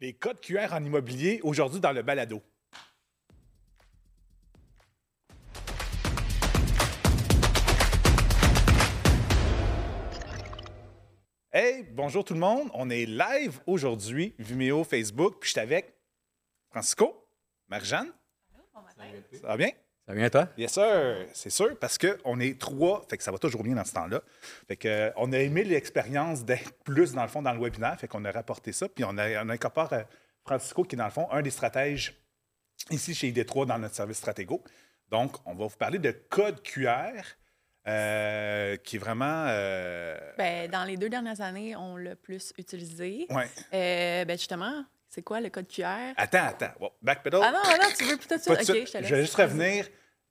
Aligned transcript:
Les 0.00 0.12
codes 0.12 0.40
QR 0.40 0.72
en 0.72 0.84
immobilier 0.84 1.40
aujourd'hui 1.42 1.80
dans 1.80 1.90
le 1.90 2.02
balado. 2.02 2.40
Hey, 11.52 11.82
bonjour 11.90 12.24
tout 12.24 12.34
le 12.34 12.38
monde. 12.38 12.70
On 12.74 12.90
est 12.90 13.06
live 13.06 13.58
aujourd'hui, 13.66 14.36
Vimeo, 14.38 14.84
Facebook, 14.84 15.40
puis 15.40 15.48
je 15.48 15.52
suis 15.52 15.60
avec 15.60 15.92
Francisco, 16.70 17.28
Marjane. 17.66 18.12
Ça 19.32 19.48
va 19.48 19.56
bien? 19.56 19.70
Ça 20.08 20.14
va 20.14 20.20
bien, 20.20 20.30
toi? 20.30 20.48
Bien 20.56 20.68
sûr, 20.68 21.16
c'est 21.34 21.50
sûr, 21.50 21.78
parce 21.78 21.98
qu'on 21.98 22.40
est 22.40 22.58
trois, 22.58 23.04
fait 23.10 23.18
que 23.18 23.22
ça 23.22 23.30
va 23.30 23.36
toujours 23.36 23.62
bien 23.62 23.74
dans 23.74 23.84
ce 23.84 23.92
temps-là. 23.92 24.22
Fait 24.66 24.76
que, 24.76 24.88
euh, 24.88 25.10
on 25.16 25.30
a 25.34 25.38
aimé 25.38 25.64
l'expérience 25.64 26.46
d'être 26.46 26.72
plus, 26.82 27.12
dans 27.12 27.20
le 27.22 27.28
fond, 27.28 27.42
dans 27.42 27.52
le 27.52 27.60
webinaire, 27.60 28.00
fait 28.00 28.08
qu'on 28.08 28.24
a 28.24 28.30
rapporté 28.30 28.72
ça, 28.72 28.88
puis 28.88 29.04
on, 29.04 29.18
a, 29.18 29.44
on 29.44 29.50
incorpore 29.50 29.92
euh, 29.92 30.02
Francisco, 30.46 30.82
qui 30.84 30.94
est, 30.94 30.98
dans 30.98 31.04
le 31.04 31.10
fond, 31.10 31.28
un 31.30 31.42
des 31.42 31.50
stratèges 31.50 32.14
ici 32.90 33.14
chez 33.14 33.30
ID3 33.30 33.66
dans 33.66 33.78
notre 33.78 33.94
service 33.96 34.16
Stratégo. 34.16 34.64
Donc, 35.10 35.36
on 35.44 35.54
va 35.54 35.66
vous 35.66 35.76
parler 35.76 35.98
de 35.98 36.10
code 36.10 36.62
QR, 36.62 37.12
euh, 37.86 38.76
qui 38.78 38.96
est 38.96 38.98
vraiment... 38.98 39.44
euh, 39.48 40.18
Ben, 40.38 40.70
dans 40.70 40.84
les 40.84 40.96
deux 40.96 41.10
dernières 41.10 41.42
années, 41.42 41.76
on 41.76 41.98
l'a 41.98 42.16
plus 42.16 42.54
utilisé. 42.56 43.26
ouais. 43.28 43.48
Euh, 43.74 44.24
ben, 44.24 44.38
justement, 44.38 44.84
c'est 45.10 45.22
quoi 45.22 45.40
le 45.40 45.48
code 45.50 45.68
QR? 45.68 46.12
Attends, 46.16 46.46
attends. 46.46 46.72
Bon, 46.80 46.90
backpedal. 47.02 47.40
Ah 47.42 47.50
non, 47.52 47.58
non, 47.82 47.88
tu 47.96 48.04
veux 48.04 48.16
plutôt 48.16 48.36
de 48.36 48.40
OK, 48.52 48.62
suite. 48.62 48.86
je 48.86 48.92
te 48.92 48.98
laisse. 48.98 49.06
je 49.06 49.14
vais 49.14 49.20
juste 49.22 49.34
revenir. 49.36 49.86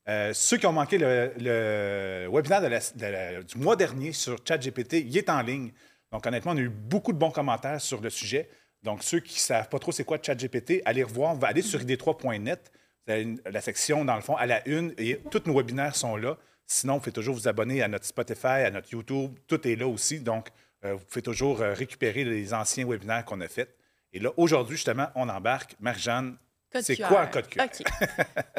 Euh, 0.09 0.31
ceux 0.33 0.57
qui 0.57 0.65
ont 0.65 0.73
manqué 0.73 0.97
le, 0.97 2.27
webinaire 2.31 2.61
de 2.61 3.41
du 3.43 3.57
mois 3.57 3.75
dernier 3.75 4.13
sur 4.13 4.37
ChatGPT, 4.47 4.93
il 5.05 5.17
est 5.17 5.29
en 5.29 5.41
ligne. 5.41 5.71
Donc, 6.11 6.25
honnêtement, 6.25 6.53
on 6.53 6.57
a 6.57 6.61
eu 6.61 6.69
beaucoup 6.69 7.11
de 7.11 7.17
bons 7.17 7.31
commentaires 7.31 7.81
sur 7.81 7.99
le 7.99 8.09
sujet. 8.09 8.49
Donc, 8.83 9.03
ceux 9.03 9.19
qui 9.19 9.35
ne 9.35 9.39
savent 9.39 9.67
pas 9.67 9.79
trop 9.79 9.91
c'est 9.91 10.05
quoi 10.05 10.17
ChatGPT, 10.21 10.81
allez 10.85 11.03
revoir. 11.03 11.33
On 11.33 11.37
va 11.37 11.47
aller 11.47 11.61
sur 11.61 11.81
id3.net. 11.81 12.71
Vous 13.05 13.13
avez 13.13 13.21
une- 13.23 13.41
la 13.45 13.59
section, 13.59 14.05
dans 14.05 14.15
le 14.15 14.21
fond, 14.21 14.35
à 14.35 14.45
la 14.45 14.65
une. 14.67 14.93
Et 14.97 15.19
tous 15.29 15.43
nos 15.45 15.57
webinaires 15.57 15.95
sont 15.95 16.15
là. 16.15 16.37
Sinon, 16.65 16.95
vous 16.95 16.99
pouvez 16.99 17.11
toujours 17.11 17.35
vous 17.35 17.47
abonner 17.47 17.81
à 17.81 17.87
notre 17.87 18.05
Spotify, 18.05 18.47
à 18.47 18.71
notre 18.71 18.91
YouTube. 18.91 19.37
Tout 19.47 19.67
est 19.67 19.75
là 19.75 19.87
aussi. 19.87 20.19
Donc, 20.21 20.49
euh, 20.85 20.93
vous 20.93 21.03
pouvez 21.05 21.21
toujours 21.21 21.61
euh, 21.61 21.73
récupérer 21.73 22.23
les 22.23 22.53
anciens 22.53 22.87
webinaires 22.87 23.25
qu'on 23.25 23.41
a 23.41 23.47
faits. 23.47 23.75
Et 24.13 24.19
là, 24.19 24.31
aujourd'hui, 24.37 24.77
justement, 24.77 25.07
on 25.15 25.27
embarque. 25.27 25.75
Marjane, 25.79 26.37
Code 26.77 26.85
c'est 26.85 26.95
QR. 26.95 27.07
quoi 27.07 27.21
un 27.21 27.27
code 27.27 27.47
QR? 27.47 27.61
OK. 27.63 27.83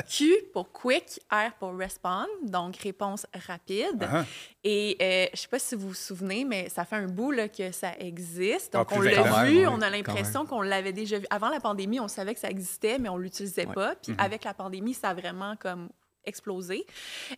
Q 0.09 0.35
pour 0.53 0.71
quick, 0.73 1.21
R 1.31 1.53
pour 1.59 1.77
respond, 1.77 2.27
donc 2.45 2.77
réponse 2.77 3.27
rapide. 3.47 4.03
Uh-huh. 4.03 4.25
Et 4.65 4.97
euh, 5.01 5.27
je 5.27 5.31
ne 5.33 5.37
sais 5.37 5.49
pas 5.49 5.59
si 5.59 5.75
vous 5.75 5.89
vous 5.89 5.95
souvenez, 5.95 6.45
mais 6.45 6.69
ça 6.69 6.85
fait 6.85 6.97
un 6.97 7.07
bout 7.07 7.31
là, 7.33 7.49
que 7.49 7.73
ça 7.73 7.93
existe. 7.99 8.75
Ah, 8.75 8.79
Donc, 8.79 8.93
on 8.93 9.01
l'a 9.01 9.45
vu, 9.45 9.67
on 9.67 9.81
a 9.81 9.91
l'impression 9.91 10.47
qu'on 10.47 10.63
l'avait 10.63 10.93
déjà 10.93 11.19
vu. 11.19 11.27
Avant 11.31 11.49
la 11.49 11.61
pandémie, 11.61 12.01
on 12.01 12.09
savait 12.09 12.35
que 12.35 12.41
ça 12.41 12.51
existait, 12.51 12.99
mais 12.99 13.09
on 13.09 13.17
ne 13.19 13.23
l'utilisait 13.23 13.67
Ouais. 13.67 13.75
pas. 13.75 13.95
Puis 13.97 14.13
Mhm. 14.13 14.21
avec 14.21 14.45
la 14.45 14.55
pandémie, 14.55 14.95
ça 14.95 15.11
a 15.11 15.15
vraiment 15.15 15.57
comme 15.57 15.89
explosé. 16.29 16.87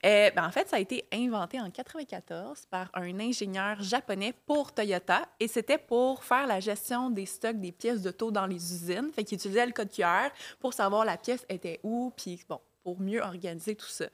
Euh, 0.04 0.30
ben, 0.34 0.46
en 0.46 0.50
fait, 0.50 0.68
ça 0.68 0.76
a 0.76 0.80
été 0.80 1.04
inventé 1.12 1.60
en 1.60 1.70
94 1.70 2.66
par 2.70 2.90
un 2.94 3.18
ingénieur 3.20 3.82
japonais 3.82 4.34
pour 4.46 4.72
Toyota 4.72 5.26
et 5.38 5.48
c'était 5.48 5.78
pour 5.78 6.24
faire 6.24 6.46
la 6.46 6.60
gestion 6.60 7.10
des 7.10 7.26
stocks 7.26 7.58
des 7.58 7.72
pièces 7.72 8.02
d'auto 8.02 8.30
dans 8.30 8.46
les 8.46 8.56
usines. 8.56 9.10
Fait 9.14 9.24
qu'il 9.24 9.36
utilisait 9.36 9.66
le 9.66 9.72
code 9.72 9.90
QR 9.90 10.28
pour 10.58 10.74
savoir 10.74 11.04
la 11.04 11.16
pièce 11.16 11.44
était 11.48 11.80
où, 11.82 12.12
puis 12.16 12.40
bon, 12.48 12.60
pour 12.82 13.00
mieux 13.00 13.20
organiser 13.20 13.74
tout 13.74 13.88
ça. 13.88 14.06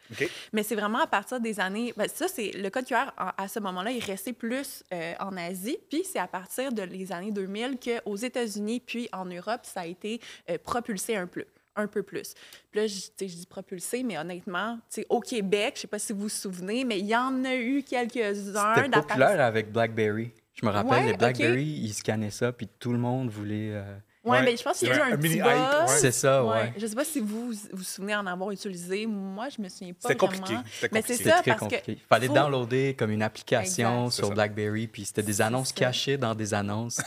Mais 0.52 0.62
c'est 0.62 0.74
vraiment 0.74 0.98
à 0.98 1.06
partir 1.06 1.40
des 1.40 1.60
années. 1.60 1.92
ben, 1.96 2.08
ça, 2.08 2.28
c'est 2.28 2.50
le 2.52 2.68
code 2.70 2.84
QR 2.86 3.10
à 3.16 3.48
ce 3.48 3.60
moment-là, 3.60 3.90
il 3.90 4.02
restait 4.02 4.32
plus 4.32 4.82
euh, 4.92 5.14
en 5.20 5.36
Asie. 5.36 5.78
Puis 5.90 6.04
c'est 6.04 6.18
à 6.18 6.26
partir 6.26 6.72
de 6.72 6.82
les 6.82 7.12
années 7.12 7.30
2000 7.30 7.78
qu'aux 7.78 8.16
États-Unis 8.16 8.80
puis 8.80 9.08
en 9.12 9.24
Europe, 9.24 9.60
ça 9.62 9.80
a 9.80 9.86
été 9.86 10.20
euh, 10.50 10.58
propulsé 10.58 11.16
un 11.16 11.26
peu. 11.26 11.44
Un 11.76 11.86
peu 11.86 12.02
plus. 12.02 12.34
Puis 12.70 12.80
là, 12.80 12.86
je, 12.86 13.24
dis 13.26 13.46
propulsé, 13.46 14.02
mais 14.02 14.16
honnêtement, 14.18 14.76
tu 14.90 15.02
sais, 15.02 15.06
au 15.10 15.20
Québec, 15.20 15.72
je 15.76 15.82
sais 15.82 15.86
pas 15.86 15.98
si 15.98 16.12
vous 16.12 16.20
vous 16.22 16.28
souvenez, 16.28 16.84
mais 16.84 16.98
il 16.98 17.06
y 17.06 17.14
en 17.16 17.44
a 17.44 17.54
eu 17.54 17.82
quelques-uns. 17.82 18.74
C'était 18.74 18.90
populaire 18.90 19.40
avec 19.40 19.70
BlackBerry. 19.72 20.32
Je 20.54 20.64
me 20.64 20.70
rappelle, 20.70 20.90
Ouais, 20.90 21.06
les. 21.12 21.16
BlackBerry, 21.18 21.64
ils 21.66 21.92
scannaient 21.92 22.30
ça, 22.30 22.50
puis 22.52 22.66
tout 22.78 22.92
le 22.92 22.98
monde 22.98 23.28
voulait... 23.28 23.72
euh, 23.74 23.96
Ouais, 24.24 24.38
Ouais, 24.38 24.42
mais 24.44 24.56
je 24.56 24.62
pense 24.64 24.78
qu'il 24.80 24.88
y 24.88 24.90
a 24.90 24.96
eu 24.96 25.00
un, 25.02 25.12
un 25.12 25.16
mini 25.18 25.36
petit 25.36 25.42
ouais. 25.42 25.86
C'est 25.86 26.10
ça, 26.10 26.42
Ouais. 26.44 26.50
ouais. 26.50 26.72
Je 26.78 26.86
sais 26.88 26.96
pas 26.96 27.04
si 27.04 27.20
vous 27.20 27.52
vous 27.52 27.58
vous 27.74 27.82
souvenez 27.84 28.16
en 28.16 28.26
avoir 28.26 28.50
utilisé. 28.50 29.06
Moi, 29.06 29.48
je 29.56 29.62
me 29.62 29.68
souviens 29.68 29.92
pas 29.92 29.98
C'était 30.08 30.16
compliqué. 30.16 30.44
vraiment. 30.46 30.62
C'était 30.80 30.88
Mais 30.94 31.02
c'est 31.02 31.12
compliqué. 31.14 31.30
ça, 31.30 31.42
très 31.42 31.50
parce 31.52 31.58
que 31.60 31.64
compliqué. 31.76 31.92
Il 31.92 32.06
fallait 32.08 32.26
faut- 32.26 32.34
downloader 32.34 32.94
comme 32.98 33.10
une 33.12 33.22
application 33.22 34.06
Exact. 34.06 34.16
Sur. 34.16 34.30
BlackBerry, 34.34 34.88
puis 34.88 35.04
c'était 35.04 35.22
des 35.22 35.40
annonces 35.40 35.72
cachées 35.72 36.16
dans 36.16 36.34
des 36.34 36.54
annonces. 36.54 37.00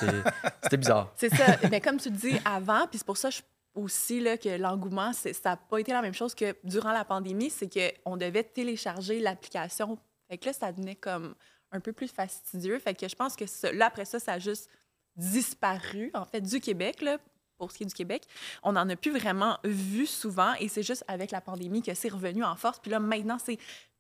C'était 0.64 0.78
bizarre. 0.78 1.12
C'est 1.18 1.36
ça. 1.36 1.58
Mais 1.70 1.82
comme 1.82 1.98
tu 1.98 2.10
le 2.10 2.16
dis 2.16 2.40
avant, 2.46 2.88
puis 2.88 3.00
c'est 3.00 3.06
pour 3.06 3.18
ça 3.18 3.30
je- 3.32 3.42
aussi 3.76 4.20
là, 4.20 4.38
que 4.38 4.50
l'engouement, 4.50 5.14
ça 5.14 5.30
n'a 5.46 5.58
pas 5.58 5.80
été 5.80 5.92
la 5.94 6.02
même 6.02 6.14
chose 6.14 6.34
que 6.36 6.56
durant 6.64 6.92
la 6.92 7.06
pandémie, 7.06 7.50
c'est 7.50 7.70
qu'on 7.70 8.18
devait 8.18 8.44
télécharger 8.44 9.20
l'application. 9.20 9.98
Fait 10.30 10.38
que 10.38 10.46
là, 10.48 10.54
ça 10.54 10.72
devenait 10.72 10.96
comme 10.96 11.36
un 11.72 11.80
peu 11.80 11.94
plus 11.94 12.08
fastidieux. 12.08 12.80
Fait 12.80 12.94
que 12.96 13.08
je 13.08 13.16
pense 13.16 13.36
que 13.36 13.46
ça- 13.46 13.72
là, 13.72 13.86
après 13.88 14.06
ça, 14.06 14.20
ça 14.20 14.34
a 14.34 14.40
juste 14.40 14.70
disparu, 15.16 16.12
en 16.14 16.26
fait, 16.26 16.42
du 16.42 16.60
Québec, 16.60 17.02
là, 17.02 17.18
pour 17.58 17.72
ce 17.72 17.78
qui 17.78 17.84
est 17.84 17.88
du 17.88 17.94
Québec. 17.94 18.24
On 18.64 18.72
n'en 18.74 18.88
a 18.90 18.96
plus 18.96 19.12
vraiment 19.12 19.58
vu 19.64 20.06
souvent 20.06 20.54
et 20.60 20.68
c'est 20.70 20.84
juste 20.84 21.04
avec 21.08 21.32
la 21.32 21.42
pandémie 21.42 21.82
que 21.82 21.94
c'est 21.94 22.10
revenu 22.10 22.44
en 22.44 22.56
force. 22.56 22.80
Puis 22.80 22.90
là, 22.90 23.00
maintenant, 23.00 23.38
c'est 23.38 23.58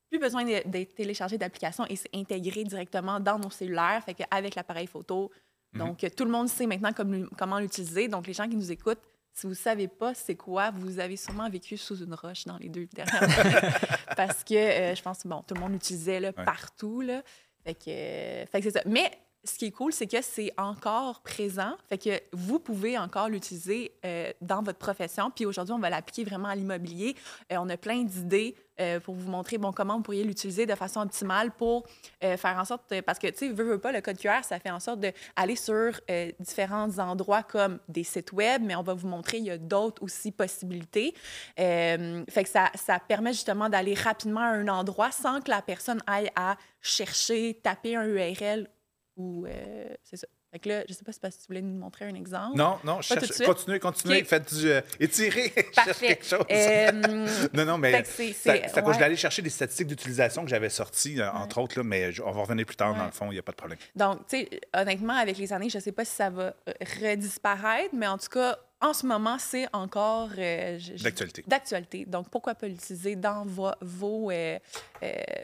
plus 0.09 0.17
besoin 0.19 0.43
de- 0.45 0.67
d'être 0.67 0.95
téléchargé 0.95 1.37
d'application 1.37 1.85
et 1.87 1.95
c'est 1.95 2.09
intégré 2.15 2.63
directement 2.63 3.19
dans 3.19 3.37
nos 3.37 3.49
cellulaires. 3.51 4.01
Fait 4.05 4.13
qu'avec 4.13 4.55
l'appareil 4.55 4.87
photo, 4.87 5.29
Mhm. 5.73 5.79
donc, 5.79 6.05
tout 6.15 6.23
le 6.25 6.31
monde 6.31 6.47
sait 6.47 6.65
maintenant 6.65 6.93
comme- 6.93 7.29
comment 7.37 7.59
l'utiliser. 7.59 8.07
Donc, 8.07 8.25
les 8.25 8.33
gens 8.33 8.47
qui 8.47 8.55
nous 8.55 8.71
écoutent, 8.71 9.01
si 9.39 9.47
vous 9.47 9.51
ne 9.53 9.57
savez 9.57 9.87
pas 9.87 10.13
c'est 10.13 10.35
quoi, 10.35 10.71
vous 10.71 10.99
avez 10.99 11.15
sûrement 11.15 11.49
vécu 11.49 11.77
sous 11.77 12.03
une 12.03 12.13
roche 12.13 12.45
dans 12.45 12.57
les 12.57 12.69
deux 12.69 12.87
dernières 12.93 13.39
années. 13.39 13.69
Parce 14.17 14.43
que 14.43 14.53
euh, 14.55 14.95
je 14.95 15.01
pense 15.01 15.23
que 15.23 15.27
bon, 15.27 15.41
tout 15.47 15.53
le 15.55 15.61
monde 15.61 15.71
l'utilisait 15.73 16.19
là, 16.19 16.31
Ouais. 16.37 16.45
partout. 16.45 17.01
Là. 17.01 17.21
Fait 17.63 17.73
que, 17.75 17.89
euh, 17.89 18.45
fait 18.47 18.59
que 18.61 18.65
c'est 18.69 18.77
ça. 18.77 18.81
Mais 18.85 19.11
ce 19.43 19.57
qui 19.57 19.65
est 19.65 19.71
cool, 19.71 19.93
c'est 19.93 20.07
que 20.07 20.21
c'est 20.21 20.51
encore 20.57 21.21
présent. 21.21 21.73
Fait 21.87 21.97
que 21.97 22.21
vous 22.33 22.59
pouvez 22.59 22.97
encore 22.97 23.29
l'utiliser 23.29 23.93
euh, 24.05 24.31
dans 24.41 24.61
votre 24.61 24.79
profession. 24.79 25.31
Puis 25.33 25.45
aujourd'hui, 25.45 25.73
on 25.73 25.79
va 25.79 25.89
l'appliquer 25.89 26.25
vraiment 26.25 26.49
à 26.49 26.55
l'immobilier. 26.55 27.15
Euh, 27.51 27.57
on 27.59 27.69
a 27.69 27.77
plein 27.77 28.03
d'idées 28.03 28.55
euh, 28.81 28.99
pour 28.99 29.15
vous 29.15 29.29
montrer 29.29 29.57
bon, 29.57 29.71
comment 29.71 29.95
vous 29.95 30.03
pourriez 30.03 30.23
l'utiliser 30.23 30.65
de 30.65 30.75
façon 30.75 31.01
optimale 31.01 31.51
pour 31.51 31.85
faire 32.21 32.57
en 32.57 32.65
sorte, 32.65 32.93
parce 33.05 33.19
que, 33.19 33.27
tu 33.27 33.37
sais, 33.37 33.49
veux, 33.49 33.63
veux 33.63 33.77
pas, 33.77 33.91
le 33.91 34.01
code 34.01 34.17
QR, 34.17 34.43
ça 34.43 34.59
fait 34.59 34.71
en 34.71 34.79
sorte 34.79 34.99
d'aller 34.99 35.55
sur 35.55 35.99
différents 36.39 36.97
endroits 36.99 37.43
comme 37.43 37.79
des 37.87 38.03
sites 38.03 38.31
web, 38.31 38.61
mais 38.63 38.75
on 38.75 38.83
va 38.83 38.93
vous 38.93 39.07
montrer, 39.07 39.37
il 39.37 39.45
y 39.45 39.51
a 39.51 39.57
d'autres 39.57 40.01
aussi 40.01 40.31
possibilités. 40.31 41.13
Fait 41.57 42.43
que 42.43 42.49
ça, 42.49 42.71
ça 42.75 42.99
permet 42.99 43.33
justement 43.33 43.67
d'aller 43.69 43.95
rapidement 43.95 44.41
à 44.41 44.49
un 44.49 44.67
endroit 44.67 45.11
sans 45.11 45.41
que 45.41 45.49
la 45.49 45.61
personne 45.61 46.01
aille 46.07 46.31
à 46.35 46.57
chercher, 46.81 47.59
taper 47.61 47.95
un 47.95 48.05
URL 48.05 48.69
ou... 49.19 49.45
euh, 49.45 49.85
c'est 50.03 50.15
ça. 50.17 50.25
Fait 50.51 50.57
que 50.57 50.67
là, 50.69 50.83
je 50.89 50.93
sais 50.95 51.03
pas 51.03 51.11
si 51.29 51.37
tu 51.39 51.45
voulais 51.47 51.61
nous 51.61 51.77
montrer 51.77 52.05
un 52.05 52.15
exemple. 52.15 52.57
Non, 52.57 52.79
non, 52.83 53.01
je 53.01 53.07
cherche. 53.09 53.37
Continuez, 53.45 53.79
continuez. 53.79 54.23
Faites 54.23 54.51
du. 54.55 54.67
euh, 54.71 54.81
étirez. 54.99 55.53
cherche 55.75 55.99
quelque 55.99 56.25
chose. 56.25 56.43
Euh, 56.49 56.91
non, 57.53 57.65
non, 57.65 57.77
mais. 57.77 58.03
c'est- 58.03 58.33
Ça, 58.33 58.53
c'est- 58.55 58.67
ça, 58.69 58.81
je 58.81 58.85
ouais. 58.89 58.97
vais 58.97 59.03
aller 59.05 59.15
chercher 59.15 59.43
des 59.43 59.51
statistiques 59.51 59.85
d'utilisation 59.87 60.43
que 60.43 60.49
j'avais 60.49 60.69
sorties, 60.69 61.21
euh, 61.21 61.29
entre 61.33 61.59
autres, 61.61 61.77
là, 61.77 61.83
mais 61.83 62.11
je- 62.11 62.23
on 62.23 62.31
va 62.31 62.41
revenir 62.41 62.65
plus 62.65 62.75
tard, 62.77 62.93
dans 62.95 63.01
Ouais. 63.01 63.05
le 63.05 63.11
fond, 63.11 63.27
il 63.27 63.33
n'y 63.33 63.39
a 63.39 63.43
pas 63.43 63.51
de 63.51 63.57
problème. 63.57 63.77
Donc, 63.95 64.25
tu 64.27 64.37
sais, 64.37 64.49
honnêtement, 64.75 65.13
avec 65.17 65.37
les 65.37 65.53
années, 65.53 65.69
je 65.69 65.77
ne 65.77 65.83
sais 65.83 65.91
pas 65.91 66.03
si 66.05 66.15
ça 66.15 66.31
va 66.31 66.55
redisparaître, 67.01 67.93
mais 67.93 68.07
en 68.07 68.17
tout 68.17 68.29
cas, 68.29 68.57
en 68.81 68.93
ce 68.93 69.05
moment, 69.05 69.37
c'est 69.37 69.67
encore 69.73 70.29
euh, 70.37 70.79
D'actualité. 71.03 71.43
d'actualité. 71.45 72.05
Donc, 72.05 72.29
pourquoi 72.29 72.55
pas 72.55 72.67
l'utiliser 72.67 73.15
dans 73.15 73.45
vo- 73.45 73.71
vos, 73.81 74.31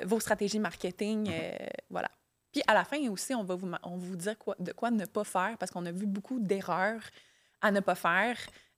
vos 0.03 0.19
stratégies 0.19 0.59
marketing? 0.59 1.29
euh, 1.31 1.51
voilà. 1.89 2.09
Puis 2.55 2.63
à 2.67 2.73
la 2.73 2.85
fin 2.85 2.97
aussi, 3.09 3.35
on 3.35 3.43
va 3.43 3.55
vous, 3.55 3.69
on 3.83 3.97
va 3.97 4.07
vous 4.07 4.15
dire 4.15 4.37
quoi, 4.37 4.55
de 4.59 4.71
quoi 4.71 4.89
ne 4.89 5.03
pas 5.03 5.25
faire 5.25 5.57
parce 5.59 5.69
qu'on 5.73 5.85
a 5.85 5.91
vu 5.91 6.05
beaucoup 6.05 6.39
d'erreurs 6.39 7.01
à 7.59 7.69
ne 7.69 7.81
pas 7.81 7.95
faire. 7.95 8.37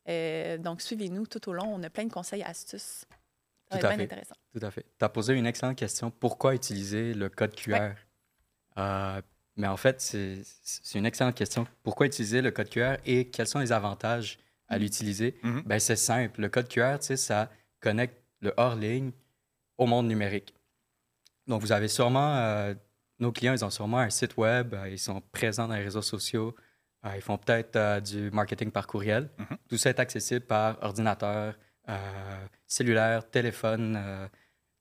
Euh, 0.09 0.57
donc, 0.57 0.81
suivez-nous 0.81 1.27
tout 1.27 1.47
au 1.47 1.53
long. 1.53 1.75
On 1.75 1.83
a 1.83 1.89
plein 1.91 2.05
de 2.05 2.11
conseils 2.11 2.41
et 2.41 2.43
astuces. 2.43 3.05
Ça 3.69 3.77
Tout 3.77 3.83
va 3.83 3.89
à 3.89 3.89
bien 3.91 3.97
fait. 3.97 4.03
intéressant. 4.05 4.35
Tout 4.51 4.65
à 4.65 4.71
fait. 4.71 4.83
Tu 4.97 5.05
as 5.05 5.09
posé 5.09 5.33
une 5.35 5.45
excellente 5.45 5.77
question. 5.77 6.09
Pourquoi 6.09 6.55
utiliser 6.55 7.13
le 7.13 7.29
code 7.29 7.53
QR? 7.53 7.91
Euh, 8.79 9.21
mais 9.57 9.67
en 9.67 9.77
fait, 9.77 10.01
c'est 10.01 10.41
c'est 10.63 10.97
une 10.97 11.05
excellente 11.05 11.35
question. 11.35 11.67
Pourquoi 11.83 12.07
utiliser 12.07 12.41
le 12.41 12.49
code 12.49 12.69
QR 12.69 12.95
et 13.05 13.29
quels 13.29 13.45
sont 13.47 13.59
les 13.59 13.71
avantages 13.71 14.39
à 14.69 14.77
Mhm. 14.77 14.81
l'utiliser? 14.81 15.39
Mhm. 15.43 15.61
Ben, 15.67 15.79
c'est 15.79 15.95
simple. 15.95 16.41
Le 16.41 16.49
code 16.49 16.67
QR, 16.67 16.97
tu 16.99 17.05
sais, 17.05 17.15
ça 17.17 17.51
connecte 17.79 18.19
le 18.39 18.55
hors-ligne 18.57 19.11
au 19.77 19.85
monde 19.85 20.07
numérique. 20.07 20.55
Donc, 21.45 21.61
vous 21.61 21.71
avez 21.71 21.87
sûrement, 21.89 22.37
euh, 22.37 22.73
nos 23.19 23.31
clients, 23.31 23.53
ils 23.53 23.65
ont 23.65 23.69
sûrement 23.69 23.99
un 23.99 24.09
site 24.09 24.37
web, 24.37 24.73
euh, 24.73 24.89
ils 24.89 24.99
sont 24.99 25.21
présents 25.31 25.67
dans 25.67 25.75
les 25.75 25.83
réseaux 25.83 26.01
sociaux, 26.01 26.55
euh, 27.05 27.11
ils 27.15 27.21
font 27.21 27.37
peut-être 27.37 27.75
euh, 27.75 27.99
du 27.99 28.29
marketing 28.31 28.71
par 28.71 28.87
courriel. 28.87 29.29
Mhm. 29.37 29.57
Tout 29.69 29.77
ça 29.77 29.89
est 29.89 29.99
accessible 29.99 30.45
par 30.45 30.77
ordinateur, 30.83 31.55
euh, 31.89 32.45
cellulaire, 32.65 33.29
téléphone, 33.29 33.95
euh, 33.97 34.27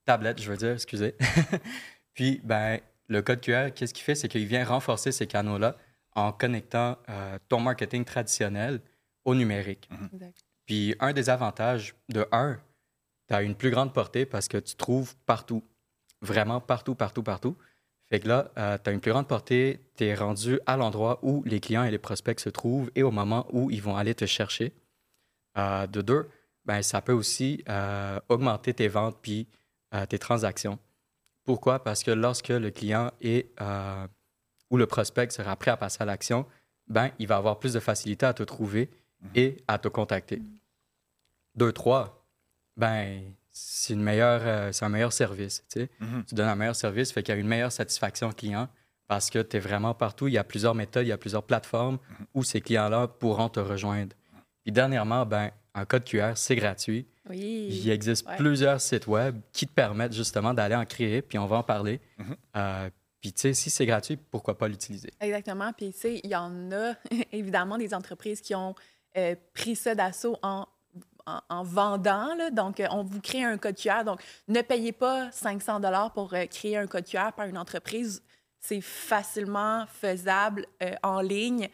tablette, 0.04 0.40
je 0.40 0.50
veux 0.50 0.56
dire, 0.56 0.72
excusez. 0.72 1.14
Puis, 2.14 2.40
ben, 2.44 2.80
le 3.08 3.22
code 3.22 3.40
QR, 3.40 3.70
qu'est-ce 3.74 3.94
qu'il 3.94 4.04
fait? 4.04 4.14
C'est 4.14 4.28
qu'il 4.28 4.46
vient 4.46 4.64
renforcer 4.64 5.12
ces 5.12 5.26
canaux-là 5.26 5.76
en 6.14 6.32
connectant 6.32 6.96
euh, 7.08 7.38
ton 7.48 7.60
marketing 7.60 8.04
traditionnel 8.04 8.80
au 9.24 9.34
numérique. 9.34 9.88
Exact. 10.12 10.38
Puis 10.66 10.96
un 10.98 11.12
des 11.12 11.30
avantages, 11.30 11.94
de 12.08 12.26
un, 12.32 12.58
tu 13.28 13.34
as 13.34 13.42
une 13.42 13.54
plus 13.54 13.70
grande 13.70 13.92
portée 13.92 14.26
parce 14.26 14.48
que 14.48 14.56
tu 14.56 14.74
trouves 14.74 15.14
partout. 15.26 15.62
Vraiment 16.22 16.60
partout, 16.60 16.94
partout, 16.94 17.22
partout. 17.22 17.56
Fait 18.08 18.20
que 18.20 18.28
là, 18.28 18.50
tu 18.78 18.90
as 18.90 18.92
une 18.92 19.00
plus 19.00 19.10
grande 19.10 19.26
portée, 19.26 19.80
tu 19.96 20.04
es 20.04 20.14
rendu 20.14 20.60
à 20.66 20.76
l'endroit 20.76 21.18
où 21.22 21.42
les 21.44 21.60
clients 21.60 21.84
et 21.84 21.90
les 21.90 21.98
prospects 21.98 22.38
se 22.38 22.48
trouvent 22.48 22.90
et 22.94 23.02
au 23.02 23.10
moment 23.10 23.46
où 23.52 23.70
ils 23.70 23.82
vont 23.82 23.96
aller 23.96 24.14
te 24.14 24.26
chercher. 24.26 24.72
Euh, 25.58 25.86
de 25.86 26.02
deux, 26.02 26.28
ben, 26.66 26.82
ça 26.82 27.00
peut 27.00 27.12
aussi 27.12 27.64
euh, 27.68 28.20
augmenter 28.28 28.74
tes 28.74 28.88
ventes 28.88 29.16
puis 29.22 29.48
euh, 29.94 30.04
tes 30.04 30.18
transactions. 30.18 30.78
Pourquoi? 31.44 31.82
Parce 31.82 32.02
que 32.02 32.10
lorsque 32.10 32.48
le 32.48 32.70
client 32.70 33.10
est, 33.20 33.48
euh, 33.60 34.06
ou 34.70 34.76
le 34.76 34.86
prospect 34.86 35.30
sera 35.30 35.56
prêt 35.56 35.70
à 35.70 35.76
passer 35.76 36.02
à 36.02 36.04
l'action, 36.04 36.44
ben, 36.88 37.10
il 37.18 37.26
va 37.26 37.36
avoir 37.36 37.58
plus 37.58 37.72
de 37.72 37.80
facilité 37.80 38.26
à 38.26 38.34
te 38.34 38.42
trouver 38.42 38.90
et 39.34 39.56
à 39.66 39.78
te 39.78 39.88
contacter. 39.88 40.42
Deux, 41.54 41.72
trois, 41.72 42.26
ben, 42.76 43.22
c'est 43.58 43.94
une 43.94 44.02
meilleure, 44.02 44.42
euh, 44.44 44.70
c'est 44.72 44.84
un 44.84 44.90
meilleur 44.90 45.14
service. 45.14 45.64
Tu, 45.72 45.80
sais. 45.80 45.90
Mhm. 46.00 46.24
tu 46.28 46.34
donnes 46.34 46.48
un 46.48 46.54
meilleur 46.56 46.76
service, 46.76 47.10
fait 47.10 47.22
qu'il 47.22 47.34
y 47.34 47.38
a 47.38 47.40
une 47.40 47.46
meilleure 47.48 47.72
satisfaction 47.72 48.30
client 48.30 48.68
parce 49.08 49.30
que 49.30 49.38
tu 49.38 49.56
es 49.56 49.60
vraiment 49.60 49.94
partout. 49.94 50.28
Il 50.28 50.34
y 50.34 50.38
a 50.38 50.44
plusieurs 50.44 50.74
méthodes, 50.74 51.06
il 51.06 51.08
y 51.08 51.12
a 51.12 51.16
plusieurs 51.16 51.42
plateformes 51.42 51.98
où 52.34 52.44
ces 52.44 52.60
clients-là 52.60 53.08
pourront 53.08 53.48
te 53.48 53.60
rejoindre. 53.60 54.14
Puis 54.62 54.72
dernièrement, 54.72 55.24
ben, 55.24 55.50
un 55.74 55.86
code 55.86 56.04
QR, 56.04 56.32
c'est 56.34 56.56
gratuit. 56.56 57.06
Oui. 57.30 57.68
Il 57.70 57.88
existe 57.90 58.26
Ouais. 58.26 58.36
plusieurs 58.36 58.80
sites 58.80 59.06
web 59.06 59.40
qui 59.52 59.66
te 59.66 59.72
permettent 59.72 60.12
justement 60.12 60.52
d'aller 60.52 60.74
en 60.74 60.84
créer, 60.84 61.22
puis 61.22 61.38
on 61.38 61.46
va 61.46 61.56
en 61.56 61.62
parler. 61.62 62.00
Mhm. 62.18 62.36
Euh, 62.56 62.90
puis 63.22 63.32
tu 63.32 63.40
sais, 63.40 63.54
si 63.54 63.70
c'est 63.70 63.86
gratuit, 63.86 64.16
pourquoi 64.16 64.58
pas 64.58 64.68
l'utiliser? 64.68 65.10
Exactement. 65.20 65.72
Puis, 65.72 65.92
tu 65.92 65.98
sais, 65.98 66.20
il 66.22 66.30
y 66.30 66.36
en 66.36 66.70
a 66.72 66.94
évidemment 67.32 67.78
des 67.78 67.94
entreprises 67.94 68.42
qui 68.42 68.54
ont 68.54 68.74
euh, 69.16 69.34
pris 69.54 69.76
ça 69.76 69.94
d'assaut 69.94 70.36
en, 70.42 70.66
en, 71.26 71.40
en 71.48 71.62
vendant. 71.62 72.34
là. 72.34 72.50
Donc, 72.50 72.80
euh, 72.80 72.86
on 72.90 73.02
vous 73.02 73.20
crée 73.20 73.44
un 73.44 73.58
code 73.58 73.76
QR. 73.76 74.04
Donc, 74.04 74.20
ne 74.48 74.60
payez 74.62 74.92
pas 74.92 75.30
500 75.32 75.80
pour 76.14 76.32
euh, 76.34 76.46
créer 76.46 76.76
un 76.76 76.86
code 76.86 77.04
QR 77.06 77.32
par 77.36 77.46
une 77.46 77.58
entreprise. 77.58 78.22
C'est 78.60 78.80
facilement 78.80 79.86
faisable 79.86 80.66
euh, 80.82 80.94
en 81.02 81.20
ligne. 81.20 81.68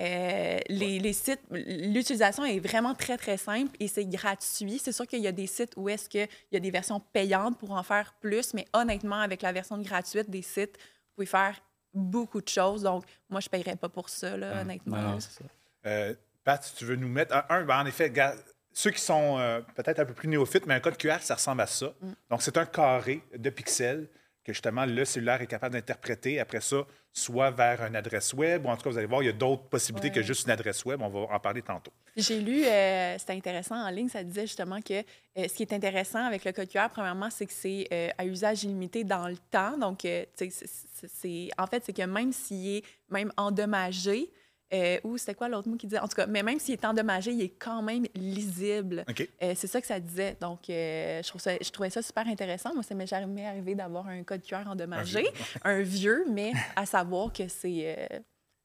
Euh, 0.00 0.60
les, 0.68 1.00
les 1.00 1.12
sites, 1.12 1.40
l'utilisation 1.50 2.44
est 2.44 2.60
vraiment 2.60 2.94
très, 2.94 3.16
très 3.16 3.36
simple 3.36 3.72
et 3.80 3.88
c'est 3.88 4.04
gratuit. 4.04 4.78
C'est 4.78 4.92
sûr 4.92 5.06
qu'il 5.08 5.20
y 5.20 5.26
a 5.26 5.32
des 5.32 5.48
sites 5.48 5.72
où 5.76 5.88
est-ce 5.88 6.08
qu'il 6.08 6.28
y 6.52 6.56
a 6.56 6.60
des 6.60 6.70
versions 6.70 7.00
payantes 7.00 7.58
pour 7.58 7.72
en 7.72 7.82
faire 7.82 8.14
plus, 8.20 8.54
mais 8.54 8.64
honnêtement, 8.72 9.20
avec 9.20 9.42
la 9.42 9.50
version 9.50 9.76
gratuite 9.78 10.30
des 10.30 10.42
sites, 10.42 10.76
vous 10.78 11.14
pouvez 11.16 11.26
faire 11.26 11.56
beaucoup 11.92 12.40
de 12.40 12.48
choses. 12.48 12.82
Donc, 12.82 13.04
moi, 13.28 13.40
je 13.40 13.46
ne 13.46 13.50
paierais 13.50 13.74
pas 13.74 13.88
pour 13.88 14.08
ça, 14.08 14.36
là, 14.36 14.60
honnêtement. 14.60 14.96
Non, 14.98 15.10
non, 15.12 15.20
c'est 15.20 15.42
ça. 15.42 15.44
Euh, 15.86 16.14
Pat, 16.44 16.62
si 16.62 16.76
tu 16.76 16.84
veux 16.84 16.96
nous 16.96 17.08
mettre. 17.08 17.34
Un, 17.34 17.44
un, 17.48 17.64
ben, 17.64 17.80
en 17.80 17.86
effet, 17.86 18.08
gars, 18.08 18.36
ceux 18.80 18.92
qui 18.92 19.00
sont 19.00 19.38
euh, 19.40 19.60
peut-être 19.74 19.98
un 19.98 20.04
peu 20.04 20.14
plus 20.14 20.28
néophytes, 20.28 20.64
mais 20.66 20.74
un 20.74 20.78
code 20.80 20.96
QR, 20.96 21.18
ça 21.20 21.34
ressemble 21.34 21.62
à 21.62 21.66
ça. 21.66 21.92
Donc, 22.30 22.42
c'est 22.42 22.56
un 22.56 22.64
carré 22.66 23.22
de 23.36 23.50
pixels 23.50 24.08
que 24.44 24.52
justement 24.52 24.86
le 24.86 25.04
cellulaire 25.04 25.42
est 25.42 25.48
capable 25.48 25.74
d'interpréter. 25.74 26.38
Après 26.38 26.60
ça, 26.60 26.86
soit 27.12 27.50
vers 27.50 27.84
une 27.84 27.96
adresse 27.96 28.32
web, 28.34 28.64
ou 28.64 28.68
en 28.68 28.76
tout 28.76 28.84
cas, 28.84 28.90
vous 28.90 28.98
allez 28.98 29.08
voir, 29.08 29.20
il 29.24 29.26
y 29.26 29.30
a 29.30 29.32
d'autres 29.32 29.64
possibilités 29.64 30.08
Ouais. 30.10 30.14
que 30.14 30.22
juste 30.22 30.44
une 30.44 30.52
adresse 30.52 30.84
web. 30.84 31.02
On 31.02 31.08
va 31.08 31.18
en 31.34 31.40
parler 31.40 31.60
tantôt. 31.60 31.90
J'ai 32.16 32.40
lu, 32.40 32.64
euh, 32.64 33.18
c'était 33.18 33.32
intéressant 33.32 33.74
en 33.84 33.90
ligne, 33.90 34.08
ça 34.08 34.22
disait 34.22 34.46
justement 34.46 34.80
que 34.80 34.94
euh, 34.94 35.02
ce 35.36 35.54
qui 35.54 35.64
est 35.64 35.72
intéressant 35.72 36.24
avec 36.24 36.44
le 36.44 36.52
code 36.52 36.68
QR, 36.68 36.86
premièrement, 36.92 37.30
c'est 37.30 37.46
que 37.46 37.52
c'est 37.52 37.88
euh, 37.92 38.08
à 38.16 38.24
usage 38.24 38.62
illimité 38.62 39.02
dans 39.02 39.26
le 39.26 39.36
temps. 39.50 39.76
Donc, 39.76 40.06
c'est- 40.36 41.48
en 41.58 41.66
fait, 41.66 41.82
c'est 41.84 41.92
que 41.92 42.02
même 42.02 42.32
s'il 42.32 42.76
est 42.76 42.82
même 43.10 43.32
endommagé, 43.36 44.30
euh, 44.72 44.98
ou 45.04 45.16
c'était 45.16 45.34
quoi 45.34 45.48
l'autre 45.48 45.68
mot 45.68 45.76
qui 45.76 45.86
disait? 45.86 45.98
En 45.98 46.08
tout 46.08 46.16
cas, 46.16 46.26
mais 46.26 46.42
même 46.42 46.58
s'il 46.58 46.74
est 46.74 46.84
endommagé, 46.84 47.32
il 47.32 47.42
est 47.42 47.54
quand 47.58 47.82
même 47.82 48.04
lisible. 48.14 49.04
Euh, 49.42 49.54
c'est 49.56 49.66
ça 49.66 49.80
que 49.80 49.86
ça 49.86 49.98
disait. 49.98 50.36
Donc, 50.40 50.68
euh, 50.68 51.22
je, 51.22 51.28
trouve 51.28 51.40
ça, 51.40 51.52
je 51.60 51.70
trouvais 51.70 51.90
ça 51.90 52.02
super 52.02 52.26
intéressant. 52.26 52.74
Moi, 52.74 52.82
ça 52.82 52.94
m'est 52.94 53.06
jamais 53.06 53.46
arrivé 53.46 53.74
d'avoir 53.74 54.06
un 54.08 54.22
code 54.24 54.42
QR 54.42 54.68
endommagé, 54.68 55.26
un 55.64 55.80
vieux, 55.80 56.24
mais 56.30 56.52
à 56.76 56.86
savoir 56.86 57.32
que 57.32 57.48
c'est. 57.48 58.08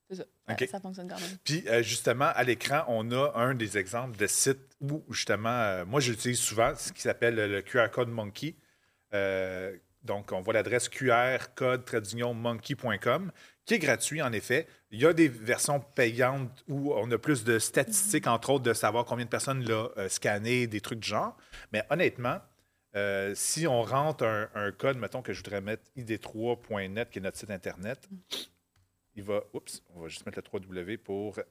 c'est 0.10 0.16
ça. 0.16 0.24
Ça- 0.70 0.80
fonctionne 0.80 1.08
quand 1.08 1.20
même. 1.20 1.38
Puis, 1.44 1.64
euh, 1.68 1.82
justement, 1.82 2.30
à 2.36 2.44
l'écran, 2.44 2.84
on 2.88 3.10
a 3.12 3.32
un 3.36 3.54
des 3.54 3.78
exemples 3.78 4.18
de 4.18 4.28
sites 4.28 4.76
où, 4.82 5.04
justement, 5.10 5.50
euh, 5.50 5.86
moi, 5.86 6.00
j'utilise 6.00 6.40
souvent 6.40 6.74
ce 6.76 6.92
qui 6.92 7.02
s'appelle 7.02 7.36
le 7.36 7.62
QR 7.62 7.90
Code 7.92 8.10
Monkey. 8.10 8.56
Euh, 9.14 9.76
donc, 10.04 10.32
on 10.34 10.42
voit 10.42 10.54
l'adresse 10.54 10.90
QR 10.90 11.38
code 11.56 11.90
monkey.com, 12.36 13.32
qui 13.66 13.76
est 13.76 13.80
gratuit, 13.80 14.22
en 14.22 14.32
effet. 14.34 14.68
Il 14.92 15.00
y 15.00 15.06
a 15.06 15.14
des 15.14 15.28
versions 15.28 15.80
payantes 15.80 16.64
où 16.68 16.94
on 16.94 17.10
a 17.12 17.18
plus 17.18 17.44
de 17.44 17.60
statistiques, 17.60 18.28
entre 18.28 18.50
autres, 18.52 18.64
de 18.64 18.74
savoir 18.74 19.06
combien 19.06 19.26
de 19.26 19.30
personnes 19.30 19.64
l'ont 19.66 19.90
euh, 19.98 20.10
scanné, 20.10 20.68
des 20.68 20.82
trucs 20.82 21.00
du 21.00 21.08
genre. 21.08 21.38
Mais 21.72 21.84
honnêtement, 21.90 22.40
euh, 22.96 23.34
si 23.36 23.66
on 23.66 23.82
rentre 23.82 24.26
un, 24.54 24.72
code, 24.72 24.98
mettons 24.98 25.22
que 25.22 25.34
je 25.34 25.40
voudrais 25.40 25.62
mettre 25.62 25.84
id3.net, 25.98 27.10
qui 27.10 27.20
est 27.20 27.22
notre 27.22 27.38
site 27.38 27.50
Internet, 27.50 28.08
il 29.16 29.24
va. 29.24 29.44
Oups, 29.54 29.82
on 29.96 30.02
va 30.02 30.08
juste 30.08 30.26
mettre 30.26 30.40
le 30.40 30.60
3W 30.60 30.98
pour 30.98 31.36
qu'ils 31.36 31.44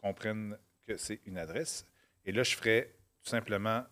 comprennent 0.00 0.56
que 0.86 0.96
c'est 0.96 1.20
une 1.26 1.38
adresse. 1.38 1.86
Et 2.24 2.32
là, 2.32 2.42
je 2.42 2.54
ferai 2.54 2.94
tout 3.22 3.30
simplement 3.30 3.84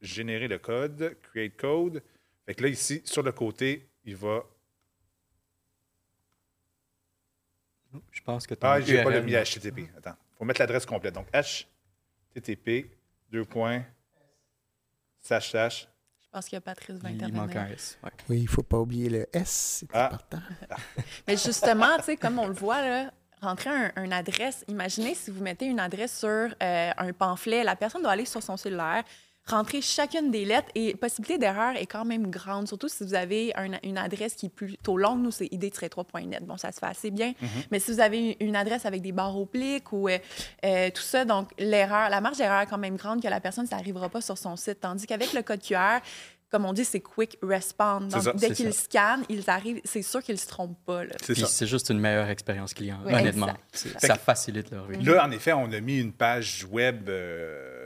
générer 0.00 0.48
le 0.48 0.58
code, 0.58 1.16
create 1.22 1.56
code. 1.56 2.02
Fait 2.46 2.54
que 2.54 2.62
là, 2.62 2.68
ici, 2.68 3.02
sur 3.04 3.22
le 3.22 3.32
côté, 3.32 3.88
il 4.04 4.16
va. 4.16 4.44
Je 8.10 8.20
pense 8.22 8.46
que 8.46 8.54
tu 8.54 8.60
Ah, 8.64 8.80
j'ai 8.80 9.02
pas 9.02 9.10
le 9.10 9.22
mis 9.22 9.32
HTTP. 9.32 9.88
Attends. 9.96 10.16
Il 10.34 10.38
faut 10.38 10.44
mettre 10.44 10.60
l'adresse 10.60 10.84
complète. 10.86 11.14
Donc, 11.14 11.26
HTTP, 11.32 12.90
deux 13.30 13.44
points, 13.44 13.82
slash, 15.20 15.50
slash. 15.50 15.88
Je 16.20 16.28
pense 16.30 16.44
qu'il 16.44 16.56
y 16.56 16.58
a 16.58 16.60
Patrice 16.60 16.96
va 16.98 17.10
Il 17.10 17.16
intervenir. 17.16 17.42
manque 17.42 17.56
un 17.56 17.66
S. 17.68 17.98
ouais. 18.04 18.10
Oui, 18.28 18.38
il 18.40 18.42
ne 18.44 18.48
faut 18.48 18.62
pas 18.62 18.78
oublier 18.78 19.08
le 19.08 19.26
S, 19.32 19.48
c'est 19.80 19.88
Ah. 19.94 20.06
important. 20.06 20.40
Mais 21.26 21.36
justement, 21.36 21.96
tu 21.98 22.04
sais, 22.04 22.16
comme 22.18 22.38
on 22.38 22.46
le 22.48 22.52
voit, 22.54 22.82
là, 22.82 23.10
rentrer 23.40 23.70
un, 23.70 24.04
une 24.04 24.12
adresse, 24.12 24.64
imaginez 24.68 25.14
si 25.14 25.30
vous 25.30 25.42
mettez 25.42 25.64
une 25.66 25.80
adresse 25.80 26.18
sur 26.18 26.28
euh, 26.28 26.50
un 26.96 27.12
pamphlet, 27.14 27.64
la 27.64 27.76
personne 27.76 28.02
doit 28.02 28.12
aller 28.12 28.26
sur 28.26 28.42
son 28.42 28.56
cellulaire, 28.58 29.04
rentrer 29.48 29.80
chacune 29.80 30.30
des 30.30 30.44
lettres 30.44 30.68
et 30.74 30.94
possibilité 30.94 31.38
d'erreur 31.38 31.76
est 31.76 31.86
quand 31.86 32.04
même 32.04 32.30
grande, 32.30 32.68
surtout 32.68 32.88
si 32.88 33.04
vous 33.04 33.14
avez 33.14 33.52
un- 33.56 33.78
une 33.82 33.98
adresse 33.98 34.34
qui 34.34 34.46
est 34.46 34.50
plutôt 34.50 34.96
longue. 34.96 35.22
Nous, 35.22 35.30
c'est 35.30 35.46
id-3.net. 35.50 36.44
Bon, 36.44 36.56
ça 36.56 36.70
se 36.72 36.78
fait 36.78 36.86
assez 36.86 37.10
bien. 37.10 37.32
Mais 37.70 37.78
si 37.80 37.92
vous 37.92 38.00
avez 38.00 38.36
une 38.40 38.56
adresse 38.56 38.84
avec 38.86 39.02
des 39.02 39.12
barres 39.12 39.36
obliques 39.38 39.92
ou 39.92 40.08
euh, 40.08 40.18
euh, 40.64 40.90
tout 40.94 41.02
ça, 41.02 41.24
donc 41.24 41.50
l'erreur, 41.58 42.10
la 42.10 42.20
marge 42.20 42.36
d'erreur 42.38 42.60
est 42.62 42.66
quand 42.66 42.78
même 42.78 42.96
grande 42.96 43.22
que 43.22 43.28
la 43.28 43.40
personne, 43.40 43.66
ça 43.66 43.76
n'arrivera 43.76 44.08
pas 44.08 44.20
sur 44.20 44.36
son 44.38 44.56
site. 44.56 44.80
Tandis 44.80 45.06
qu'avec 45.06 45.32
le 45.32 45.42
code 45.42 45.62
QR, 45.62 45.98
comme 46.50 46.64
on 46.64 46.72
dit, 46.72 46.84
c'est 46.84 47.00
quick 47.00 47.36
respond. 47.42 48.00
Donc, 48.00 48.22
ça, 48.22 48.32
dès 48.32 48.52
qu'ils 48.52 48.72
scannent, 48.72 49.22
ils 49.28 49.50
arrivent, 49.50 49.82
c'est 49.84 50.00
sûr 50.00 50.22
qu'ils 50.22 50.34
ne 50.36 50.40
se 50.40 50.46
trompent 50.46 50.82
pas. 50.86 51.04
Là. 51.04 51.12
C'est 51.22 51.34
Puis 51.34 51.42
ça. 51.42 51.46
c'est 51.48 51.66
juste 51.66 51.90
une 51.90 51.98
meilleure 52.00 52.28
expérience 52.30 52.72
client, 52.72 53.00
Oui, 53.04 53.12
honnêtement. 53.12 53.52
Ça 53.72 54.14
facilite 54.14 54.70
leur 54.70 54.86
vie. 54.86 55.04
Là, 55.04 55.26
en 55.26 55.30
effet, 55.30 55.52
on 55.52 55.70
a 55.72 55.80
mis 55.80 55.98
une 56.00 56.12
page 56.12 56.66
web, 56.70 57.08
euh, 57.10 57.77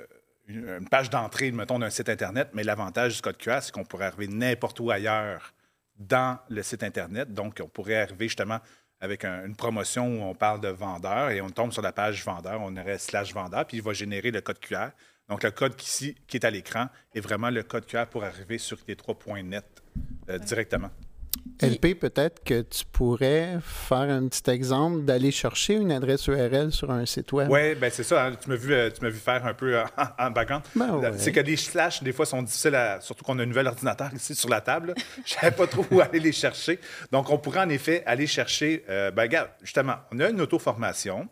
une, 0.54 0.88
page 0.88 1.10
d'entrée, 1.10 1.50
mettons, 1.52 1.78
d'un 1.78 1.90
site 1.90 2.08
Internet, 2.08 2.50
mais 2.52 2.62
l'avantage 2.64 3.16
du 3.16 3.22
code 3.22 3.36
QR, 3.38 3.58
c'est 3.60 3.72
qu'on 3.72 3.84
pourrait 3.84 4.06
arriver 4.06 4.28
n'importe 4.28 4.80
où 4.80 4.90
ailleurs 4.90 5.52
dans 5.98 6.38
le 6.48 6.62
site 6.62 6.82
Internet. 6.82 7.32
Donc, 7.32 7.60
on 7.62 7.68
pourrait 7.68 8.00
arriver 8.02 8.28
justement 8.28 8.58
avec 9.00 9.24
un- 9.24 9.46
une 9.46 9.56
promotion 9.56 10.06
où 10.06 10.22
on 10.22 10.34
parle 10.34 10.60
de 10.60 10.68
vendeur 10.68 11.30
et 11.30 11.40
on 11.40 11.50
tombe 11.50 11.72
sur 11.72 11.82
la 11.82 11.92
page 11.92 12.24
vendeur, 12.24 12.60
on 12.60 12.76
aurait 12.76 12.98
slash 12.98 13.34
vendeur, 13.34 13.66
puis 13.66 13.78
il 13.78 13.82
va 13.82 13.92
générer 13.92 14.30
le 14.30 14.40
code 14.40 14.60
QR. 14.60 14.88
Donc, 15.28 15.42
le 15.42 15.50
code 15.50 15.76
qui, 15.76 15.86
ici, 15.86 16.16
qui 16.26 16.36
est 16.36 16.44
à 16.44 16.50
l'écran 16.50 16.88
est 17.14 17.20
vraiment 17.20 17.50
le 17.50 17.62
code 17.62 17.86
QR 17.86 18.06
pour 18.06 18.24
arriver 18.24 18.58
sur 18.58 18.78
les 18.86 18.96
trois 18.96 19.18
points 19.18 19.42
net 19.42 19.64
euh, 20.28 20.38
directement. 20.38 20.90
LP, 21.60 21.94
peut-être 21.94 22.42
que 22.42 22.62
tu 22.62 22.84
pourrais 22.90 23.58
faire 23.62 23.98
un 23.98 24.26
petit 24.26 24.50
exemple 24.50 25.02
d'aller 25.02 25.30
chercher 25.30 25.74
une 25.74 25.92
adresse 25.92 26.26
URL 26.26 26.72
sur 26.72 26.90
un 26.90 27.06
site 27.06 27.30
web. 27.32 27.48
Oui, 27.50 27.74
ben 27.76 27.88
c'est 27.92 28.02
ça. 28.02 28.26
hein. 28.26 28.32
Tu 28.40 28.48
m'as 28.50 28.56
vu, 28.56 28.74
euh, 28.74 28.90
tu 28.90 29.00
m'as 29.00 29.10
vu 29.10 29.18
faire 29.18 29.46
un 29.46 29.54
peu 29.54 29.76
euh, 29.78 29.84
en 30.18 30.30
background. 30.32 30.64
Ben 30.74 30.96
ouais. 30.96 31.12
C'est 31.18 31.30
que 31.30 31.38
les 31.40 31.56
slash, 31.56 32.02
des 32.02 32.12
fois, 32.12 32.26
sont 32.26 32.42
difficiles 32.42 32.74
à. 32.74 33.00
Surtout 33.00 33.24
qu'on 33.24 33.38
a 33.38 33.42
un 33.42 33.46
nouvel 33.46 33.68
ordinateur 33.68 34.10
ici 34.12 34.34
sur 34.34 34.48
la 34.48 34.60
table. 34.60 34.94
Je 35.24 35.34
ne 35.34 35.40
savais 35.40 35.54
pas 35.56 35.66
trop 35.68 35.86
où 35.92 36.00
aller 36.00 36.18
les 36.18 36.32
chercher. 36.32 36.80
Donc, 37.12 37.30
on 37.30 37.38
pourrait 37.38 37.60
en 37.60 37.68
effet 37.68 38.02
aller 38.06 38.26
chercher. 38.26 38.84
euh, 38.88 39.10
ben, 39.12 39.22
regarde, 39.22 39.50
justement, 39.62 39.96
on 40.12 40.18
a 40.18 40.30
une 40.30 40.40
auto-formation 40.40 41.28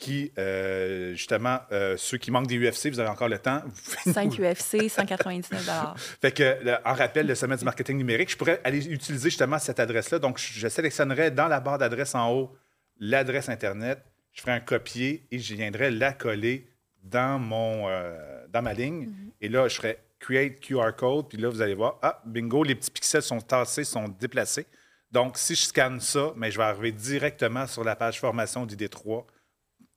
qui, 0.00 0.32
euh, 0.38 1.12
justement, 1.14 1.58
euh, 1.72 1.94
ceux 1.98 2.16
qui 2.18 2.30
manquent 2.30 2.46
des 2.46 2.56
UFC, 2.58 2.88
vous 2.90 3.00
avez 3.00 3.08
encore 3.10 3.28
le 3.28 3.38
temps. 3.38 3.62
Vous 3.66 3.72
pouvez 3.82 4.12
5 4.14 4.38
nous- 4.38 4.44
UFC, 4.44 4.88
199 4.88 5.68
fait 6.20 6.32
que, 6.32 6.56
le- 6.64 6.76
en 6.86 6.94
rappel, 6.94 7.26
le 7.26 7.34
sommet 7.34 7.56
du 7.56 7.64
marketing 7.64 7.98
numérique, 7.98 8.30
je 8.30 8.36
pourrais 8.36 8.60
aller 8.64 8.86
utiliser 8.88 9.28
justement 9.30 9.58
cette 9.58 9.78
adresse-là. 9.78 10.18
Donc, 10.18 10.38
je 10.38 10.66
sélectionnerais 10.68 11.30
dans 11.30 11.48
la 11.48 11.60
barre 11.60 11.78
d'adresse 11.78 12.14
en 12.14 12.32
haut 12.32 12.56
l'adresse 12.98 13.48
Internet, 13.48 14.02
je 14.32 14.40
ferais 14.40 14.52
un 14.52 14.60
copier 14.60 15.26
et 15.30 15.38
je 15.38 15.54
viendrais 15.54 15.90
la 15.90 16.12
coller 16.12 16.66
dans, 17.02 17.38
mon, 17.38 17.88
euh, 17.88 18.46
dans 18.48 18.62
ma 18.62 18.72
ligne. 18.74 19.10
Et 19.40 19.48
là, 19.48 19.68
je 19.68 19.76
ferais 19.76 19.98
Create 20.18 20.60
QR 20.60 20.92
Code. 20.96 21.28
Puis 21.28 21.38
là, 21.38 21.48
vous 21.48 21.60
allez 21.62 21.74
voir, 21.74 21.98
ah, 22.02 22.20
bingo, 22.26 22.62
les 22.64 22.74
petits 22.74 22.90
pixels 22.90 23.22
sont 23.22 23.40
tassés, 23.40 23.84
sont 23.84 24.08
déplacés. 24.08 24.66
Donc, 25.10 25.36
si 25.38 25.54
je 25.54 25.62
scanne 25.62 25.98
ça, 26.00 26.32
mais 26.36 26.50
je 26.50 26.58
vais 26.58 26.64
arriver 26.64 26.92
directement 26.92 27.66
sur 27.66 27.82
la 27.84 27.96
page 27.96 28.20
formation 28.20 28.64
d'ID3 28.66 29.24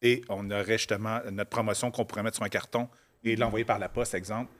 et 0.03 0.21
on 0.29 0.51
aurait 0.51 0.77
justement 0.77 1.19
notre 1.31 1.49
promotion 1.49 1.89
qu'on 1.89 2.05
pourrait 2.05 2.21
mettre 2.23 2.35
sur 2.35 2.45
un 2.45 2.49
carton 2.49 2.87
et 3.23 3.35
l'envoyer 3.35 3.65
par 3.65 3.79
la 3.79 3.89
poste, 3.89 4.13
exemple. 4.13 4.51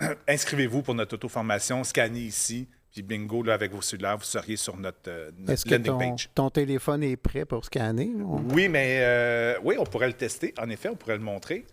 Inscrivez-vous 0.28 0.82
pour 0.82 0.94
notre 0.94 1.14
auto-formation, 1.14 1.82
scannez 1.82 2.20
ici, 2.20 2.68
puis 2.92 3.02
bingo, 3.02 3.42
là, 3.42 3.54
avec 3.54 3.72
vos 3.72 3.82
cellulaires, 3.82 4.18
vous 4.18 4.24
seriez 4.24 4.56
sur 4.56 4.76
notre, 4.76 5.08
euh, 5.08 5.30
notre 5.38 5.52
Est-ce 5.52 5.64
que 5.64 5.74
landing 5.74 5.86
ton, 5.86 5.98
page. 5.98 6.30
ton 6.34 6.50
téléphone 6.50 7.02
est 7.02 7.16
prêt 7.16 7.44
pour 7.44 7.64
scanner? 7.64 8.10
Oui, 8.52 8.68
mais 8.68 8.98
euh, 9.00 9.54
oui, 9.64 9.76
on 9.78 9.84
pourrait 9.84 10.06
le 10.06 10.12
tester. 10.12 10.54
En 10.60 10.68
effet, 10.68 10.90
on 10.90 10.94
pourrait 10.94 11.16
le 11.16 11.22
montrer. 11.24 11.64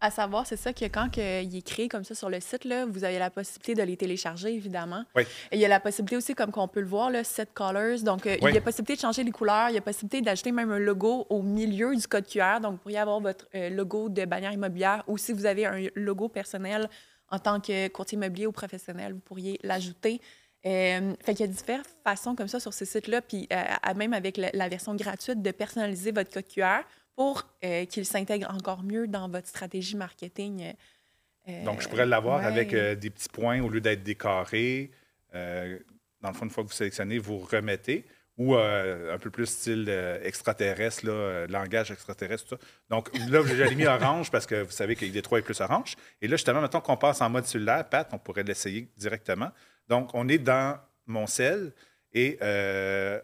À 0.00 0.10
savoir, 0.12 0.46
c'est 0.46 0.56
ça 0.56 0.72
que 0.72 0.84
quand 0.84 1.10
que 1.10 1.42
il 1.42 1.56
est 1.56 1.62
créé 1.66 1.88
comme 1.88 2.04
ça 2.04 2.14
sur 2.14 2.30
le 2.30 2.38
site, 2.40 2.64
là, 2.64 2.86
vous 2.86 3.02
avez 3.02 3.18
la 3.18 3.30
possibilité 3.30 3.74
de 3.74 3.82
les 3.82 3.96
télécharger, 3.96 4.54
évidemment. 4.54 5.02
Oui. 5.16 5.24
Et 5.50 5.56
il 5.56 5.60
y 5.60 5.64
a 5.64 5.68
la 5.68 5.80
possibilité 5.80 6.16
aussi, 6.16 6.34
comme 6.36 6.52
qu'on 6.52 6.68
peut 6.68 6.80
le 6.80 6.86
voir, 6.86 7.10
là, 7.10 7.24
set 7.24 7.52
colors. 7.52 8.00
Donc, 8.02 8.26
euh, 8.26 8.36
Oui. 8.42 8.52
il 8.52 8.54
y 8.54 8.58
a 8.58 8.60
possibilité 8.60 8.94
de 8.94 9.00
changer 9.00 9.24
les 9.24 9.32
couleurs. 9.32 9.70
Il 9.70 9.74
y 9.74 9.78
a 9.78 9.80
possibilité 9.80 10.20
d'ajouter 10.20 10.52
même 10.52 10.70
un 10.70 10.78
logo 10.78 11.26
au 11.30 11.42
milieu 11.42 11.96
du 11.96 12.06
code 12.06 12.26
QR. 12.28 12.60
Donc, 12.62 12.72
vous 12.72 12.78
pourriez 12.78 12.98
avoir 12.98 13.18
votre 13.20 13.48
euh, 13.56 13.70
logo 13.70 14.08
de 14.08 14.24
bannière 14.24 14.52
immobilière 14.52 15.02
ou 15.08 15.18
si 15.18 15.32
vous 15.32 15.46
avez 15.46 15.66
un 15.66 15.88
logo 15.96 16.28
personnel 16.28 16.88
en 17.30 17.38
tant 17.40 17.60
que 17.60 17.88
courtier 17.88 18.16
immobilier 18.16 18.46
ou 18.46 18.52
professionnel, 18.52 19.14
vous 19.14 19.20
pourriez 19.20 19.58
l'ajouter. 19.62 20.20
Euh, 20.64 21.12
fait 21.24 21.34
qu'il 21.34 21.46
y 21.46 21.48
a 21.48 21.52
différentes 21.52 21.86
façons 22.04 22.34
comme 22.34 22.48
ça 22.48 22.58
sur 22.58 22.72
ce 22.74 22.84
site-là, 22.84 23.20
puis 23.20 23.48
euh, 23.52 23.94
même 23.94 24.12
avec 24.12 24.36
la, 24.36 24.50
la 24.54 24.68
version 24.68 24.94
gratuite 24.94 25.42
de 25.42 25.50
personnaliser 25.50 26.10
votre 26.10 26.32
code 26.32 26.46
QR 26.48 26.82
pour 27.18 27.42
euh, 27.64 27.84
qu'il 27.86 28.06
s'intègre 28.06 28.48
encore 28.54 28.84
mieux 28.84 29.08
dans 29.08 29.28
votre 29.28 29.48
stratégie 29.48 29.96
marketing. 29.96 30.72
euh, 31.48 31.64
Donc, 31.64 31.80
je 31.82 31.88
pourrais 31.88 32.06
l'avoir 32.06 32.38
ouais. 32.38 32.46
avec 32.46 32.72
euh, 32.72 32.94
des 32.94 33.10
petits 33.10 33.28
points 33.28 33.60
au 33.60 33.68
lieu 33.68 33.80
d'être. 33.80 34.08
Euh, 35.34 35.78
dans 36.20 36.28
le 36.28 36.34
fond, 36.34 36.44
une 36.44 36.50
fois 36.50 36.62
que 36.62 36.68
vous 36.68 36.74
sélectionnez, 36.74 37.18
vous 37.18 37.40
remettez. 37.40 38.06
Ou 38.36 38.54
euh, 38.54 39.12
un 39.12 39.18
peu 39.18 39.30
plus 39.30 39.46
style 39.46 39.86
euh, 39.88 40.20
extraterrestre, 40.22 41.06
là, 41.06 41.12
euh, 41.12 41.46
langage 41.48 41.90
extraterrestre, 41.90 42.44
tout 42.50 42.54
ça. 42.54 42.60
Donc 42.88 43.10
là, 43.28 43.42
j'ai 43.44 43.74
mis 43.74 43.86
orange 43.98 44.30
parce 44.30 44.46
que 44.46 44.62
vous 44.62 44.70
savez 44.70 44.94
que 44.94 45.04
ID3 45.04 45.40
est 45.40 45.42
plus 45.42 45.60
orange. 45.60 45.96
Et 46.22 46.28
là, 46.28 46.36
justement, 46.36 46.60
maintenant 46.60 46.80
qu'on 46.80 46.96
passe 46.96 47.20
en 47.20 47.28
mode 47.30 47.46
cellulaire, 47.46 47.88
Pat, 47.88 48.08
on 48.12 48.18
pourrait 48.18 48.44
l'essayer 48.44 48.88
directement. 48.96 49.50
Donc, 49.88 50.10
on 50.14 50.28
est 50.28 50.38
dans 50.38 50.78
mon 51.06 51.26
cell 51.26 51.72
et 52.12 52.38
euh, 52.42 53.20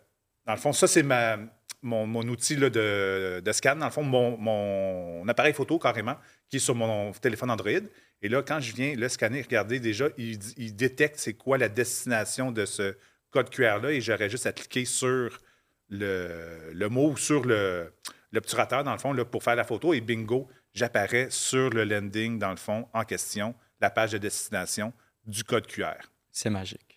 dans 0.47 0.55
le 0.55 0.59
fond, 0.59 0.73
ça, 0.73 0.89
c'est 0.89 1.05
ma, 1.05 1.39
mon, 1.85 2.23
outil 2.29 2.57
de, 2.57 3.41
de 3.41 3.53
scan. 3.53 3.77
Dans 3.77 3.87
le 3.87 3.93
fond, 3.93 4.03
mon, 4.03 5.29
appareil 5.29 5.53
photo 5.53 5.79
carrément 5.79 6.17
qui 6.49 6.57
est 6.57 6.61
sur 6.61 6.75
mon 6.75 7.13
téléphone 7.13 7.51
Android. 7.51 7.71
Et 8.23 8.29
là, 8.29 8.43
quand 8.43 8.59
je 8.61 8.75
viens 8.75 8.95
le 8.97 9.09
scanner, 9.09 9.43
regardez 9.43 9.79
déjà, 9.79 10.09
il, 10.17 10.75
détecte 10.75 11.17
c'est 11.19 11.35
quoi 11.35 11.59
la 11.59 11.69
destination 11.69 12.51
de 12.51 12.65
ce 12.65 12.97
code 13.31 13.51
QR-là 13.51 13.93
et 13.93 14.01
j'aurais 14.01 14.31
juste 14.31 14.47
à 14.47 14.53
cliquer 14.53 14.85
sur 14.85 15.39
le, 15.91 16.73
le 16.73 16.89
mot 16.89 17.11
ou 17.11 17.17
sur 17.17 17.45
l'obturateur, 18.33 18.83
dans 18.83 18.93
le 18.93 18.99
fond, 18.99 19.15
pour 19.31 19.43
faire 19.43 19.57
la 19.57 19.65
photo 19.65 19.93
et 19.93 20.01
bingo, 20.01 20.49
j'apparais 20.73 21.29
sur 21.31 21.71
le 21.71 21.85
landing, 21.85 22.39
dans 22.39 22.51
le 22.51 22.57
fond, 22.57 22.89
en 22.93 23.05
question, 23.05 23.55
la 23.81 23.91
page 23.91 24.13
de 24.13 24.19
destination 24.19 24.93
du 25.27 25.45
code 25.45 25.67
QR. 25.67 26.09
C'est 26.31 26.51
magique. 26.51 26.94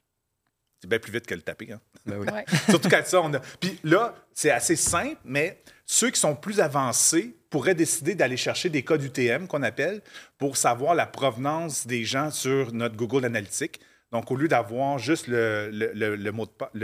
C'est 0.82 0.88
bien 0.90 1.00
plus 1.00 1.12
vite 1.12 1.26
que 1.26 1.34
le 1.34 1.42
taper. 1.42 1.72
Hein? 1.72 1.80
Ben 2.06 2.18
oui. 2.20 2.28
Ouais. 2.32 2.46
Surtout 2.70 2.90
quand 2.90 3.02
ça, 3.06 3.22
on 3.22 3.34
a. 3.34 3.40
Puis 3.60 3.80
là, 3.84 4.14
c'est 4.34 4.52
assez 4.52 4.76
simple, 4.76 5.18
mais 5.26 5.60
ceux 5.86 6.12
qui 6.12 6.20
sont 6.20 6.36
plus 6.36 6.60
avancés 6.60 7.36
pourraient 7.50 7.76
décider 7.76 8.14
d'aller 8.14 8.38
chercher 8.38 8.70
des 8.70 8.84
codes 8.84 9.02
UTM 9.04 9.48
qu'on 9.48 9.64
appelle 9.64 10.02
pour 10.38 10.58
savoir 10.58 10.94
la 10.96 11.06
provenance 11.08 11.88
des 11.88 12.04
gens 12.04 12.30
sur 12.30 12.74
notre 12.74 12.96
Google 12.96 13.26
Analytics. 13.26 13.80
Donc, 14.12 14.30
au 14.32 14.36
lieu 14.36 14.48
d'avoir 14.48 15.00
juste 15.00 15.28
le, 15.28 15.70
le- 15.72 15.92
le- 15.94 16.16
le 16.16 16.32
mot 16.32 16.46
de 16.46 16.52
passe, 16.52 16.70
pas 16.72 16.80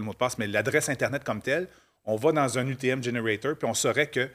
le 0.00 0.02
mot 0.02 0.12
de 0.12 0.16
passe, 0.18 0.38
mais 0.38 0.46
l'adresse 0.46 0.88
Internet 0.88 1.24
comme 1.24 1.40
telle, 1.42 1.68
on 2.04 2.16
va 2.16 2.32
dans 2.32 2.58
un 2.58 2.66
UTM 2.68 3.02
generator, 3.02 3.56
puis 3.56 3.68
on 3.68 3.74
saurait 3.74 4.06
que 4.08 4.28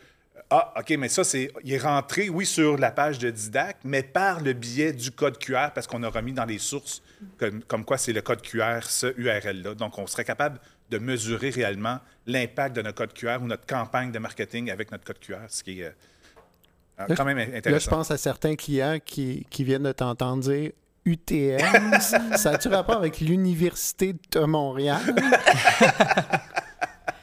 ah, 0.50 0.74
OK, 0.80 0.90
mais 0.98 1.10
ça, 1.10 1.24
c'est. 1.24 1.52
Il 1.64 1.72
est 1.74 1.78
rentré, 1.78 2.28
oui, 2.30 2.46
sur 2.46 2.78
la 2.78 2.92
page 2.92 3.18
de 3.20 3.30
Didac, 3.30 3.78
mais 3.84 4.04
par 4.04 4.42
le 4.42 4.54
biais 4.54 4.92
du 4.92 5.12
code 5.12 5.38
QR, 5.38 5.70
parce 5.74 5.88
qu'on 5.88 6.04
a 6.04 6.10
remis 6.10 6.34
dans 6.34 6.46
les 6.46 6.58
sources 6.60 7.02
comme, 7.38 7.64
comme 7.64 7.86
quoi 7.86 7.98
c'est 7.98 8.14
le 8.14 8.22
code 8.22 8.42
QR, 8.42 8.80
ce 8.84 9.08
URL-là. 9.18 9.76
Donc, 9.76 9.98
on 10.00 10.08
serait 10.08 10.26
capable 10.26 10.60
de 10.90 10.98
mesurer 10.98 11.50
réellement 11.50 12.00
l'impact 12.28 12.76
de 12.76 12.82
notre 12.82 12.98
code 12.98 13.14
QR 13.14 13.38
ou 13.42 13.46
notre 13.48 13.66
campagne 13.66 14.12
de 14.12 14.20
marketing 14.20 14.70
avec 14.72 14.92
notre 14.92 15.04
code 15.06 15.20
QR, 15.20 15.38
ce 15.48 15.64
qui 15.64 15.82
est 15.82 15.86
euh, 15.86 17.06
Là, 17.08 17.16
quand 17.16 17.26
même 17.26 17.38
Là, 17.40 17.46
je 17.52 17.58
intéressant. 17.58 17.90
pense 17.92 18.12
à 18.12 18.18
certains 18.18 18.56
clients 18.56 19.00
qui, 19.04 19.48
qui 19.50 19.64
viennent 19.64 19.84
de 19.84 19.92
t'entendre 19.92 20.44
dire 20.44 20.72
UTM. 21.06 22.00
ça 22.38 22.52
a-tu 22.52 22.68
rapport 22.70 22.98
avec 22.98 23.20
l'Université 23.20 24.16
de 24.32 24.40
Montréal? 24.42 25.02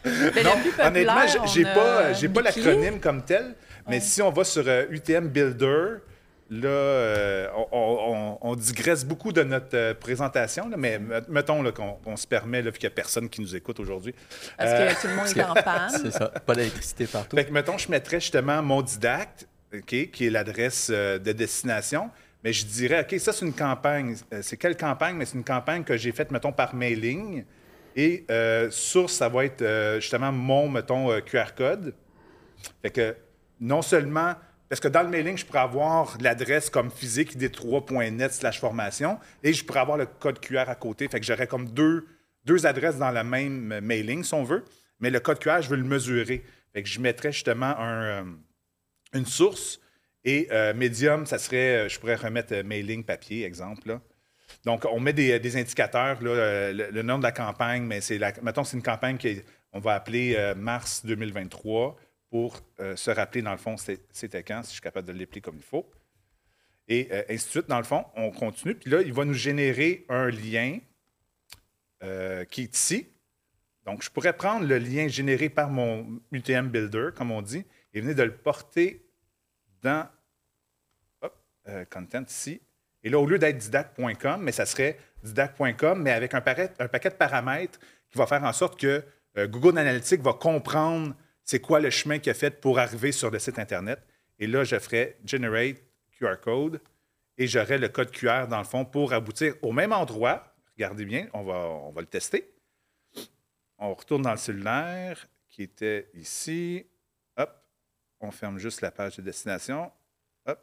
Non, 0.04 0.52
honnêtement, 0.87 1.47
j'ai- 1.47 1.62
pas, 1.64 2.12
pas 2.14 2.42
l'acronyme 2.42 3.00
comme 3.00 3.23
tel, 3.23 3.54
mais 3.87 3.97
Ouais. 3.97 4.00
si 4.00 4.23
on 4.23 4.30
va 4.30 4.45
sur 4.45 4.64
euh, 4.66 4.87
UTM 4.90 5.28
Builder, 5.28 5.97
là, 6.50 6.69
euh, 6.69 7.49
on, 7.73 8.38
on- 8.42 8.50
on 8.50 8.57
digresse 8.57 9.04
beaucoup 9.04 9.33
de 9.33 9.42
notre 9.42 9.76
euh, 9.76 9.95
présentation, 9.95 10.69
là, 10.69 10.76
mais 10.76 10.99
met- 10.99 11.21
mettons 11.28 11.62
là, 11.62 11.71
qu'on 11.73 11.92
qu'on 11.92 12.16
se 12.16 12.26
permet, 12.26 12.61
là, 12.62 12.71
vu 12.71 12.78
qu'il 12.78 12.88
n'y 12.88 12.92
a 12.92 12.97
personne 12.97 13.28
qui 13.28 13.40
nous 13.40 13.54
écoute 13.54 13.78
aujourd'hui. 13.80 14.14
Parce 14.59 14.71
Euh, 14.73 14.90
que 14.92 15.00
tout 15.00 15.07
le 15.09 15.14
monde 15.14 15.26
est 15.28 15.42
en 15.42 15.54
panne. 15.62 15.90
C'est 16.02 16.11
ça. 16.11 16.28
Pas 16.28 16.54
d'électricité 16.54 17.07
partout. 17.07 17.37
Fait 17.37 17.45
que, 17.45 17.52
mettons, 17.52 17.78
je 17.78 17.90
mettrais 17.90 18.21
justement 18.21 18.62
mon 18.62 18.83
didacte, 18.83 19.47
OK, 19.73 20.11
qui 20.11 20.26
est 20.26 20.30
l'adresse 20.30 20.88
euh, 20.92 21.19
de 21.19 21.33
destination, 21.33 22.11
mais 22.42 22.52
je 22.52 22.66
dirais, 22.66 23.07
OK, 23.09 23.19
ça, 23.21 23.33
c'est 23.33 23.47
une 23.47 23.52
campagne. 23.54 24.16
C'est 24.42 24.57
quelle 24.57 24.76
campagne? 24.76 25.14
Mais 25.16 25.26
c'est 25.26 25.37
une 25.37 25.45
campagne 25.45 25.85
que 25.85 25.97
j'ai 25.97 26.11
faite, 26.12 26.30
mettons, 26.33 26.52
par 26.52 26.75
mailing. 26.75 27.45
Et 27.97 28.25
euh, 28.30 28.69
source, 28.71 29.12
ça 29.14 29.28
va 29.28 29.45
être 29.45 29.62
euh, 29.62 30.00
justement 30.00 30.33
mon, 30.33 30.69
mettons, 30.69 31.11
euh, 31.12 31.21
QR 31.21 31.54
code. 31.57 31.95
Fait 32.83 32.90
que 32.90 33.16
non 33.61 33.83
seulement, 33.83 34.35
parce 34.71 34.79
que 34.79 34.87
dans 34.87 35.03
le 35.03 35.09
mailing, 35.09 35.37
je 35.37 35.45
pourrais 35.45 35.59
avoir 35.59 36.17
l'adresse 36.21 36.71
comme 36.71 36.93
physique 36.93 37.37
id3.net 37.37 38.33
slash 38.33 38.61
formation 38.61 39.19
et 39.43 39.53
je 39.53 39.65
pourrais 39.65 39.81
avoir 39.81 39.99
le 39.99 40.07
code 40.07 40.39
QR 40.39 40.69
à 40.69 40.77
côté. 40.77 41.09
Fait 41.09 41.19
que 41.19 41.27
j'aurais 41.27 41.49
comme 41.49 41.69
deux, 41.71 42.07
deux 42.45 42.67
adresses 42.67 42.97
dans 42.97 43.11
le 43.11 43.25
même 43.25 43.73
euh, 43.73 43.81
mailing, 43.81 44.23
si 44.23 44.33
on 44.33 44.45
veut. 44.45 44.65
Mais 45.00 45.11
le 45.11 45.19
code 45.19 45.41
QR, 45.41 45.61
je 45.61 45.71
veux 45.71 45.77
le 45.77 45.83
mesurer. 45.83 46.45
Fait 46.73 46.85
que 46.85 46.89
je 46.89 47.00
mettrais 47.00 47.33
justement 47.33 47.77
un, 47.77 48.03
euh, 48.03 48.25
une 49.12 49.27
source 49.27 49.81
et 50.23 50.47
euh, 50.53 50.73
Medium, 50.73 51.27
ça 51.27 51.39
serait, 51.39 51.89
je 51.89 51.99
pourrais 51.99 52.15
remettre 52.15 52.55
mailing 52.62 53.03
papier, 53.03 53.45
exemple. 53.45 53.89
là. 53.89 54.00
Donc, 54.65 54.85
on 54.85 55.00
met 55.00 55.12
des, 55.12 55.41
des 55.41 55.57
indicateurs, 55.57 56.23
là, 56.23 56.73
le, 56.73 57.03
nom 57.03 57.19
de 57.19 57.25
la 57.25 57.33
campagne, 57.33 57.83
mais 57.83 58.00
c'est 58.00 58.19
la, 58.19 58.33
mettons, 58.43 58.62
c'est 58.62 58.77
une 58.77 58.83
campagne 58.85 59.19
qu'on 59.19 59.81
va 59.81 59.95
appeler 59.95 60.53
mars 60.57 61.05
2023 61.05 61.97
pour 62.31 62.61
euh, 62.79 62.95
se 62.97 63.11
rappeler, 63.11 63.43
dans 63.43 63.51
le 63.51 63.59
fond, 63.59 63.77
c'était 63.77 64.43
quand, 64.45 64.63
si 64.63 64.69
je 64.69 64.73
suis 64.75 64.81
capable 64.81 65.09
de 65.09 65.13
l'épeler 65.13 65.41
comme 65.41 65.57
il 65.57 65.63
faut. 65.63 65.91
Et 66.87 67.09
euh, 67.11 67.23
ainsi 67.29 67.45
de 67.47 67.51
suite, 67.51 67.69
dans 67.69 67.79
le 67.79 67.85
fond, 67.85 68.05
on 68.15 68.31
continue. 68.31 68.75
Puis 68.77 68.89
là, 68.91 69.03
il 69.03 69.13
va 69.13 69.25
nous 69.25 69.35
générer 69.35 70.07
un 70.09 70.31
lien 70.31 70.79
euh, 72.03 72.45
qui 72.45 72.63
est 72.63 72.75
ici. 72.75 73.09
Donc, 73.85 74.03
je 74.03 74.11
pourrais 74.11 74.33
prendre 74.37 74.67
le 74.67 74.79
lien 74.79 75.09
généré 75.09 75.49
par 75.49 75.71
mon 75.71 76.21
UTM 76.31 76.69
Builder, 76.69 77.09
comme 77.17 77.33
on 77.33 77.43
dit, 77.43 77.65
et 77.93 78.01
venir 78.01 78.15
de 78.15 78.23
le 78.23 78.35
porter 78.37 79.05
dans 79.83 80.09
Content 81.91 82.25
ici. 82.29 82.61
Et 83.05 83.11
là, 83.11 83.21
au 83.21 83.27
lieu 83.27 83.39
d'être 83.39 83.57
didac.com, 83.59 84.43
mais 84.43 84.51
ça 84.51 84.67
serait 84.67 84.99
didac.com, 85.23 86.03
mais 86.03 86.11
avec 86.11 86.35
un, 86.35 86.41
paquet- 86.41 86.69
de 86.69 87.15
paramètres 87.15 87.79
qui 88.11 88.19
va 88.19 88.27
faire 88.27 88.43
en 88.43 88.53
sorte 88.53 88.81
que 88.81 89.05
Google 89.37 89.79
Analytics 89.79 90.21
va 90.21 90.33
comprendre 90.33 91.15
c'est 91.45 91.61
quoi 91.61 91.81
le 91.81 91.91
chemin 91.91 92.19
qu'il 92.19 92.31
a 92.31 92.35
fait 92.35 92.61
pour 92.61 92.79
arriver 92.79 93.13
sur 93.13 93.31
le 93.31 93.39
site 93.39 93.59
Internet. 93.59 94.01
Et 94.39 94.47
là, 94.47 94.65
je 94.65 94.79
ferai 94.79 95.19
Generate 95.25 95.83
QR 96.13 96.37
Code 96.41 96.81
et 97.41 97.47
j'aurai 97.47 97.79
le 97.79 97.89
code 97.89 98.11
QR 98.11 98.47
dans 98.49 98.59
le 98.59 98.65
fond 98.65 98.85
pour 98.85 99.15
aboutir 99.15 99.55
au 99.63 99.73
même 99.73 99.93
endroit. 99.93 100.55
Regardez 100.77 101.07
bien, 101.07 101.29
on 101.33 101.43
va, 101.43 102.01
le 102.01 102.07
tester. 102.07 102.53
On 103.79 103.95
retourne 103.95 104.23
dans 104.23 104.33
le 104.33 104.37
cellulaire 104.37 105.27
qui 105.49 105.63
était 105.63 106.11
ici. 106.15 106.87
Hop, 107.39 107.51
on 108.21 108.31
ferme 108.31 108.59
juste 108.59 108.83
la 108.83 108.91
page 108.91 109.17
de 109.17 109.23
destination. 109.23 109.91
Hop, 110.47 110.61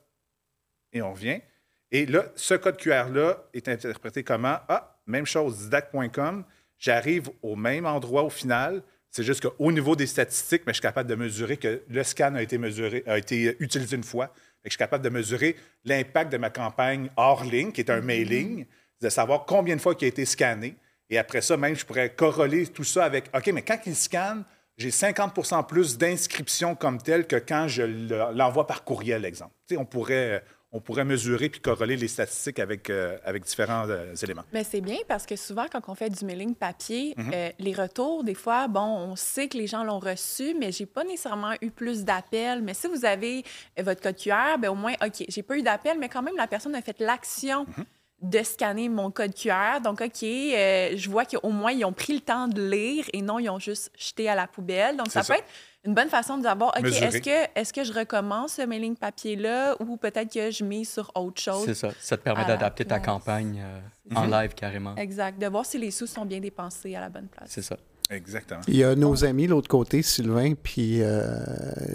et 0.93 1.01
on 1.01 1.13
revient. 1.13 1.41
Et 1.89 2.05
là, 2.05 2.25
ce 2.35 2.53
code 2.53 2.77
QR-là 2.77 3.43
est 3.53 3.67
interprété 3.67 4.23
comment? 4.23 4.59
Ah, 4.67 4.99
même 5.07 5.25
chose, 5.25 5.63
didac.com. 5.63 6.45
J'arrive 6.77 7.29
au 7.41 7.55
même 7.55 7.87
endroit 7.87 8.23
au 8.23 8.29
final. 8.29 8.83
C'est 9.11 9.23
juste 9.23 9.47
qu'au 9.47 9.71
niveau 9.71 9.95
des 9.95 10.05
statistiques, 10.07 10.63
mais 10.67 10.73
je 10.73 10.77
suis 10.77 10.81
capable 10.81 11.09
de 11.09 11.15
mesurer 11.15 11.57
que 11.57 11.81
le 11.87 12.03
scan 12.03 12.35
a 12.35 12.41
été, 12.41 12.57
mesuré, 12.57 13.03
a 13.07 13.17
été 13.17 13.55
utilisé 13.59 13.95
une 13.95 14.03
fois. 14.03 14.33
Je 14.63 14.69
suis 14.71 14.77
capable 14.77 15.03
de 15.03 15.09
mesurer 15.09 15.55
l'impact 15.85 16.31
de 16.31 16.37
ma 16.37 16.49
campagne 16.49 17.09
hors 17.15 17.43
ligne, 17.45 17.71
qui 17.71 17.81
est 17.81 17.89
un 17.89 18.01
mailing, 18.01 18.65
de 19.01 19.09
savoir 19.09 19.45
combien 19.45 19.75
de 19.75 19.81
fois 19.81 19.95
il 19.99 20.05
a 20.05 20.07
été 20.09 20.25
scanné. 20.25 20.75
Et 21.09 21.17
après 21.17 21.41
ça, 21.41 21.55
même, 21.55 21.75
je 21.75 21.85
pourrais 21.85 22.09
corroler 22.09 22.67
tout 22.67 22.83
ça 22.83 23.05
avec 23.05 23.25
OK, 23.33 23.47
mais 23.53 23.61
quand 23.61 23.79
il 23.85 23.95
scanne, 23.95 24.43
j'ai 24.77 24.89
50% 24.89 25.65
plus 25.65 25.97
d'inscriptions 25.97 26.75
comme 26.75 27.01
telles 27.01 27.25
que 27.25 27.37
quand 27.37 27.67
je 27.67 27.83
le- 27.83 28.33
l'envoie 28.35 28.67
par 28.67 28.83
courriel, 28.83 29.23
exemple. 29.25 29.53
On, 29.77 29.85
pourrait, 29.85 30.43
on 30.73 30.81
pourrait 30.81 31.05
mesurer 31.05 31.47
puis 31.49 31.61
corréler 31.61 31.95
les 31.95 32.09
statistiques 32.09 32.59
avec, 32.59 32.89
euh, 32.89 33.17
avec 33.23 33.43
différents 33.45 33.87
euh, 33.89 34.13
éléments. 34.21 34.43
Mais 34.51 34.63
c'est 34.65 34.81
bien 34.81 34.97
parce 35.07 35.25
que 35.25 35.35
souvent, 35.37 35.65
quand 35.71 35.81
on 35.87 35.95
fait 35.95 36.09
du 36.09 36.25
mailing 36.25 36.55
papier, 36.55 37.13
Mhm. 37.17 37.31
euh, 37.33 37.49
les 37.59 37.73
retours, 37.73 38.23
des 38.25 38.33
fois, 38.33 38.67
bon, 38.67 38.81
on 38.81 39.15
sait 39.15 39.47
que 39.47 39.57
les 39.57 39.67
gens 39.67 39.83
l'ont 39.85 39.99
reçu, 39.99 40.55
mais 40.59 40.71
j'ai 40.73 40.85
pas 40.85 41.03
nécessairement 41.05 41.53
eu 41.61 41.71
plus 41.71 42.03
d'appels. 42.03 42.61
Mais 42.61 42.73
si 42.73 42.87
vous 42.87 43.05
avez 43.05 43.43
votre 43.81 44.01
code 44.01 44.17
QR, 44.17 44.57
ben 44.59 44.69
au 44.69 44.75
moins, 44.75 44.93
OK, 45.05 45.23
j'ai 45.29 45.43
pas 45.43 45.57
eu 45.57 45.61
d'appel, 45.61 45.97
mais 45.99 46.09
quand 46.09 46.21
même, 46.21 46.35
la 46.35 46.47
personne 46.47 46.75
a 46.75 46.81
fait 46.81 46.99
l'action 46.99 47.65
Mhm. 47.77 47.85
de 48.23 48.43
scanner 48.43 48.89
mon 48.89 49.09
code 49.09 49.33
QR. 49.35 49.79
Donc, 49.81 50.01
OK, 50.01 50.23
euh, 50.23 50.91
je 50.97 51.09
vois 51.09 51.23
qu'au 51.25 51.49
moins, 51.49 51.71
ils 51.71 51.85
ont 51.85 51.93
pris 51.93 52.13
le 52.13 52.19
temps 52.21 52.47
de 52.49 52.67
lire 52.67 53.05
et 53.13 53.21
non, 53.21 53.39
ils 53.39 53.49
ont 53.49 53.59
juste 53.59 53.91
jeté 53.97 54.27
à 54.27 54.35
la 54.35 54.47
poubelle. 54.47 54.97
Donc, 54.97 55.11
ça. 55.11 55.23
peut 55.23 55.33
être 55.33 55.45
une 55.87 55.93
bonne 55.93 56.09
façon 56.09 56.37
de 56.37 56.43
savoir, 56.43 56.73
OK, 56.77 56.83
Mesurer. 56.83 57.05
est-ce 57.05 57.21
que, 57.21 57.59
est 57.59 57.71
que 57.71 57.83
je 57.85 57.93
recommence 57.93 58.53
ce 58.53 58.61
mailing 58.63 58.95
papier-là 58.95 59.77
ou 59.79 59.95
peut-être 59.95 60.31
que 60.31 60.51
je 60.51 60.65
mise 60.65 60.89
sur 60.89 61.09
autre 61.15 61.41
chose? 61.41 61.63
C'est 61.65 61.73
ça. 61.73 61.89
Ça 62.01 62.17
te 62.17 62.23
permet 62.23 62.45
d'adapter 62.45 62.83
ta 62.83 62.99
campagne 62.99 63.63
euh, 63.63 64.15
en 64.15 64.25
live 64.25 64.53
carrément. 64.53 64.95
Exact. 64.97 65.39
De 65.39 65.47
voir 65.47 65.65
si 65.65 65.77
les 65.77 65.91
sous 65.91 66.05
sont 66.05 66.25
bien 66.25 66.41
dépensés 66.41 66.93
à 66.93 66.99
la 66.99 67.09
bonne 67.09 67.27
place. 67.27 67.47
C'est 67.49 67.61
ça. 67.61 67.77
Exactement. 68.09 68.61
Il 68.67 68.75
y 68.75 68.83
a 68.83 68.95
nos 68.95 69.23
amis 69.23 69.45
de 69.45 69.51
l'autre 69.51 69.69
côté, 69.69 70.01
Sylvain 70.01 70.53
puis 70.61 71.01
euh, 71.01 71.23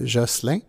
Jocelyn, 0.04 0.61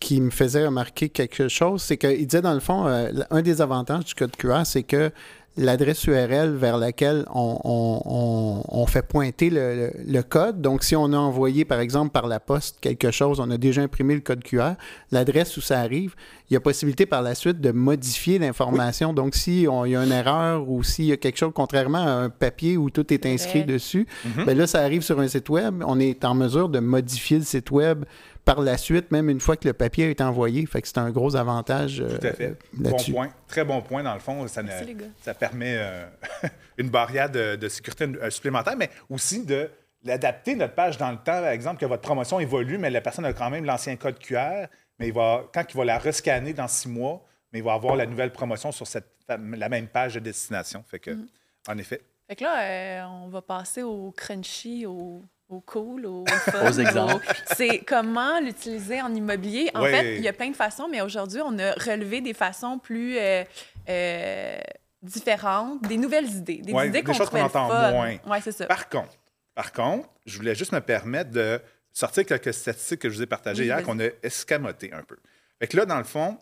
qui 0.00 0.20
me 0.20 0.30
faisaient 0.30 0.66
remarquer 0.66 1.08
quelque 1.08 1.48
chose. 1.48 1.82
C'est 1.82 1.96
qu'il 1.96 2.26
disait, 2.26 2.42
dans 2.42 2.54
le 2.54 2.60
fond, 2.60 2.88
euh, 2.88 3.10
un 3.30 3.42
des 3.42 3.62
avantages 3.62 4.04
du 4.04 4.14
code 4.14 4.36
QR, 4.36 4.64
c'est 4.64 4.82
que 4.82 5.12
l'adresse 5.56 6.04
URL 6.06 6.56
vers 6.56 6.78
laquelle 6.78 7.24
on, 7.32 7.58
on- 7.62 8.02
on- 8.04 8.62
on 8.82 8.86
fait 8.86 9.06
pointer 9.06 9.50
le, 9.50 9.76
le- 9.76 9.92
le 10.12 10.22
code. 10.22 10.60
Donc, 10.60 10.82
si 10.82 10.96
on 10.96 11.12
a 11.12 11.16
envoyé, 11.16 11.64
par 11.64 11.78
exemple, 11.80 12.10
par 12.10 12.26
la 12.26 12.40
poste 12.40 12.78
quelque 12.80 13.10
chose, 13.12 13.38
on 13.38 13.50
a 13.50 13.56
déjà 13.56 13.82
imprimé 13.82 14.14
le 14.14 14.20
code 14.20 14.42
QR, 14.42 14.72
l'adresse 15.12 15.56
où 15.56 15.60
ça 15.60 15.78
arrive, 15.80 16.14
il 16.50 16.54
y 16.54 16.56
a 16.56 16.60
possibilité 16.60 17.06
par 17.06 17.22
la 17.22 17.34
suite 17.34 17.60
de 17.60 17.70
modifier 17.70 18.38
l'information. 18.40 19.12
Donc, 19.12 19.34
si 19.36 19.66
on- 19.70 19.84
il 19.84 19.92
y 19.92 19.96
a 19.96 20.02
une 20.04 20.12
erreur 20.12 20.68
ou 20.68 20.82
s'il 20.82 21.04
y 21.06 21.12
a 21.12 21.16
quelque 21.16 21.38
chose, 21.38 21.52
contrairement 21.54 21.98
à 22.04 22.10
un 22.10 22.30
papier 22.30 22.76
où 22.76 22.90
tout 22.90 23.12
est 23.12 23.24
inscrit 23.24 23.64
dessus, 23.64 24.06
Mhm. 24.24 24.44
ben 24.46 24.58
là, 24.58 24.66
ça 24.66 24.80
arrive 24.80 25.02
sur 25.02 25.20
un 25.20 25.28
site 25.28 25.48
web. 25.50 25.82
On 25.86 26.00
est 26.00 26.24
en 26.24 26.34
mesure 26.34 26.68
de 26.68 26.80
modifier 26.80 27.38
le 27.38 27.44
site 27.44 27.70
web 27.70 28.04
par 28.44 28.60
la 28.60 28.76
suite, 28.76 29.10
même 29.10 29.28
une 29.30 29.40
fois 29.40 29.56
que 29.56 29.66
le 29.66 29.72
papier 29.74 30.10
est 30.10 30.20
envoyé. 30.20 30.64
Fait 30.66 30.82
que 30.82 30.88
c'est 30.88 30.98
un 30.98 31.10
gros 31.10 31.34
avantage 31.36 32.00
euh, 32.00 32.18
Tout 32.18 32.26
à 32.26 32.32
fait. 32.32 32.56
Bon 32.72 32.96
point. 33.12 33.30
Très 33.48 33.64
bon 33.64 33.80
point, 33.82 34.02
dans 34.02 34.14
le 34.14 34.20
fond. 34.20 34.46
Ça, 34.48 34.62
ne- 34.62 34.68
Merci, 34.68 34.84
les 34.84 34.94
gars. 34.94 35.06
ça 35.22 35.34
permet 35.34 35.76
euh, 35.78 36.04
une 36.78 36.90
barrière 36.90 37.30
de, 37.30 37.56
de 37.56 37.68
sécurité 37.68 38.04
euh, 38.04 38.30
supplémentaire, 38.30 38.76
mais 38.76 38.90
aussi 39.08 39.44
de 39.44 39.70
l'adapter, 40.04 40.54
notre 40.54 40.74
page, 40.74 40.98
dans 40.98 41.10
le 41.10 41.16
temps. 41.16 41.22
Par 41.40 41.48
exemple, 41.48 41.80
que 41.80 41.86
votre 41.86 42.02
promotion 42.02 42.38
évolue, 42.40 42.76
mais 42.78 42.90
la 42.90 43.00
personne 43.00 43.24
a 43.24 43.32
quand 43.32 43.48
même 43.50 43.64
l'ancien 43.64 43.96
code 43.96 44.18
QR, 44.18 44.66
mais 44.98 45.08
il 45.08 45.14
va, 45.14 45.44
quand 45.52 45.64
il 45.68 45.76
va 45.76 45.84
la 45.86 45.98
rescanner 45.98 46.52
dans 46.52 46.68
six 46.68 46.88
mois, 46.88 47.24
mais 47.52 47.60
il 47.60 47.64
va 47.64 47.72
avoir 47.72 47.96
la 47.96 48.04
nouvelle 48.06 48.30
promotion 48.32 48.70
sur 48.72 48.86
cette, 48.86 49.08
la 49.28 49.68
même 49.68 49.86
page 49.88 50.14
de 50.14 50.20
destination. 50.20 50.84
Fait 50.86 50.98
que, 50.98 51.12
Mhm. 51.12 51.26
en 51.68 51.78
effet. 51.78 52.02
Fait 52.28 52.36
que 52.36 52.44
là, 52.44 52.60
euh, 52.62 53.02
on 53.24 53.28
va 53.28 53.42
passer 53.42 53.82
au 53.82 54.10
crunchy, 54.12 54.84
au, 54.86 55.22
au 55.54 55.60
cool, 55.60 56.06
au 56.06 56.24
fun. 56.50 56.68
Aux 56.68 56.72
exemples. 56.72 57.26
au- 57.26 57.54
C'est 57.56 57.78
comment 57.80 58.40
l'utiliser 58.40 59.00
en 59.02 59.14
immobilier. 59.14 59.70
En 59.74 59.82
fait, 59.84 60.16
il 60.16 60.22
y 60.22 60.28
a 60.28 60.32
plein 60.32 60.50
de 60.50 60.56
façons, 60.56 60.88
mais 60.90 61.00
aujourd'hui, 61.00 61.40
on 61.44 61.58
a 61.58 61.72
relevé 61.72 62.20
des 62.20 62.34
façons 62.34 62.78
plus 62.78 63.16
euh, 63.18 63.44
euh, 63.88 64.58
différentes, 65.02 65.82
des 65.82 65.96
nouvelles 65.96 66.30
idées, 66.30 66.58
des 66.58 66.72
Ouais, 66.72 66.88
idées 66.88 67.02
qu'on 67.02 67.12
entend 67.12 67.48
fun. 67.68 67.90
moins. 67.92 68.16
Ouais, 68.26 68.40
c'est 68.42 68.52
ça. 68.52 68.66
Par 68.66 68.88
contre, 68.88 69.12
par 69.54 69.72
contre, 69.72 70.08
je 70.26 70.36
voulais 70.36 70.54
juste 70.54 70.72
me 70.72 70.80
permettre 70.80 71.30
de 71.30 71.60
sortir 71.92 72.24
quelques 72.26 72.52
statistiques 72.54 73.00
que 73.00 73.10
je 73.10 73.16
vous 73.16 73.22
ai 73.22 73.26
partagées 73.26 73.62
Oui, 73.62 73.66
hier, 73.68 73.82
qu'on 73.82 74.00
a 74.00 74.06
escamoté 74.22 74.92
un 74.92 75.02
peu. 75.02 75.16
Fait 75.60 75.68
que 75.68 75.76
là, 75.76 75.86
dans 75.86 75.98
le 75.98 76.04
fond, 76.04 76.36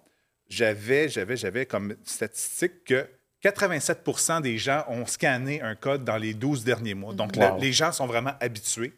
j'avais, 0.49 1.09
j'avais, 1.09 1.37
j'avais 1.37 1.67
comme 1.67 1.95
statistique 2.05 2.85
que 2.85 3.07
87 3.43 4.41
des 4.43 4.57
gens 4.57 4.85
ont 4.89 5.05
scanné 5.05 5.61
un 5.63 5.75
code 5.75 6.05
dans 6.05 6.17
les 6.17 6.33
12 6.33 6.63
derniers 6.65 6.95
mois. 6.95 7.13
Donc, 7.13 7.33
Wow. 7.37 7.57
le- 7.57 7.61
les 7.61 7.73
gens 7.73 7.91
sont 7.93 8.07
vraiment 8.07 8.33
habitués. 8.41 8.93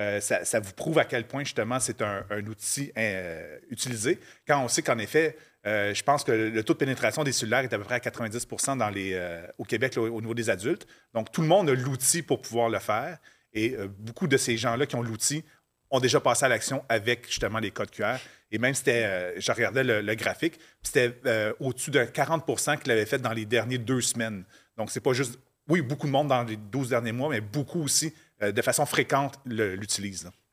Euh, 0.00 0.20
ça, 0.20 0.60
vous 0.60 0.72
prouve 0.72 0.98
à 0.98 1.04
quel 1.04 1.26
point, 1.26 1.44
justement, 1.44 1.80
c'est 1.80 2.02
un, 2.02 2.24
outil 2.46 2.92
euh, 2.96 3.58
utilisé. 3.70 4.18
Quand 4.46 4.62
on 4.62 4.68
sait 4.68 4.82
qu'en 4.82 4.98
effet, 4.98 5.36
euh, 5.66 5.92
je 5.92 6.02
pense 6.02 6.24
que 6.24 6.32
le 6.32 6.62
taux 6.64 6.72
de 6.72 6.78
pénétration 6.78 7.24
des 7.24 7.32
cellulaires 7.32 7.60
est 7.60 7.72
à 7.72 7.78
peu 7.78 7.84
près 7.84 7.96
à 7.96 8.00
90 8.00 8.46
dans 8.78 8.88
les, 8.88 9.38
au 9.58 9.64
Québec 9.64 9.96
au 9.96 10.20
niveau 10.20 10.34
des 10.34 10.50
adultes. 10.50 10.86
Donc, 11.14 11.30
tout 11.32 11.42
le 11.42 11.48
monde 11.48 11.68
a 11.68 11.74
l'outil 11.74 12.22
pour 12.22 12.40
pouvoir 12.40 12.68
le 12.68 12.78
faire. 12.78 13.18
Et 13.52 13.76
beaucoup 13.98 14.26
de 14.26 14.36
ces 14.36 14.56
gens-là 14.56 14.86
qui 14.86 14.94
ont 14.96 15.02
l'outil 15.02 15.44
ont 15.90 16.00
déjà 16.00 16.20
passé 16.20 16.44
à 16.44 16.48
l'action 16.48 16.84
avec 16.88 17.26
justement 17.26 17.58
les 17.58 17.70
codes 17.70 17.90
QR. 17.90 18.16
Et 18.50 18.58
même, 18.58 18.74
c'était, 18.74 19.38
je 19.40 19.52
regardais 19.52 19.84
le, 19.84 20.14
graphique, 20.14 20.58
c'était 20.82 21.14
au-dessus 21.60 21.90
de 21.90 22.00
40% 22.00 22.78
qui 22.78 22.88
l'avaient 22.88 23.06
fait 23.06 23.18
dans 23.18 23.32
les 23.32 23.44
dernières 23.44 23.80
deux 23.80 24.00
semaines. 24.00 24.44
Donc, 24.76 24.90
c'est 24.90 25.00
pas 25.00 25.12
juste, 25.12 25.38
oui, 25.68 25.82
beaucoup 25.82 26.06
de 26.06 26.12
monde 26.12 26.28
dans 26.28 26.44
les 26.44 26.56
12 26.56 26.90
derniers 26.90 27.12
mois, 27.12 27.28
mais 27.28 27.40
beaucoup 27.40 27.82
aussi, 27.82 28.14
euh, 28.42 28.52
de 28.52 28.62
façon 28.62 28.86
fréquente, 28.86 29.38
là. 29.46 29.74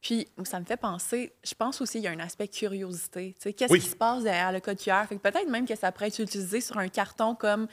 Puis, 0.01 0.27
ça 0.43 0.59
me 0.59 0.65
fait 0.65 0.77
penser, 0.77 1.33
je 1.43 1.53
pense 1.55 1.81
aussi 1.81 1.93
qu'il 1.93 2.03
y 2.03 2.07
a 2.07 2.11
un 2.11 2.19
aspect 2.19 2.47
curiosité. 2.47 3.33
Tu 3.37 3.43
sais, 3.43 3.53
Qu'est-ce 3.53 3.71
Oui. 3.73 3.79
qui 3.79 3.89
se 3.89 3.95
passe 3.95 4.23
derrière 4.23 4.51
le 4.51 4.59
code 4.59 4.77
QR? 4.79 5.05
Fait 5.09 5.15
que 5.15 5.21
peut-être 5.21 5.49
même 5.49 5.67
que 5.67 5.75
ça 5.75 5.91
pourrait 5.91 6.07
être 6.09 6.19
utilisé 6.19 6.61
sur 6.61 6.77
un 6.77 6.87
carton 6.89 7.33
comme. 7.35 7.67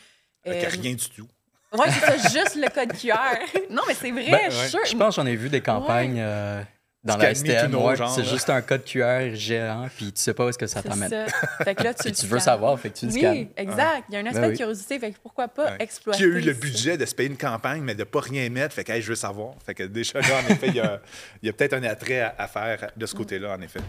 Avec 0.45 0.65
euh, 0.65 0.69
rien 0.71 0.95
du 0.95 1.09
tout. 1.11 1.29
Ouais, 1.73 1.91
c'est 1.91 2.01
ça, 2.01 2.17
juste 2.17 2.57
le 2.57 2.69
code 2.69 2.93
QR. 2.99 3.39
non, 3.71 3.83
mais 3.87 3.95
c'est 3.95 4.11
vrai, 4.11 4.31
Ben, 4.31 4.51
je 4.51 4.57
suis 4.69 4.77
ouais. 4.79 4.87
Je 4.87 4.97
pense 4.97 5.17
que 5.17 5.23
j'en 5.23 5.27
ai 5.27 5.37
vu 5.37 5.49
des 5.49 5.61
campagnes 5.63 6.21
euh, 6.21 6.63
dans 7.05 7.17
la 7.17 7.35
STM. 7.35 7.75
ouais, 7.75 7.95
c'est 8.15 8.25
juste 8.25 8.49
un 8.51 8.63
code 8.63 8.85
QR 8.85 9.35
géant, 9.35 9.89
puis 9.97 10.13
tu 10.13 10.21
sais 10.21 10.35
pas 10.35 10.47
où 10.47 10.49
est-ce 10.51 10.59
que 10.59 10.67
ça 10.69 10.83
t'amène. 10.83 11.27
Fait 11.65 11.75
que 11.75 11.83
là, 11.83 11.93
tu, 11.95 12.05
Puis 12.05 12.13
tu 12.13 12.27
veux 12.27 12.39
savoir, 12.39 12.79
fait 12.79 12.91
que 12.91 12.99
tu 12.99 13.07
le 13.07 13.13
Oui, 13.13 13.19
scannes. 13.19 13.49
exact. 13.57 14.05
Il 14.09 14.15
y 14.15 14.17
a 14.17 14.21
un 14.21 14.27
aspect 14.27 14.41
Ben 14.41 14.47
de 14.47 14.53
oui. 14.53 14.57
curiosité. 14.59 14.99
Fait 15.01 15.11
que 15.11 15.19
pourquoi 15.21 15.49
pas 15.49 15.73
Ouais. 15.73 15.77
exploiter 15.81 16.19
Qui 16.19 16.25
a 16.25 16.27
eu 16.29 16.41
le 16.41 16.53
budget 16.53 16.97
de 16.97 17.05
se 17.05 17.15
payer 17.15 17.29
une 17.29 17.37
campagne, 17.37 17.83
mais 17.83 17.95
de 17.95 18.01
ne 18.01 18.05
pas 18.05 18.21
rien 18.21 18.49
mettre. 18.51 18.75
Fait 18.75 18.85
que, 18.85 18.93
hey, 18.93 19.03
je 19.03 19.09
veux 19.09 19.15
savoir. 19.17 19.55
Fait 19.67 19.75
que 19.75 19.83
déjà, 19.83 20.21
là, 20.21 20.41
en 20.47 20.53
effet, 20.53 20.69
il 20.69 20.75
y 20.77 20.81
a, 20.81 21.01
il 21.43 21.47
y 21.47 21.49
a 21.49 21.53
peut-être 21.53 21.75
un 21.75 21.83
attrait 21.83 22.21
à, 22.21 22.35
à 22.39 22.47
faire 22.47 22.91
de 22.97 23.07
ce 23.07 23.15
côté-là, 23.15 23.57
en 23.57 23.61
effet. 23.63 23.81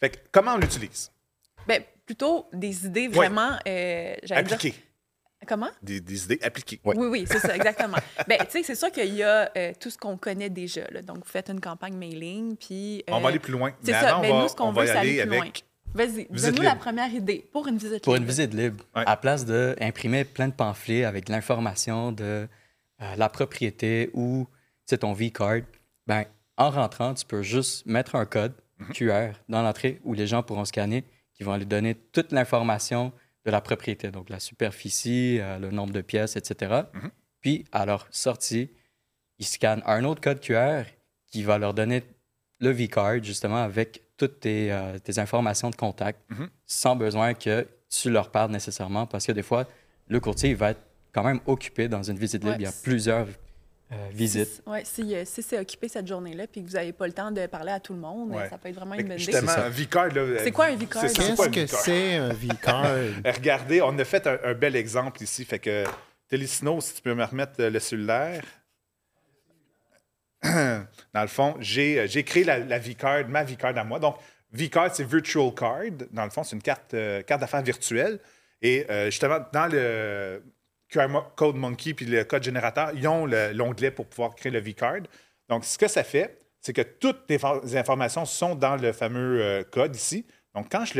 Fait 0.00 0.10
que, 0.10 0.16
comment 0.32 0.54
on 0.54 0.58
l'utilise? 0.58 1.10
Ben, 1.68 1.82
plutôt 2.06 2.46
des 2.52 2.86
idées 2.86 3.08
vraiment. 3.08 3.52
euh, 3.68 4.14
j'allais 4.22 4.42
dire- 4.44 4.54
Appliquer. 4.56 4.74
Comment? 5.46 5.68
Des, 5.82 6.00
des 6.00 6.24
idées 6.24 6.38
appliquées. 6.42 6.80
Ouais. 6.84 6.94
Oui, 6.96 7.06
oui, 7.08 7.24
c'est 7.26 7.38
ça, 7.38 7.54
exactement. 7.56 7.96
ben, 8.28 8.38
tu 8.40 8.50
sais, 8.50 8.62
c'est 8.62 8.74
sûr 8.74 8.90
qu'il 8.92 9.14
y 9.14 9.22
a 9.22 9.50
euh, 9.56 9.72
tout 9.80 9.90
ce 9.90 9.98
qu'on 9.98 10.16
connaît 10.16 10.50
déjà. 10.50 10.82
là. 10.90 11.02
Donc, 11.02 11.18
vous 11.18 11.24
faites 11.30 11.48
une 11.50 11.60
campagne 11.60 11.94
mailing, 11.96 12.56
puis. 12.56 13.02
On 13.08 13.16
euh, 13.16 13.20
va 13.20 13.28
aller 13.28 13.38
plus 13.38 13.52
loin. 13.52 13.72
c'est 13.82 13.92
Mais 13.92 14.00
ça. 14.00 14.10
avant, 14.10 14.20
Ben, 14.22 14.30
on 14.30 14.36
va, 14.36 14.42
nous, 14.42 14.48
ce 14.48 14.56
qu'on 14.56 14.64
on 14.68 14.72
va 14.72 14.82
veut, 14.82 14.86
y 14.88 14.90
c'est 14.92 14.98
aller 14.98 15.20
aller 15.20 15.30
plus 15.30 15.38
avec. 15.38 15.64
Vas-y, 15.94 16.26
donne-nous 16.30 16.62
la 16.62 16.74
première 16.76 17.12
idée 17.12 17.46
pour 17.52 17.68
une 17.68 17.76
visite 17.76 18.02
Pour 18.02 18.14
libre. 18.14 18.22
une 18.24 18.28
visite 18.30 18.54
libre, 18.54 18.82
Ouais. 18.96 19.02
à 19.04 19.16
place 19.16 19.44
d'imprimer 19.44 20.24
plein 20.24 20.48
de 20.48 20.54
pamphlets 20.54 21.04
avec 21.04 21.26
de 21.26 21.32
l'information 21.32 22.12
de 22.12 22.48
euh, 23.02 23.14
la 23.16 23.28
propriété 23.28 24.10
ou 24.14 24.46
c'est 24.86 24.98
ton 24.98 25.12
V-card, 25.12 25.60
ben, 26.06 26.24
en 26.56 26.70
rentrant, 26.70 27.12
tu 27.14 27.26
peux 27.26 27.42
juste 27.42 27.84
mettre 27.86 28.14
un 28.14 28.24
code 28.24 28.52
Mhm. 28.78 28.92
QR 28.94 29.32
dans 29.48 29.62
l'entrée 29.62 30.00
où 30.02 30.14
les 30.14 30.26
gens 30.26 30.42
pourront 30.42 30.64
scanner, 30.64 31.04
qui 31.34 31.44
vont 31.44 31.56
lui 31.56 31.66
donner 31.66 31.94
toute 31.94 32.32
l'information 32.32 33.12
de 33.44 33.50
la 33.50 33.60
propriété, 33.60 34.10
donc 34.10 34.30
la 34.30 34.38
superficie, 34.40 35.38
euh, 35.40 35.58
le 35.58 35.70
nombre 35.70 35.92
de 35.92 36.00
pièces, 36.00 36.36
etc. 36.36 36.82
Mhm. 36.94 37.10
Puis, 37.40 37.64
à 37.72 37.84
leur 37.86 38.06
sortie, 38.10 38.70
ils 39.38 39.46
scannent 39.46 39.82
un 39.86 40.04
autre 40.04 40.20
code 40.20 40.40
QR 40.40 40.82
qui 41.26 41.42
va 41.42 41.58
leur 41.58 41.74
donner 41.74 42.04
le 42.60 42.70
V-card, 42.70 43.22
justement, 43.22 43.56
avec 43.62 44.02
toutes 44.16 44.40
tes, 44.40 44.70
euh, 44.70 44.98
tes 44.98 45.18
informations 45.18 45.70
de 45.70 45.74
contact, 45.76 46.20
Mhm. 46.30 46.48
sans 46.66 46.94
besoin 46.94 47.34
que 47.34 47.66
tu 47.90 48.10
leur 48.10 48.30
parles 48.30 48.52
nécessairement, 48.52 49.06
parce 49.06 49.26
que 49.26 49.32
des 49.32 49.42
fois, 49.42 49.66
le 50.06 50.20
courtier 50.20 50.50
il 50.50 50.56
va 50.56 50.70
être 50.70 50.82
quand 51.12 51.24
même 51.24 51.40
occupé 51.46 51.88
dans 51.88 52.02
une 52.02 52.16
visite 52.18 52.42
libre. 52.44 52.56
Ouais, 52.56 52.60
Il 52.62 52.64
y 52.64 52.66
a 52.66 52.72
plusieurs 52.82 53.26
euh, 53.92 54.08
visites. 54.12 54.62
Oui, 54.66 54.78
si, 54.84 55.14
euh, 55.14 55.22
si 55.26 55.42
c'est 55.42 55.58
occupé 55.58 55.88
cette 55.88 56.06
journée-là, 56.08 56.46
puis 56.46 56.62
que 56.62 56.66
vous 56.68 56.74
n'avez 56.74 56.92
pas 56.92 57.06
le 57.06 57.12
temps 57.12 57.30
de 57.30 57.46
parler 57.46 57.72
à 57.72 57.80
tout 57.80 57.92
le 57.92 57.98
monde, 58.00 58.30
Ouais. 58.34 58.48
ça 58.48 58.56
peut 58.58 58.68
être 58.70 58.74
vraiment 58.74 58.94
une 58.94 59.06
bonne 59.08 59.20
idée. 59.20 59.36
Un 59.36 59.68
V-card. 59.68 60.08
là, 60.08 60.38
C'est 60.42 60.50
quoi 60.52 60.66
un 60.66 60.76
V-card? 60.76 61.02
c'est- 61.02 61.08
c'est 61.22 61.34
quoi 61.36 61.48
Qu'est-ce 61.48 61.72
que 61.72 61.78
c'est 61.82 62.14
un 62.16 62.28
V-card? 62.32 62.84
Euh, 62.86 63.12
Regardez, 63.26 63.82
on 63.82 63.98
a 63.98 64.04
fait 64.04 64.26
un, 64.26 64.38
un 64.44 64.54
bel 64.54 64.76
exemple 64.76 65.22
ici. 65.22 65.44
Fait 65.44 65.58
que, 65.58 65.84
Télésino, 66.28 66.80
si 66.80 66.94
tu 66.94 67.02
peux 67.02 67.14
me 67.14 67.24
remettre 67.24 67.52
euh, 67.60 67.70
le 67.70 67.78
cellulaire. 67.78 68.42
Dans 70.42 71.22
le 71.22 71.26
fond, 71.28 71.54
j'ai 71.60 72.06
j'ai 72.08 72.24
créé 72.24 72.42
la, 72.44 72.58
la 72.58 72.78
V-Card, 72.78 73.28
ma 73.28 73.44
V-Card 73.44 73.76
à 73.78 73.84
moi. 73.84 73.98
Donc, 74.00 74.16
V-Card, 74.52 74.94
c'est 74.94 75.04
Virtual 75.04 75.52
Card. 75.54 75.82
Dans 76.10 76.24
le 76.24 76.30
fond, 76.30 76.42
c'est 76.42 76.56
une 76.56 76.62
carte, 76.62 76.94
euh, 76.94 77.22
carte 77.22 77.40
d'affaires 77.40 77.62
virtuelle. 77.62 78.18
Et 78.60 78.86
euh, 78.90 79.06
justement, 79.06 79.38
dans 79.52 79.66
le 79.70 80.42
QR 80.92 81.08
Code 81.36 81.56
Monkey 81.56 81.94
puis 81.94 82.04
le 82.06 82.24
code 82.24 82.42
générateur, 82.42 82.90
ils 82.94 83.08
ont 83.08 83.24
le- 83.26 83.52
l'onglet 83.52 83.90
pour 83.90 84.06
pouvoir 84.06 84.34
créer 84.34 84.52
le 84.52 84.60
V-Card. 84.60 85.00
Donc, 85.48 85.64
ce 85.64 85.78
que 85.78 85.88
ça 85.88 86.04
fait, 86.04 86.38
c'est 86.60 86.72
que 86.72 86.82
toutes 86.82 87.24
les, 87.28 87.38
for- 87.38 87.60
les 87.64 87.76
informations 87.76 88.24
sont 88.24 88.54
dans 88.54 88.76
le 88.76 88.92
fameux 88.92 89.40
euh, 89.42 89.64
code 89.64 89.96
ici. 89.96 90.26
Donc, 90.54 90.70
quand 90.70 90.84
je 90.84 90.98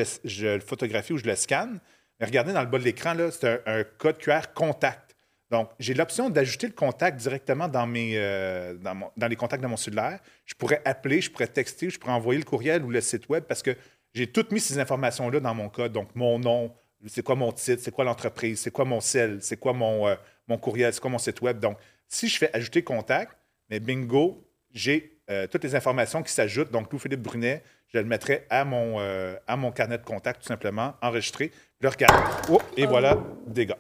le, 0.55 0.61
photographie 0.61 1.13
ou 1.13 1.19
je 1.19 1.27
le 1.27 1.37
scanne, 1.37 1.79
regardez 2.21 2.53
dans 2.53 2.63
le 2.63 2.67
bas 2.67 2.79
de 2.79 2.85
l'écran, 2.85 3.15
c'est 3.31 3.63
un, 3.67 3.85
code 3.99 4.19
QR 4.19 4.53
contact. 4.55 5.15
Donc, 5.51 5.71
j'ai 5.79 5.93
l'option 5.93 6.31
d'ajouter 6.31 6.67
le 6.67 6.73
contact 6.73 7.19
directement 7.21 7.69
dans, 7.69 7.87
mes, 7.87 8.15
euh, 8.17 8.75
dans, 8.75 9.13
dans 9.15 9.27
les 9.29 9.37
contacts 9.37 9.63
de 9.63 9.69
mon 9.69 9.77
cellulaire. 9.77 10.21
Je 10.47 10.55
pourrais 10.55 10.81
appeler, 10.87 11.21
je 11.21 11.31
pourrais 11.31 11.47
texter, 11.47 11.91
je 11.91 11.99
pourrais 11.99 12.15
envoyer 12.15 12.39
le 12.41 12.47
courriel 12.47 12.83
ou 12.83 12.91
le 12.91 13.03
site 13.03 13.29
web 13.29 13.45
parce 13.45 13.63
que 13.63 13.77
j'ai 14.15 14.27
toutes 14.27 14.51
mis 14.51 14.61
ces 14.61 14.79
informations-là 14.79 15.41
dans 15.41 15.55
mon 15.55 15.69
code. 15.69 15.93
Donc, 15.93 16.09
mon 16.15 16.39
nom, 16.39 16.75
c'est 17.07 17.23
quoi 17.23 17.35
mon 17.35 17.53
titre, 17.53 17.83
c'est 17.83 17.91
quoi 17.91 18.05
l'entreprise, 18.05 18.61
c'est 18.61 18.71
quoi 18.71 18.85
mon 18.85 19.01
cell, 19.01 19.39
c'est 19.41 19.57
quoi 19.57 19.73
mon, 19.73 20.07
euh, 20.07 20.15
mon 20.49 20.59
courriel, 20.59 20.93
c'est 20.93 21.01
quoi 21.01 21.11
mon 21.11 21.19
site 21.19 21.41
web? 21.41 21.59
Donc, 21.59 21.79
si 22.09 22.29
je 22.29 22.39
fais 22.39 22.51
ajouter 22.55 22.85
contact, 22.85 23.37
mais 23.71 23.81
bingo, 23.81 24.47
j'ai 24.73 25.19
euh, 25.31 25.47
toutes 25.47 25.65
les 25.65 25.75
informations 25.75 26.23
qui 26.23 26.33
s'ajoutent. 26.33 26.71
Donc, 26.71 26.91
Louis-Philippe 26.93 27.23
Brunet, 27.23 27.63
je 27.93 27.99
le 27.99 28.05
mettrai 28.05 28.47
à 28.51 28.65
mon, 28.65 29.01
euh, 29.01 29.37
à 29.47 29.57
mon 29.57 29.73
carnet 29.73 29.99
de 29.99 30.05
contact, 30.05 30.43
tout 30.43 30.49
simplement, 30.49 30.95
enregistré. 31.03 31.51
Je 31.81 31.87
le 31.87 31.91
regarde. 31.91 32.17
Oh, 32.51 32.61
et 32.77 32.87
voilà, 32.87 33.19
dégâts. 33.47 33.75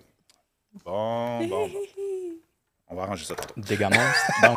Bon, 0.84 1.46
bon, 1.46 1.68
bon. 1.68 1.78
On 2.88 2.94
va 2.94 3.04
arranger 3.04 3.24
ça. 3.24 3.36
Dégâts 3.56 3.88
monstres. 3.90 4.54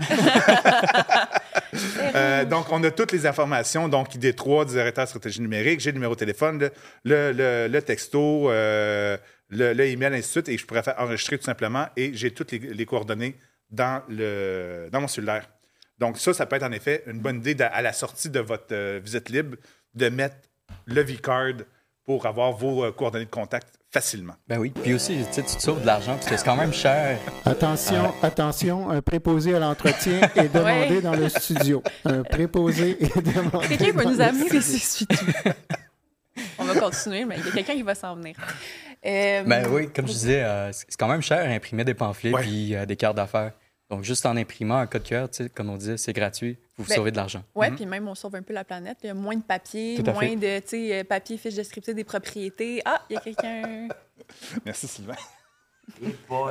Donc, 1.72 1.80
Euh, 2.14 2.44
donc, 2.44 2.66
on 2.70 2.82
a 2.84 2.90
toutes 2.90 3.12
les 3.12 3.26
informations. 3.26 3.88
Donc, 3.88 4.14
ID3, 4.14 4.66
directeur 4.66 5.08
stratégie 5.08 5.40
numérique, 5.40 5.80
j'ai 5.80 5.90
le 5.90 5.94
numéro 5.94 6.14
de 6.14 6.18
téléphone, 6.18 6.70
le, 7.04 7.68
le, 7.68 7.80
texto, 7.80 8.50
euh, 8.50 9.16
le, 9.48 9.80
email, 9.80 10.14
ainsi 10.14 10.28
de 10.28 10.32
suite. 10.32 10.48
Et 10.48 10.58
je 10.58 10.66
pourrais 10.66 10.82
faire 10.82 10.98
enregistrer 10.98 11.38
tout 11.38 11.44
simplement 11.44 11.86
et 11.96 12.12
j'ai 12.14 12.32
toutes 12.32 12.52
les, 12.52 12.86
coordonnées 12.86 13.36
dans, 13.70 14.02
mon 14.92 15.08
cellulaire. 15.08 15.48
Donc, 15.98 16.18
ça, 16.18 16.32
ça 16.32 16.46
peut 16.46 16.56
être 16.56 16.62
en 16.62 16.72
effet 16.72 17.02
une 17.06 17.20
bonne 17.20 17.38
idée 17.38 17.56
à 17.60 17.82
la 17.82 17.92
sortie 17.92 18.30
de 18.30 18.40
votre 18.40 18.72
euh, 18.72 19.00
visite 19.02 19.28
libre 19.28 19.56
de 19.94 20.08
mettre 20.08 20.36
le 20.86 21.02
V-Card 21.02 21.64
pour 22.04 22.26
avoir 22.26 22.52
vos 22.52 22.90
coordonnées 22.92 23.26
de 23.26 23.30
contact 23.30 23.79
facilement. 23.92 24.34
ben 24.48 24.58
oui. 24.58 24.70
Puis 24.70 24.94
aussi, 24.94 25.16
tu 25.28 25.32
sais, 25.34 25.42
tu 25.42 25.56
te 25.56 25.62
sauves 25.62 25.80
de 25.80 25.86
l'argent 25.86 26.14
parce 26.14 26.26
que 26.28 26.36
c'est 26.36 26.44
quand 26.44 26.56
même 26.56 26.72
cher. 26.72 27.18
Attention, 27.44 28.12
attention, 28.22 28.90
un 28.90 29.02
préposé 29.02 29.54
à 29.54 29.58
l'entretien 29.58 30.20
est 30.36 30.48
demandé 30.54 30.96
Ouais. 30.96 31.00
dans 31.02 31.14
le 31.14 31.28
studio. 31.28 31.82
Un 32.04 32.22
préposé 32.22 32.96
est 33.02 33.18
demandé. 33.20 33.68
Quelqu'un 33.76 33.92
va 33.92 34.04
dans 34.04 34.10
nous 34.10 34.20
amener 34.20 34.48
des 34.48 34.56
essuie-tout. 34.76 35.16
On 36.58 36.64
va 36.64 36.78
continuer, 36.78 37.24
mais 37.24 37.36
il 37.38 37.46
y 37.46 37.48
a 37.48 37.52
quelqu'un 37.52 37.74
qui 37.74 37.82
va 37.82 37.94
s'en 37.94 38.14
venir. 38.16 38.34
Euh, 39.04 39.42
Ben 39.44 39.66
oui, 39.70 39.88
comme 39.94 40.06
je 40.06 40.12
disais, 40.12 40.42
euh, 40.42 40.70
c'est 40.72 40.96
quand 40.98 41.08
même 41.08 41.22
cher 41.22 41.48
imprimer 41.50 41.84
des 41.84 41.94
pamphlets 41.94 42.32
Ouais. 42.32 42.42
puis 42.42 42.74
euh, 42.74 42.86
des 42.86 42.96
cartes 42.96 43.16
d'affaires. 43.16 43.52
Donc, 43.90 44.04
juste 44.04 44.24
en 44.24 44.36
imprimant 44.36 44.78
un 44.78 44.86
code 44.86 45.02
QR, 45.02 45.26
tu 45.32 45.44
sais, 45.44 45.48
comme 45.48 45.68
on 45.70 45.76
disait, 45.76 45.96
c'est 45.96 46.12
gratuit. 46.12 46.58
Vous 46.80 46.88
Ben, 46.88 46.94
sauvez 46.96 47.10
de 47.10 47.16
l'argent. 47.16 47.42
Oui, 47.54 47.70
puis 47.72 47.84
même 47.84 48.08
on 48.08 48.14
sauve 48.14 48.36
un 48.36 48.42
peu 48.42 48.54
la 48.54 48.64
planète. 48.64 48.98
Il 49.02 49.08
y 49.08 49.10
a 49.10 49.14
moins 49.14 49.36
de 49.36 49.42
papier, 49.42 50.02
moins 50.02 50.20
fait. 50.20 50.36
de 50.36 50.58
tu 50.60 50.68
sais, 50.68 51.00
euh, 51.00 51.04
papier, 51.04 51.36
fiche 51.36 51.54
descriptive 51.54 51.94
des 51.94 52.04
propriétés. 52.04 52.80
Ah, 52.84 53.02
il 53.10 53.14
y 53.14 53.16
a 53.16 53.20
quelqu'un. 53.20 53.88
Merci, 54.64 54.88
Sylvain. 54.88 55.14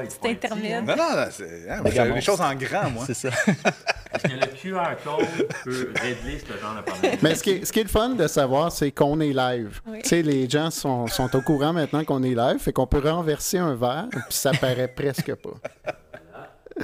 C'est 0.10 0.30
Internet. 0.30 0.84
Non, 0.86 0.96
non, 0.96 1.04
hein, 1.04 1.82
moi, 1.82 1.92
Les 2.15 2.22
choses 2.22 2.42
en 2.42 2.54
grand, 2.56 2.89
moi. 2.92 3.06
C'est 3.08 3.13
ça. 3.13 3.30
Est-ce 4.13 4.24
que 4.24 4.34
le 4.34 4.48
QR 4.48 4.96
code 5.04 5.48
peut 5.63 5.94
régler 6.02 6.39
ce 6.39 6.60
genre 6.60 6.76
de 6.76 6.82
problème? 6.82 7.18
Mais 7.22 7.36
ce 7.36 7.44
qui, 7.44 7.52
est, 7.52 7.65
ce 7.65 7.72
qui 7.72 7.80
est 7.80 7.84
le 7.84 7.89
fun 7.89 8.10
de 8.10 8.28
savoir, 8.28 8.72
c'est 8.72 8.92
qu'on 8.92 9.20
est 9.22 9.34
live. 9.34 9.82
Oui. 9.88 10.02
Tu 10.02 10.10
sais, 10.10 10.22
les 10.22 10.50
gens 10.50 10.72
sont, 10.72 11.08
sont 11.08 11.34
au 11.36 11.42
courant 11.42 11.74
maintenant 11.74 12.04
qu'on 12.04 12.22
est 12.24 12.36
live, 12.36 12.60
fait 12.60 12.74
qu'on 12.74 12.88
peut 12.88 13.00
renverser 13.00 13.58
un 13.60 13.76
verre, 13.76 14.08
puis 14.12 14.22
ça 14.30 14.52
paraît 14.52 14.88
presque 14.88 15.34
pas. 15.36 16.04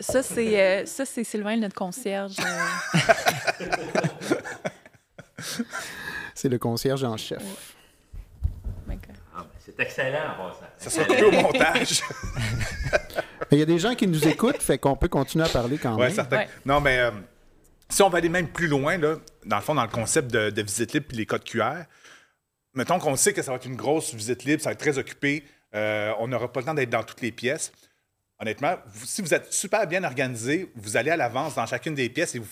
Ça, 0.00 0.22
c'est 0.22 0.60
euh, 0.60 0.86
ça, 0.86 1.04
c'est 1.04 1.24
Sylvain, 1.24 1.56
notre 1.56 1.74
concierge. 1.74 2.36
euh. 2.40 2.98
C'est 6.34 6.48
le 6.48 6.58
concierge 6.58 7.04
en 7.04 7.16
chef. 7.16 7.42
my 8.86 8.96
God. 8.96 9.02
Ah, 9.34 9.38
ben, 9.42 9.46
c'est 9.64 9.78
excellent 9.80 10.18
en 10.32 10.48
passant. 10.48 10.66
Ça 10.78 10.90
sera 10.90 11.04
coupé 11.04 11.22
au 11.24 11.30
montage. 11.32 12.02
Mais 13.50 13.56
il 13.56 13.58
y 13.58 13.62
a 13.62 13.66
des 13.66 13.78
gens 13.78 13.94
qui 13.94 14.06
nous 14.06 14.26
écoutent, 14.26 14.62
fait 14.62 14.78
qu'on 14.78 14.96
peut 14.96 15.08
continuer 15.08 15.44
à 15.44 15.48
parler 15.48 15.78
quand 15.78 15.94
Oui, 15.96 16.02
même. 16.06 16.14
certain. 16.14 16.38
Ouais. 16.38 16.48
Non, 16.64 16.80
mais 16.80 16.98
euh, 16.98 17.10
si 17.88 18.02
on 18.02 18.08
va 18.08 18.18
aller 18.18 18.28
même 18.30 18.48
plus 18.48 18.66
loin, 18.66 18.96
là, 18.96 19.16
dans 19.44 19.56
le 19.56 19.62
fond, 19.62 19.74
dans 19.74 19.82
le 19.82 19.88
concept 19.90 20.30
de, 20.32 20.50
de 20.50 20.62
visite 20.62 20.94
libre 20.94 21.06
puis 21.08 21.16
les 21.18 21.26
codes 21.26 21.44
QR, 21.44 21.82
mettons 22.74 22.98
qu'on 22.98 23.14
sait 23.16 23.32
que 23.34 23.42
ça 23.42 23.50
va 23.50 23.56
être 23.58 23.66
une 23.66 23.76
grosse 23.76 24.14
visite 24.14 24.44
libre, 24.44 24.62
ça 24.62 24.70
va 24.70 24.72
être 24.72 24.80
très 24.80 24.96
occupé, 24.96 25.44
euh, 25.74 26.12
on 26.18 26.28
n'aura 26.28 26.50
pas 26.50 26.60
le 26.60 26.66
temps 26.66 26.74
d'être 26.74 26.90
dans 26.90 27.02
toutes 27.02 27.20
les 27.20 27.32
pièces. 27.32 27.72
Honnêtement, 28.42 28.74
si 29.04 29.22
vous 29.22 29.32
êtes 29.32 29.52
super 29.52 29.86
bien 29.86 30.02
organisé, 30.02 30.68
vous 30.74 30.96
allez 30.96 31.12
à 31.12 31.16
l'avance 31.16 31.54
dans 31.54 31.64
chacune 31.64 31.94
des 31.94 32.08
pièces 32.08 32.34
et 32.34 32.40
vous 32.40 32.48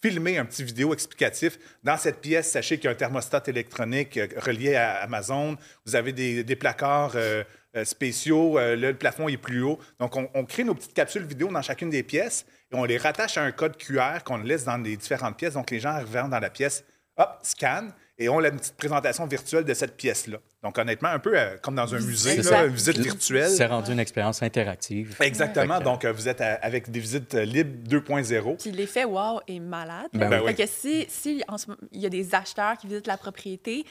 filmez 0.00 0.38
un 0.38 0.44
petit 0.44 0.62
vidéo 0.62 0.94
explicatif. 0.94 1.58
Dans 1.82 1.96
cette 1.96 2.20
pièce, 2.20 2.52
sachez 2.52 2.76
qu'il 2.76 2.84
y 2.84 2.88
a 2.88 2.92
un 2.92 2.94
thermostat 2.94 3.42
électronique 3.48 4.18
euh, 4.18 4.28
relié 4.36 4.76
à 4.76 5.02
Amazon. 5.02 5.56
Vous 5.84 5.96
avez 5.96 6.12
des, 6.12 6.54
placards 6.54 7.14
euh, 7.16 7.42
euh, 7.74 7.84
spéciaux. 7.84 8.56
le 8.56 8.92
plafond 8.92 9.28
est 9.28 9.36
plus 9.36 9.62
haut. 9.62 9.80
Donc, 9.98 10.14
on, 10.16 10.30
on 10.32 10.44
crée 10.44 10.62
nos 10.62 10.76
petites 10.76 10.94
capsules 10.94 11.24
vidéo 11.24 11.48
dans 11.48 11.60
chacune 11.60 11.90
des 11.90 12.04
pièces 12.04 12.46
et 12.72 12.76
on 12.76 12.84
les 12.84 12.96
rattache 12.96 13.36
à 13.36 13.42
un 13.42 13.50
code 13.50 13.76
QR 13.76 14.22
qu'on 14.24 14.36
laisse 14.36 14.62
dans 14.62 14.76
les 14.76 14.96
différentes 14.96 15.36
pièces. 15.36 15.54
Donc, 15.54 15.72
les 15.72 15.80
gens 15.80 15.90
arrivant 15.90 16.28
dans 16.28 16.38
la 16.38 16.50
pièce, 16.50 16.84
hop, 17.16 17.40
scan 17.42 17.88
et 18.22 18.28
ont 18.28 18.38
la 18.38 18.50
petite 18.50 18.74
présentation 18.76 19.26
virtuelle 19.26 19.64
de 19.64 19.74
cette 19.74 19.96
pièce-là. 19.96 20.38
Donc, 20.62 20.78
honnêtement, 20.78 21.08
un 21.08 21.18
peu 21.18 21.38
euh, 21.38 21.56
comme 21.60 21.74
dans 21.74 21.94
un 21.94 22.00
musée, 22.00 22.36
là, 22.42 22.64
une 22.66 22.74
visite 22.74 22.98
virtuelle. 22.98 23.50
C'est 23.50 23.66
rendu 23.66 23.92
une 23.92 23.98
expérience 23.98 24.42
interactive. 24.42 25.16
Exactement. 25.20 25.80
Donc, 25.80 26.04
euh, 26.04 26.12
vous 26.12 26.28
êtes 26.28 26.40
à- 26.40 26.54
avec 26.62 26.90
des 26.90 27.00
visites 27.00 27.34
euh, 27.34 27.44
libres 27.44 27.88
2.0. 27.88 28.56
Puis 28.62 28.70
l'effet 28.70 29.04
wow 29.04 29.40
est 29.48 29.58
malade. 29.60 30.08
Ben 30.12 30.40
oui. 30.44 30.54
Fait 30.54 30.64
que 30.64 30.70
si, 30.70 31.06
si 31.08 31.42
en 31.48 31.58
ce 31.58 31.66
moment, 31.68 31.80
il 31.90 32.00
y 32.00 32.06
a 32.06 32.10
des 32.10 32.34
acheteurs 32.34 32.76
qui 32.78 32.86
visitent 32.86 33.06
la 33.08 33.16
propriété 33.16 33.84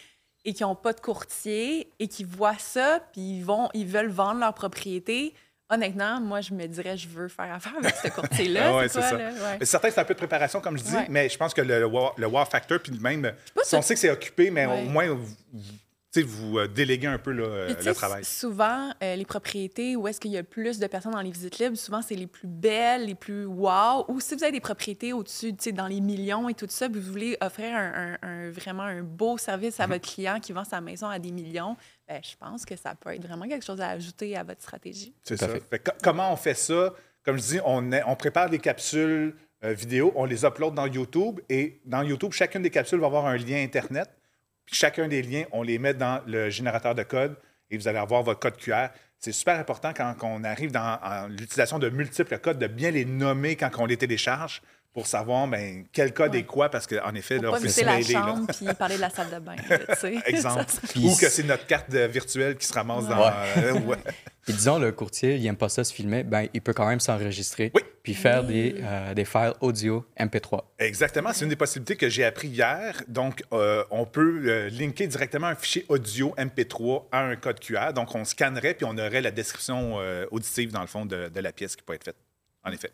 et 0.46 0.54
qui 0.54 0.64
n'ont 0.64 0.76
pas 0.76 0.94
de 0.94 1.02
courtier 1.02 1.92
et 2.00 2.08
qui 2.08 2.24
voient 2.24 2.58
ça, 2.58 3.00
puis 3.12 3.22
ils, 3.40 3.44
vont, 3.44 3.70
ils 3.74 3.86
veulent 3.86 4.10
vendre 4.10 4.40
leur 4.40 4.54
propriété, 4.54 5.34
honnêtement, 5.72 6.20
moi, 6.20 6.42
je 6.42 6.54
me 6.54 6.68
dirais, 6.68 6.98
je 6.98 7.08
veux 7.08 7.28
faire 7.28 7.54
affaire 7.54 7.74
avec 7.80 7.96
ce 7.96 8.10
courtier-là. 8.10 8.62
Ah 8.72 8.76
ouais, 8.76 8.88
c'est 8.90 9.02
ça. 9.02 9.18
là? 9.18 9.30
Ouais. 9.30 9.58
Mais 9.60 9.66
Certains, 9.66 9.90
c'est 9.90 10.00
un 10.02 10.06
peu 10.06 10.14
de 10.14 10.20
préparation, 10.20 10.60
comme 10.62 10.78
je 10.78 10.84
dis, 10.84 10.96
Ouais. 10.96 11.08
mais 11.10 11.30
je 11.30 11.38
pense 11.38 11.54
que 11.54 11.62
le 11.62 11.86
wow, 11.86 12.12
le 12.18 12.28
wow 12.28 12.46
factor, 12.46 12.80
puis 12.80 12.92
même, 13.00 13.32
si 13.64 13.76
on 13.76 13.82
sait 13.82 13.94
que 13.96 14.00
c'est 14.00 14.10
occupé, 14.12 14.52
mais 14.52 14.66
au 14.66 14.82
moins, 14.90 15.08
vous, 15.10 15.28
vous- 16.14 16.22
tu 16.22 16.22
sais, 16.22 16.26
vous 16.26 16.58
euh, 16.60 16.68
déléguez 16.68 17.08
un 17.08 17.18
peu 17.18 17.32
là, 17.32 17.44
euh, 17.46 17.74
le 17.84 17.94
travail. 17.94 18.24
Souvent, 18.26 18.92
euh, 19.02 19.16
les 19.16 19.26
propriétés 19.26 19.96
où 19.96 20.08
est-ce 20.08 20.20
qu'il 20.20 20.32
y 20.32 20.38
a 20.38 20.44
plus 20.44 20.80
de 20.80 20.88
personnes 20.88 21.14
dans 21.14 21.22
les 21.22 21.32
visites 21.32 21.60
libres, 21.60 21.78
souvent, 21.78 22.02
c'est 22.02 22.16
les 22.16 22.28
plus 22.28 22.48
belles, 22.48 23.06
les 23.06 23.16
plus 23.16 23.46
wow. 23.46 24.06
Ou 24.08 24.20
si 24.20 24.36
vous 24.36 24.44
avez 24.44 24.52
des 24.52 24.60
propriétés 24.60 25.14
au-dessus, 25.14 25.52
tu 25.56 25.64
sais, 25.66 25.72
dans 25.72 25.88
les 25.88 26.02
millions 26.02 26.50
et 26.50 26.54
tout 26.54 26.66
ça, 26.70 26.90
puis 26.90 27.00
vous 27.00 27.12
voulez 27.12 27.38
offrir 27.42 27.76
un, 27.76 28.16
un- 28.22 28.28
un- 28.28 28.52
vraiment 28.52 28.84
un 28.84 29.02
beau 29.04 29.38
service 29.38 29.80
à 29.80 29.88
votre 29.88 30.08
client 30.14 30.40
qui 30.40 30.52
vend 30.54 30.64
sa 30.64 30.82
maison 30.82 31.08
à 31.08 31.20
des 31.20 31.32
millions, 31.32 31.78
ben, 32.08 32.22
je 32.24 32.36
pense 32.38 32.66
que 32.66 32.76
ça 32.76 32.96
peut 32.96 33.14
être 33.14 33.26
vraiment 33.26 33.48
quelque 33.48 33.66
chose 33.66 33.80
à 33.82 33.90
ajouter 33.90 34.36
à 34.36 34.44
votre 34.44 34.62
stratégie. 34.62 35.14
C'est 35.24 35.38
Tout 35.38 35.46
à 35.46 35.48
ça. 35.48 35.54
fait. 35.54 35.64
Fait 35.70 35.80
que 35.80 35.92
co- 35.92 35.98
comment 36.04 36.32
on 36.34 36.36
fait 36.36 36.56
ça? 36.56 36.94
Comme 37.24 37.38
je 37.38 37.44
dis, 37.44 37.60
on, 37.66 37.92
est- 37.92 38.04
on 38.08 38.16
prépare 38.16 38.50
des 38.50 38.60
capsules 38.60 39.36
euh, 39.64 39.74
vidéo, 39.74 40.12
on 40.16 40.26
les 40.26 40.44
upload 40.44 40.74
dans 40.74 40.88
YouTube 40.88 41.40
et 41.48 41.80
dans 41.86 42.02
YouTube, 42.02 42.32
chacune 42.32 42.64
des 42.64 42.72
capsules 42.72 43.00
va 43.00 43.06
avoir 43.06 43.28
un 43.28 43.38
lien 43.38 43.62
Internet. 43.64 44.10
Chacun 44.72 45.08
des 45.08 45.22
liens, 45.22 45.44
on 45.52 45.64
les 45.64 45.80
met 45.80 45.94
dans 45.94 46.22
le 46.26 46.50
générateur 46.50 46.96
de 46.96 47.04
code 47.04 47.36
et 47.70 47.78
vous 47.78 47.88
allez 47.88 47.98
avoir 47.98 48.24
votre 48.24 48.40
code 48.40 48.58
QR. 48.58 48.88
C'est 49.20 49.34
super 49.34 49.60
important 49.60 49.94
quand 49.94 50.16
on 50.24 50.44
arrive 50.44 50.72
dans 50.72 50.98
l'utilisation 51.30 51.78
de 51.78 51.90
multiples 51.90 52.40
codes, 52.40 52.58
de 52.58 52.68
bien 52.68 52.90
les 52.90 53.06
nommer 53.06 53.56
quand 53.56 53.70
on 53.78 53.86
les 53.86 53.98
télécharge 53.98 54.62
pour 54.94 55.08
savoir 55.08 55.48
ben, 55.48 55.86
quel 55.94 56.14
code 56.14 56.32
Ouais. 56.34 56.40
est 56.40 56.44
quoi, 56.44 56.70
parce 56.70 56.86
qu'en 56.86 57.14
effet, 57.16 57.38
là, 57.40 57.52
on 57.54 57.60
peut 57.62 57.68
se 57.70 57.84
la 57.86 58.02
chambre 58.02 58.48
puis 58.48 58.66
parler 58.78 58.96
de 58.98 59.02
la 59.02 59.10
salle 59.10 59.30
de 59.30 59.40
bain, 59.40 59.56
là. 59.70 59.78
Exemple. 60.28 60.66
Ça, 60.68 60.82
ça- 60.82 60.88
Puis- 60.90 61.06
Ou 61.06 61.16
que 61.16 61.30
c'est 61.30 61.44
notre 61.44 61.66
carte 61.66 61.90
virtuelle 61.94 62.58
qui 62.58 62.66
se 62.68 62.74
ramasse 62.74 63.08
dans. 63.08 63.18
Ouais. 63.18 63.32
euh, 63.58 63.74
ouais. 63.80 63.98
Puis 64.44 64.54
disons, 64.54 64.80
le 64.80 64.92
courtier, 64.92 65.36
il 65.36 65.44
n'aime 65.44 65.56
pas 65.56 65.70
ça 65.70 65.84
se 65.84 65.94
filmer, 65.94 66.24
ben, 66.24 66.48
il 66.54 66.62
peut 66.62 66.74
quand 66.74 66.88
même 66.88 67.00
s'enregistrer. 67.00 67.72
Oui. 67.76 67.84
Puis 68.04 68.16
faire 68.16 68.44
Oui. 68.44 68.74
des, 68.74 68.76
euh, 68.82 69.14
des 69.14 69.24
files 69.24 69.54
audio 69.62 70.04
MP3. 70.20 70.62
Exactement, 70.80 71.32
c'est 71.32 71.44
une 71.46 71.50
des 71.50 71.56
possibilités 71.56 71.96
que 71.96 72.10
j'ai 72.10 72.26
appris 72.26 72.48
hier. 72.48 73.04
Donc, 73.08 73.44
euh, 73.54 73.84
on 73.92 74.06
peut 74.06 74.42
euh, 74.48 74.70
linker 74.72 75.08
directement 75.08 75.48
un 75.48 75.56
fichier 75.56 75.86
audio 75.90 76.34
MP3 76.38 77.04
à 77.12 77.20
un 77.22 77.36
code 77.36 77.60
QR. 77.60 77.94
Donc, 77.94 78.14
on 78.16 78.26
scannerait 78.26 78.74
puis 78.74 78.86
on 78.90 78.98
aurait 78.98 79.22
la 79.22 79.30
description 79.32 80.00
euh, 80.02 80.26
auditive, 80.32 80.72
dans 80.72 80.82
le 80.82 80.88
fond, 80.88 81.06
de, 81.06 81.30
de 81.30 81.40
la 81.40 81.52
pièce 81.54 81.76
qui 81.76 81.84
peut 81.84 81.94
être 81.94 82.04
faite. 82.04 82.18
En 82.64 82.72
effet, 82.72 82.92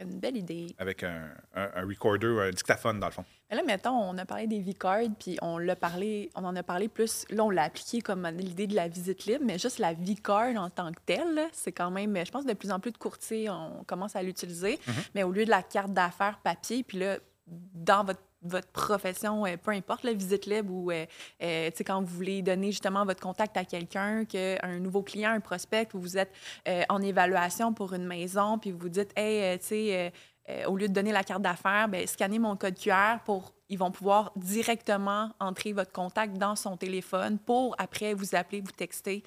Une 0.00 0.20
belle 0.20 0.36
idée. 0.36 0.74
avec 0.78 1.02
un, 1.02 1.28
un- 1.54 1.70
un 1.74 1.86
recorder, 1.86 2.26
un 2.40 2.50
dictaphone, 2.50 3.00
dans 3.00 3.06
le 3.08 3.12
fond. 3.12 3.24
Mais 3.50 3.56
là, 3.56 3.62
mettons, 3.64 3.90
on 3.90 4.16
a 4.18 4.24
parlé 4.24 4.46
des 4.46 4.60
V-cards, 4.60 5.08
puis 5.18 5.38
on 5.42 5.58
l'a 5.58 5.74
parlé, 5.74 6.30
on 6.36 6.44
en 6.44 6.54
a 6.54 6.62
parlé 6.62 6.88
plus. 6.88 7.24
Là, 7.30 7.44
on 7.44 7.50
l'a 7.50 7.64
appliqué 7.64 8.00
comme 8.00 8.26
l'idée 8.28 8.66
de 8.66 8.74
la 8.76 8.86
visite 8.88 9.26
libre, 9.26 9.44
mais 9.44 9.58
juste 9.58 9.78
la 9.78 9.94
V-card 9.94 10.54
en 10.56 10.70
tant 10.70 10.92
que 10.92 11.00
telle, 11.04 11.40
c'est 11.52 11.72
quand 11.72 11.90
même, 11.90 12.14
je 12.24 12.30
pense, 12.30 12.44
de 12.46 12.52
plus 12.52 12.70
en 12.70 12.78
plus 12.78 12.92
de 12.92 12.98
courtiers, 12.98 13.48
on 13.50 13.82
commence 13.84 14.14
à 14.16 14.22
l'utiliser. 14.22 14.78
Mais 15.14 15.22
au 15.24 15.32
lieu 15.32 15.44
de 15.44 15.50
la 15.50 15.62
carte 15.62 15.92
d'affaires 15.92 16.38
papier, 16.44 16.84
puis 16.84 16.98
là, 16.98 17.16
dans 17.46 18.04
votre 18.04 18.20
votre 18.42 18.68
profession, 18.68 19.44
euh, 19.46 19.56
peu 19.56 19.72
importe, 19.72 20.04
la 20.04 20.12
visite 20.12 20.46
libre 20.46 20.72
ou 20.72 20.90
euh, 20.90 21.06
euh, 21.42 21.70
quand 21.84 22.00
vous 22.00 22.14
voulez 22.14 22.42
donner 22.42 22.70
justement 22.70 23.04
votre 23.04 23.20
contact 23.20 23.56
à 23.56 23.64
quelqu'un, 23.64 24.24
que 24.24 24.64
un 24.64 24.78
nouveau 24.78 25.02
client, 25.02 25.30
un 25.30 25.40
prospect, 25.40 25.88
ou 25.94 26.00
vous 26.00 26.18
êtes 26.18 26.32
euh, 26.68 26.82
en 26.88 27.02
évaluation 27.02 27.72
pour 27.72 27.92
une 27.94 28.06
maison, 28.06 28.58
puis 28.58 28.70
vous 28.70 28.78
vous 28.78 28.88
dites, 28.88 29.12
hey, 29.16 29.58
tu 29.58 29.66
sais, 29.66 30.12
au 30.66 30.76
lieu 30.76 30.88
de 30.88 30.94
donner 30.94 31.12
la 31.12 31.24
carte 31.24 31.42
d'affaires, 31.42 31.88
ben, 31.88 32.06
scannez 32.06 32.38
mon 32.38 32.56
code 32.56 32.78
QR 32.78 33.18
pour. 33.24 33.52
Ils 33.70 33.76
vont 33.76 33.90
pouvoir 33.90 34.32
directement 34.34 35.30
entrer 35.40 35.74
votre 35.74 35.92
contact 35.92 36.38
dans 36.38 36.56
son 36.56 36.78
téléphone 36.78 37.38
pour 37.38 37.74
après 37.76 38.14
vous 38.14 38.34
appeler, 38.34 38.62
vous 38.62 38.72
texter, 38.72 39.22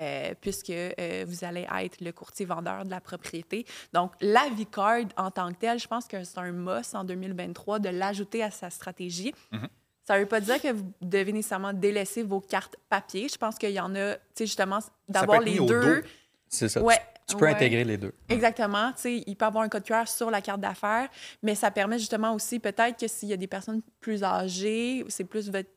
euh, 0.00 0.34
puisque 0.40 0.70
euh, 0.70 1.24
vous 1.26 1.44
allez 1.44 1.66
être 1.82 2.00
le 2.00 2.12
courtier 2.12 2.46
vendeur 2.46 2.84
de 2.84 2.90
la 2.90 3.00
propriété. 3.00 3.64
Donc, 3.92 4.12
la 4.20 4.48
V-Card 4.56 5.04
en 5.16 5.30
tant 5.30 5.50
que 5.52 5.58
telle, 5.58 5.78
je 5.78 5.88
pense 5.88 6.06
que 6.06 6.22
c'est 6.24 6.38
un 6.38 6.52
must 6.52 6.94
en 6.94 7.04
2023 7.04 7.78
de 7.78 7.88
l'ajouter 7.88 8.42
à 8.42 8.50
sa 8.50 8.70
stratégie. 8.70 9.34
Mhm. 9.52 9.68
Ça 10.04 10.14
ne 10.14 10.20
veut 10.20 10.26
pas 10.26 10.40
dire 10.40 10.60
que 10.62 10.72
vous 10.72 10.92
devez 11.00 11.32
nécessairement 11.32 11.72
délaisser 11.72 12.22
vos 12.22 12.40
cartes 12.40 12.76
papier. 12.88 13.28
Je 13.28 13.36
pense 13.36 13.56
qu'il 13.56 13.70
y 13.70 13.80
en 13.80 13.94
a, 13.96 14.14
tu 14.14 14.20
sais, 14.34 14.46
justement, 14.46 14.78
d'avoir 15.08 15.40
les 15.40 15.58
deux. 15.58 16.04
C'est 16.48 16.68
ça. 16.68 16.80
Ouais, 16.80 17.00
Tu, 17.26 17.34
peux 17.36 17.46
ouais. 17.46 17.50
intégrer 17.50 17.82
les 17.82 17.96
deux. 17.96 18.12
Exactement. 18.28 18.92
Tu 18.92 19.00
sais, 19.00 19.24
il 19.26 19.34
peut 19.34 19.46
avoir 19.46 19.64
un 19.64 19.68
code 19.68 19.82
QR 19.82 20.06
sur 20.06 20.30
la 20.30 20.40
carte 20.40 20.60
d'affaires, 20.60 21.08
mais 21.42 21.56
ça 21.56 21.72
permet 21.72 21.98
justement 21.98 22.32
aussi, 22.34 22.60
peut-être 22.60 23.00
que 23.00 23.08
s'il 23.08 23.30
y 23.30 23.32
a 23.32 23.36
des 23.36 23.48
personnes 23.48 23.82
plus 23.98 24.22
âgées, 24.22 25.04
c'est 25.08 25.24
plus 25.24 25.50
votre- 25.50 25.70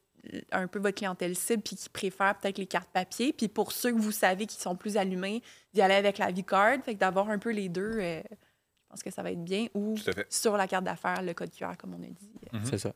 un 0.52 0.68
peu 0.68 0.80
votre 0.80 0.96
clientèle 0.96 1.36
cible, 1.36 1.62
puis 1.64 1.76
qui 1.76 1.90
préfèrent 1.90 2.38
peut-être 2.38 2.58
les 2.58 2.66
cartes 2.66 2.90
papier. 2.92 3.34
Puis 3.34 3.48
pour 3.48 3.72
ceux 3.72 3.92
que 3.92 4.00
vous 4.00 4.12
savez 4.12 4.46
qui 4.46 4.60
sont 4.60 4.76
plus 4.76 4.98
allumés, 4.98 5.42
d'y 5.74 5.82
aller 5.82 5.96
avec 5.96 6.18
la 6.18 6.32
V-Card. 6.32 6.78
Fait 6.84 6.96
que 6.96 7.00
d'avoir 7.00 7.30
un 7.30 7.40
peu 7.40 7.52
les 7.52 7.70
deux, 7.70 8.00
euh, 8.00 8.22
je 8.30 8.90
pense 8.90 9.04
que 9.04 9.12
ça 9.12 9.24
va 9.24 9.32
être 9.32 9.44
bien. 9.44 9.68
Ou 9.74 9.96
sur 10.30 10.58
la 10.58 10.68
carte 10.68 10.84
d'affaires, 10.84 11.22
le 11.22 11.34
code 11.34 11.52
QR, 11.52 11.78
comme 11.78 11.94
on 11.94 12.04
a 12.04 12.08
dit. 12.08 12.32
Mhm. 12.52 12.66
C'est 12.66 12.78
ça. 12.78 12.94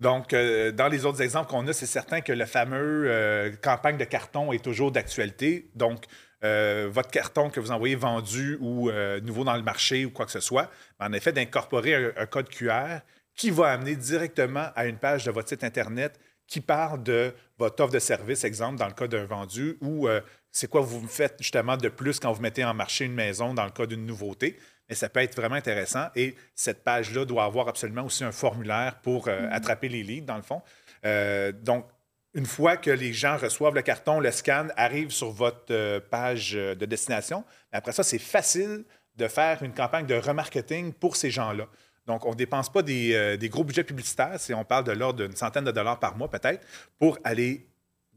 Donc, 0.00 0.32
euh, 0.32 0.72
dans 0.72 0.88
les 0.88 1.04
autres 1.04 1.22
exemples 1.22 1.50
qu'on 1.50 1.66
a, 1.68 1.72
c'est 1.72 1.86
certain 1.86 2.20
que 2.20 2.32
le 2.32 2.46
fameux 2.46 3.04
euh, 3.08 3.52
campagne 3.62 3.96
de 3.96 4.04
carton 4.04 4.52
est 4.52 4.62
toujours 4.62 4.92
d'actualité. 4.92 5.70
Donc, 5.74 6.06
euh, 6.44 6.88
votre 6.90 7.10
carton 7.10 7.50
que 7.50 7.60
vous 7.60 7.70
envoyez 7.70 7.94
vendu 7.94 8.58
ou 8.60 8.90
euh, 8.90 9.20
nouveau 9.20 9.44
dans 9.44 9.54
le 9.54 9.62
marché 9.62 10.04
ou 10.04 10.10
quoi 10.10 10.26
que 10.26 10.32
ce 10.32 10.40
soit, 10.40 10.70
en 10.98 11.12
effet, 11.12 11.32
d'incorporer 11.32 11.94
un, 11.94 12.12
un 12.16 12.26
code 12.26 12.48
QR 12.48 12.98
qui 13.36 13.50
va 13.50 13.68
amener 13.68 13.94
directement 13.94 14.66
à 14.74 14.86
une 14.86 14.98
page 14.98 15.24
de 15.24 15.30
votre 15.30 15.48
site 15.48 15.62
Internet 15.62 16.18
qui 16.46 16.60
parle 16.60 17.02
de 17.02 17.34
votre 17.58 17.82
offre 17.82 17.92
de 17.92 17.98
service, 17.98 18.44
exemple, 18.44 18.78
dans 18.78 18.86
le 18.86 18.92
cas 18.92 19.06
d'un 19.06 19.24
vendu, 19.24 19.78
ou 19.80 20.08
euh, 20.08 20.20
c'est 20.50 20.68
quoi 20.68 20.80
vous 20.80 21.06
faites 21.06 21.36
justement 21.38 21.76
de 21.76 21.88
plus 21.88 22.18
quand 22.20 22.32
vous 22.32 22.42
mettez 22.42 22.64
en 22.64 22.74
marché 22.74 23.04
une 23.04 23.14
maison 23.14 23.54
dans 23.54 23.64
le 23.64 23.70
cas 23.70 23.86
d'une 23.86 24.04
nouveauté? 24.04 24.58
Mais 24.88 24.94
ça 24.94 25.08
peut 25.08 25.20
être 25.20 25.36
vraiment 25.36 25.54
intéressant. 25.54 26.08
Et 26.16 26.34
cette 26.54 26.84
page-là 26.84 27.24
doit 27.24 27.44
avoir 27.44 27.68
absolument 27.68 28.04
aussi 28.04 28.24
un 28.24 28.32
formulaire 28.32 29.00
pour 29.02 29.28
euh, 29.28 29.48
attraper 29.50 29.88
les 29.88 30.02
leads, 30.02 30.26
dans 30.26 30.36
le 30.36 30.42
fond. 30.42 30.60
Euh, 31.04 31.52
donc, 31.52 31.86
une 32.34 32.46
fois 32.46 32.76
que 32.76 32.90
les 32.90 33.12
gens 33.12 33.36
reçoivent 33.36 33.74
le 33.74 33.82
carton, 33.82 34.18
le 34.18 34.30
scan 34.30 34.68
arrive 34.76 35.10
sur 35.10 35.30
votre 35.30 35.98
page 36.10 36.52
de 36.52 36.86
destination. 36.86 37.44
Après 37.72 37.92
ça, 37.92 38.02
c'est 38.02 38.18
facile 38.18 38.84
de 39.16 39.28
faire 39.28 39.62
une 39.62 39.74
campagne 39.74 40.06
de 40.06 40.14
remarketing 40.14 40.92
pour 40.94 41.16
ces 41.16 41.30
gens-là. 41.30 41.66
Donc, 42.06 42.26
on 42.26 42.30
ne 42.30 42.36
dépense 42.36 42.70
pas 42.70 42.82
des, 42.82 43.14
euh, 43.14 43.36
des 43.36 43.48
gros 43.48 43.64
budgets 43.64 43.84
publicitaires, 43.84 44.38
si 44.38 44.52
on 44.54 44.64
parle 44.64 44.84
de 44.84 44.92
l'ordre 44.92 45.26
d'une 45.26 45.36
centaine 45.36 45.64
de 45.64 45.70
dollars 45.70 46.00
par 46.00 46.16
mois 46.16 46.28
peut-être, 46.28 46.66
pour 46.98 47.18
aller 47.22 47.68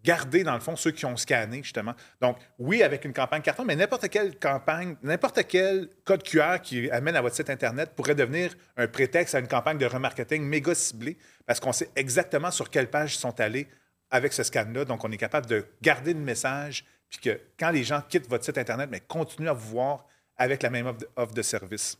garder, 0.05 0.43
dans 0.43 0.53
le 0.53 0.59
fond, 0.59 0.75
ceux 0.75 0.91
qui 0.91 1.05
ont 1.05 1.17
scanné, 1.17 1.63
justement. 1.63 1.93
Donc, 2.21 2.37
oui, 2.59 2.83
avec 2.83 3.03
une 3.05 3.13
campagne 3.13 3.41
carton, 3.41 3.65
mais 3.65 3.75
n'importe 3.75 4.07
quelle 4.09 4.37
campagne, 4.37 4.95
n'importe 5.01 5.45
quel 5.47 5.89
code 6.05 6.23
QR 6.23 6.59
qui 6.61 6.89
amène 6.91 7.15
à 7.15 7.21
votre 7.21 7.35
site 7.35 7.49
Internet 7.49 7.91
pourrait 7.95 8.15
devenir 8.15 8.55
un 8.77 8.87
prétexte 8.87 9.33
à 9.35 9.39
une 9.39 9.47
campagne 9.47 9.79
de 9.79 9.85
remarketing 9.85 10.43
méga 10.43 10.75
ciblée 10.75 11.17
parce 11.45 11.59
qu'on 11.59 11.73
sait 11.73 11.89
exactement 11.95 12.51
sur 12.51 12.69
quelle 12.69 12.89
page 12.89 13.15
ils 13.15 13.19
sont 13.19 13.39
allés 13.39 13.67
avec 14.11 14.31
ce 14.31 14.43
scan-là. 14.43 14.85
Donc, 14.85 15.03
on 15.03 15.11
est 15.11 15.17
capable 15.17 15.47
de 15.47 15.65
garder 15.81 16.13
le 16.13 16.19
message, 16.19 16.85
puis 17.09 17.19
que 17.19 17.41
quand 17.59 17.71
les 17.71 17.83
gens 17.83 18.01
quittent 18.07 18.29
votre 18.29 18.45
site 18.45 18.59
Internet, 18.59 18.89
mais 18.91 18.99
continuent 18.99 19.49
à 19.49 19.53
vous 19.53 19.71
voir 19.71 20.05
avec 20.37 20.61
la 20.61 20.69
même 20.69 20.93
offre 21.15 21.33
de 21.33 21.41
service. 21.41 21.97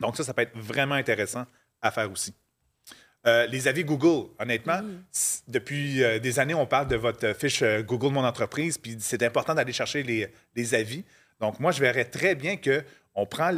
Donc, 0.00 0.16
ça, 0.16 0.24
ça 0.24 0.34
peut 0.34 0.42
être 0.42 0.56
vraiment 0.58 0.94
intéressant 0.96 1.46
à 1.80 1.90
faire 1.90 2.10
aussi. 2.10 2.34
Euh, 3.26 3.46
les 3.46 3.68
avis 3.68 3.84
Google, 3.84 4.28
honnêtement, 4.38 4.80
c- 5.10 5.40
depuis 5.48 6.02
euh, 6.04 6.18
des 6.18 6.38
années, 6.38 6.52
on 6.54 6.66
parle 6.66 6.88
de 6.88 6.96
votre 6.96 7.32
fiche 7.34 7.62
euh, 7.62 7.82
Google 7.82 8.12
Mon 8.12 8.24
Entreprise, 8.24 8.76
puis 8.76 8.96
c'est 9.00 9.22
important 9.22 9.54
d'aller 9.54 9.72
chercher 9.72 10.02
les, 10.02 10.30
les 10.54 10.74
avis. 10.74 11.04
Donc, 11.40 11.58
moi, 11.58 11.72
je 11.72 11.80
verrais 11.80 12.04
très 12.04 12.34
bien 12.34 12.56
qu'on 12.58 13.24
prend 13.26 13.50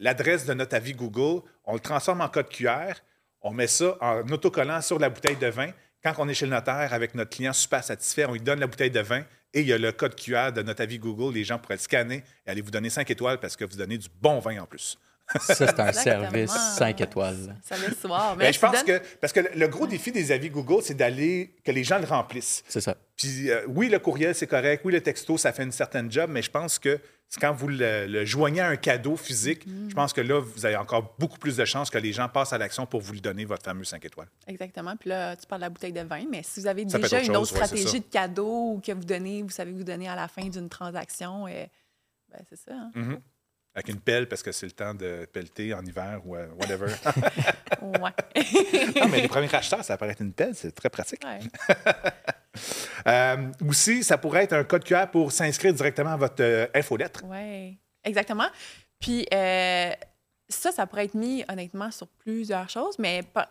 l'adresse 0.00 0.44
de 0.46 0.54
notre 0.54 0.76
avis 0.76 0.92
Google, 0.92 1.42
on 1.64 1.74
le 1.74 1.80
transforme 1.80 2.20
en 2.20 2.28
code 2.28 2.48
QR, 2.48 2.94
on 3.40 3.52
met 3.52 3.66
ça 3.66 3.96
en 4.00 4.26
autocollant 4.30 4.80
sur 4.80 4.98
la 4.98 5.08
bouteille 5.10 5.36
de 5.36 5.46
vin. 5.48 5.70
Quand 6.04 6.14
on 6.18 6.28
est 6.28 6.34
chez 6.34 6.44
le 6.46 6.52
notaire 6.52 6.92
avec 6.92 7.14
notre 7.14 7.30
client 7.30 7.52
super 7.52 7.82
satisfait, 7.82 8.26
on 8.26 8.32
lui 8.32 8.40
donne 8.40 8.60
la 8.60 8.66
bouteille 8.66 8.90
de 8.90 9.00
vin 9.00 9.22
et 9.54 9.60
il 9.60 9.66
y 9.66 9.72
a 9.72 9.78
le 9.78 9.90
code 9.92 10.14
QR 10.14 10.52
de 10.52 10.62
notre 10.62 10.82
avis 10.82 10.98
Google. 10.98 11.32
Les 11.34 11.44
gens 11.44 11.58
pourraient 11.58 11.76
le 11.76 11.80
scanner 11.80 12.22
et 12.46 12.50
aller 12.50 12.60
vous 12.60 12.70
donner 12.70 12.90
5 12.90 13.10
étoiles 13.10 13.40
parce 13.40 13.56
que 13.56 13.64
vous 13.64 13.76
donnez 13.76 13.96
du 13.98 14.08
bon 14.20 14.38
vin 14.38 14.60
en 14.60 14.66
plus. 14.66 14.98
Ça, 15.40 15.54
c'est 15.54 15.80
un 15.80 15.86
Exactement. 15.88 16.30
service 16.30 16.52
5 16.76 17.00
étoiles. 17.00 17.56
Ça 17.64 17.76
le 17.78 17.94
soir. 17.94 18.36
Ben, 18.36 18.44
Mais 18.44 18.52
je 18.52 18.60
pense 18.60 18.72
donnes- 18.84 19.00
que. 19.00 19.02
Parce 19.22 19.32
que 19.32 19.40
le- 19.40 19.50
le 19.54 19.68
gros 19.68 19.86
défi 19.86 20.12
des 20.12 20.30
avis 20.32 20.50
Google, 20.50 20.82
c'est 20.82 20.92
d'aller. 20.92 21.54
que 21.64 21.72
les 21.72 21.82
gens 21.84 21.98
le 21.98 22.04
remplissent. 22.04 22.62
C'est 22.68 22.82
ça. 22.82 22.94
Puis 23.16 23.50
euh, 23.50 23.62
oui, 23.68 23.88
le 23.88 23.98
courriel, 23.98 24.34
c'est 24.34 24.46
correct. 24.46 24.82
Oui, 24.84 24.92
le 24.92 25.00
texto, 25.00 25.38
ça 25.38 25.54
fait 25.54 25.62
une 25.62 25.72
certaine 25.72 26.12
job, 26.12 26.28
mais 26.30 26.42
je 26.42 26.50
pense 26.50 26.78
que 26.78 27.00
c'est 27.34 27.40
quand 27.40 27.52
vous 27.52 27.68
le, 27.68 28.06
le 28.06 28.24
joignez 28.24 28.60
à 28.60 28.68
un 28.68 28.76
cadeau 28.76 29.16
physique, 29.16 29.66
Mm-hmm. 29.66 29.90
je 29.90 29.94
pense 29.94 30.12
que 30.12 30.20
là, 30.20 30.40
vous 30.40 30.66
avez 30.66 30.76
encore 30.76 31.14
beaucoup 31.18 31.38
plus 31.38 31.56
de 31.56 31.64
chances 31.64 31.90
que 31.90 31.98
les 31.98 32.12
gens 32.12 32.28
passent 32.28 32.52
à 32.52 32.58
l'action 32.58 32.86
pour 32.86 33.00
vous 33.00 33.12
le 33.12 33.20
donner, 33.20 33.44
votre 33.44 33.62
fameux 33.64 33.84
5 33.84 34.04
étoiles. 34.04 34.28
Exactement. 34.46 34.96
Puis 34.96 35.10
là, 35.10 35.36
tu 35.36 35.46
parles 35.46 35.60
de 35.62 35.66
la 35.66 35.70
bouteille 35.70 35.92
de 35.92 36.00
vin, 36.02 36.24
mais 36.30 36.42
si 36.42 36.60
vous 36.60 36.66
avez 36.66 36.88
Ça 36.88 36.98
déjà 36.98 37.20
une 37.20 37.36
autre 37.36 37.48
chose, 37.48 37.56
stratégie 37.56 38.00
de 38.00 38.06
cadeau 38.06 38.72
ou 38.74 38.80
que 38.84 38.92
vous 38.92 39.04
donnez, 39.04 39.42
vous 39.42 39.50
savez 39.50 39.72
que 39.72 39.76
vous 39.78 39.84
donnez 39.84 40.08
à 40.08 40.14
la 40.16 40.28
fin 40.28 40.46
d'une 40.48 40.68
transaction, 40.68 41.46
euh, 41.46 41.64
ben, 42.30 42.40
c'est 42.48 42.56
ça. 42.58 42.72
hein. 42.74 42.90
Mhm. 42.94 43.20
Avec 43.76 43.88
une 43.88 44.00
pelle, 44.00 44.28
parce 44.28 44.42
que 44.42 44.52
c'est 44.52 44.66
le 44.66 44.72
temps 44.72 44.94
de 44.94 45.26
pelleter 45.32 45.74
en 45.74 45.84
hiver 45.84 46.20
ou 46.24 46.36
euh, 46.36 46.46
whatever. 46.60 46.86
Ouais. 47.82 48.12
non, 49.00 49.08
mais 49.10 49.20
les 49.20 49.28
premiers 49.28 49.52
acheteurs, 49.54 49.84
ça 49.84 49.98
paraît 49.98 50.12
être 50.12 50.22
une 50.22 50.32
pelle, 50.32 50.54
c'est 50.54 50.72
très 50.72 50.88
pratique. 50.88 51.22
Ouais. 51.24 51.40
Euh, 53.06 53.50
aussi, 53.68 54.02
ça 54.04 54.18
pourrait 54.18 54.44
être 54.44 54.52
un 54.52 54.64
code 54.64 54.84
QR 54.84 55.06
pour 55.10 55.32
s'inscrire 55.32 55.74
directement 55.74 56.10
à 56.10 56.16
votre 56.16 56.42
euh, 56.42 56.66
infolettre. 56.74 57.22
Oui, 57.24 57.78
exactement. 58.02 58.46
Puis 59.00 59.26
euh, 59.32 59.90
ça, 60.48 60.72
ça 60.72 60.86
pourrait 60.86 61.06
être 61.06 61.14
mis 61.14 61.44
honnêtement 61.48 61.90
sur 61.90 62.06
plusieurs 62.08 62.68
choses, 62.70 62.98
mais 62.98 63.22
pas. 63.22 63.48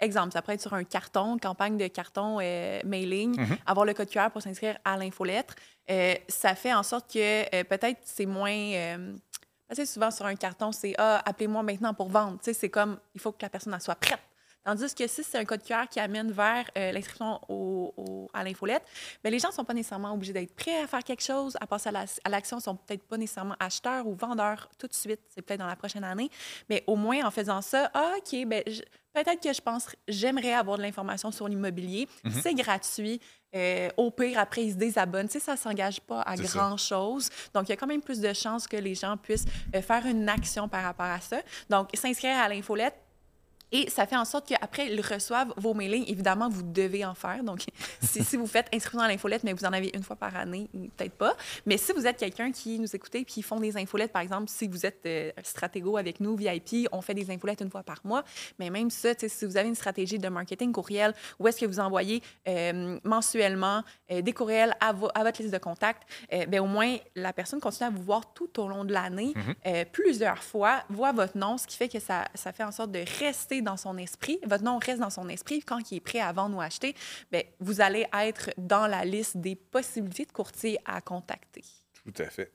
Exemple, 0.00 0.32
ça 0.32 0.42
pourrait 0.42 0.54
être 0.54 0.60
sur 0.60 0.74
un 0.74 0.84
carton, 0.84 1.38
campagne 1.38 1.76
de 1.78 1.86
carton 1.86 2.38
euh, 2.42 2.80
mailing, 2.84 3.38
Mhm. 3.40 3.56
avoir 3.64 3.86
le 3.86 3.94
code 3.94 4.10
QR 4.10 4.28
pour 4.32 4.42
s'inscrire 4.42 4.76
à 4.84 4.96
l'infolettre. 4.96 5.54
Ça 6.28 6.54
fait 6.54 6.74
en 6.74 6.82
sorte 6.82 7.12
que 7.12 7.62
peut-être 7.62 8.00
c'est 8.04 8.26
moins. 8.26 8.98
souvent 9.84 10.10
sur 10.10 10.26
un 10.26 10.34
carton, 10.34 10.72
c'est 10.72 10.94
Ah, 10.98 11.22
appelez-moi 11.24 11.62
maintenant 11.62 11.94
pour 11.94 12.08
vendre. 12.08 12.38
Tu 12.38 12.46
sais, 12.46 12.54
c'est 12.54 12.68
comme 12.70 12.98
il 13.14 13.20
faut 13.20 13.32
que 13.32 13.38
la 13.42 13.48
personne 13.48 13.72
elle 13.72 13.80
soit 13.80 13.94
prête. 13.94 14.18
Tandis 14.64 14.94
que 14.94 15.06
si 15.06 15.22
c'est 15.22 15.38
un 15.38 15.44
code 15.44 15.62
QR 15.62 15.86
qui 15.90 16.00
amène 16.00 16.32
vers 16.32 16.64
euh, 16.78 16.92
l'inscription 16.92 17.40
au- 17.48 17.92
au- 17.96 18.30
à 18.32 18.42
l'infolette, 18.42 18.82
bien, 19.22 19.30
les 19.30 19.38
gens 19.38 19.48
ne 19.48 19.54
sont 19.54 19.64
pas 19.64 19.74
nécessairement 19.74 20.12
obligés 20.14 20.32
d'être 20.32 20.54
prêts 20.54 20.80
à 20.82 20.86
faire 20.86 21.04
quelque 21.04 21.22
chose, 21.22 21.56
à 21.60 21.66
passer 21.66 21.90
à 21.90 21.92
la- 21.92 22.04
l'action. 22.30 22.56
Ils 22.56 22.60
ne 22.60 22.64
sont 22.64 22.76
peut-être 22.76 23.04
pas 23.04 23.16
nécessairement 23.18 23.56
acheteurs 23.60 24.06
ou 24.06 24.14
vendeurs 24.14 24.68
tout 24.78 24.86
de 24.86 24.94
suite. 24.94 25.20
C'est 25.28 25.42
peut-être 25.42 25.60
dans 25.60 25.66
la 25.66 25.76
prochaine 25.76 26.04
année. 26.04 26.30
Mais 26.70 26.82
au 26.86 26.96
moins, 26.96 27.24
en 27.24 27.30
faisant 27.30 27.60
ça, 27.60 27.90
ah, 27.94 28.12
OK, 28.16 28.46
ben, 28.46 28.62
peut-être 29.12 29.40
que 29.42 29.52
je 29.52 29.60
pense, 29.60 29.86
j'aimerais 30.08 30.54
avoir 30.54 30.78
de 30.78 30.82
l'information 30.82 31.30
sur 31.30 31.46
l'immobilier. 31.48 32.08
C'est 32.42 32.54
gratuit. 32.54 33.20
Euh, 33.54 33.88
au 33.96 34.10
pire, 34.10 34.38
après, 34.40 34.64
ils 34.64 34.72
se 34.72 34.76
désabonnent. 34.76 35.28
Tu 35.28 35.34
sais, 35.34 35.40
ça 35.40 35.52
ne 35.52 35.56
s'engage 35.58 36.00
pas 36.00 36.22
à 36.22 36.34
grand-chose. 36.58 37.28
Donc, 37.54 37.68
il 37.68 37.70
y 37.70 37.72
a 37.72 37.76
quand 37.76 37.86
même 37.86 38.02
plus 38.02 38.18
de 38.20 38.32
chances 38.32 38.66
que 38.66 38.76
les 38.76 38.96
gens 38.96 39.16
puissent 39.16 39.44
euh, 39.76 39.80
faire 39.80 40.04
une 40.06 40.28
action 40.28 40.68
par 40.68 40.82
rapport 40.82 41.06
à 41.06 41.20
ça. 41.20 41.36
Donc, 41.70 41.90
s'inscrire 41.94 42.36
à 42.38 42.48
l'infolette, 42.48 42.94
et 43.74 43.90
ça 43.90 44.06
fait 44.06 44.16
en 44.16 44.24
sorte 44.24 44.46
qu'après, 44.48 44.86
ils 44.90 45.00
reçoivent 45.02 45.52
vos 45.58 45.74
mailings. 45.74 46.04
Évidemment, 46.06 46.48
vous 46.48 46.62
devez 46.62 47.04
en 47.04 47.14
faire. 47.14 47.42
Donc, 47.44 47.64
si, 48.00 48.24
si 48.24 48.36
vous 48.36 48.46
faites 48.46 48.68
inscription 48.72 49.00
dans 49.00 49.06
l'infolette, 49.08 49.44
mais 49.44 49.52
vous 49.52 49.64
en 49.66 49.72
avez 49.72 49.90
une 49.94 50.02
fois 50.02 50.16
par 50.16 50.34
année, 50.36 50.68
peut-être 50.96 51.12
pas. 51.14 51.36
Mais 51.66 51.76
si 51.76 51.92
vous 51.92 52.06
êtes 52.06 52.16
quelqu'un 52.16 52.52
qui 52.52 52.78
nous 52.78 52.94
écoutez 52.96 53.18
et 53.18 53.24
qui 53.24 53.42
font 53.42 53.58
des 53.60 53.76
infolettes, 53.76 54.12
par 54.12 54.22
exemple, 54.22 54.48
si 54.48 54.68
vous 54.68 54.86
êtes 54.86 55.04
euh, 55.06 55.30
stratégo 55.42 55.96
avec 55.96 56.20
nous, 56.20 56.36
VIP, 56.36 56.88
on 56.92 57.02
fait 57.02 57.14
des 57.14 57.30
infolettes 57.30 57.60
une 57.60 57.70
fois 57.70 57.82
par 57.82 57.98
mois. 58.04 58.22
Mais 58.58 58.70
même 58.70 58.90
ça, 58.90 59.10
si 59.18 59.44
vous 59.44 59.56
avez 59.56 59.68
une 59.68 59.74
stratégie 59.74 60.18
de 60.18 60.28
marketing 60.28 60.72
courriel, 60.72 61.12
où 61.40 61.48
est-ce 61.48 61.58
que 61.60 61.66
vous 61.66 61.80
envoyez 61.80 62.22
euh, 62.48 62.98
mensuellement 63.04 63.82
euh, 64.10 64.22
des 64.22 64.32
courriels 64.32 64.74
à, 64.80 64.92
vo- 64.92 65.10
à 65.14 65.24
votre 65.24 65.42
liste 65.42 65.52
de 65.52 65.58
contacts, 65.58 66.02
euh, 66.32 66.46
ben, 66.46 66.60
au 66.60 66.66
moins, 66.66 66.96
la 67.16 67.32
personne 67.32 67.60
continue 67.60 67.88
à 67.88 67.90
vous 67.90 68.02
voir 68.02 68.32
tout 68.34 68.60
au 68.60 68.68
long 68.68 68.84
de 68.84 68.92
l'année, 68.92 69.34
euh, 69.66 69.84
plusieurs 69.90 70.42
fois, 70.42 70.84
voit 70.88 71.12
votre 71.12 71.36
nom, 71.36 71.58
ce 71.58 71.66
qui 71.66 71.76
fait 71.76 71.88
que 71.88 71.98
ça, 71.98 72.26
ça 72.34 72.52
fait 72.52 72.62
en 72.64 72.70
sorte 72.72 72.92
de 72.92 73.02
rester 73.18 73.62
dans 73.64 73.76
son 73.76 73.96
esprit. 73.98 74.38
Votre 74.46 74.62
nom 74.64 74.78
reste 74.78 75.00
dans 75.00 75.10
son 75.10 75.28
esprit. 75.28 75.60
Quand 75.62 75.90
il 75.90 75.96
est 75.96 76.00
prêt 76.00 76.20
à 76.20 76.32
vendre 76.32 76.56
ou 76.56 76.60
acheter, 76.60 76.94
ben, 77.32 77.42
vous 77.60 77.80
allez 77.80 78.06
être 78.16 78.50
dans 78.58 78.86
la 78.86 79.04
liste 79.04 79.36
des 79.38 79.56
possibilités 79.56 80.24
de 80.26 80.32
courtiers 80.32 80.78
à 80.84 81.00
contacter. 81.00 81.62
Tout 82.04 82.22
à 82.22 82.26
fait. 82.30 82.52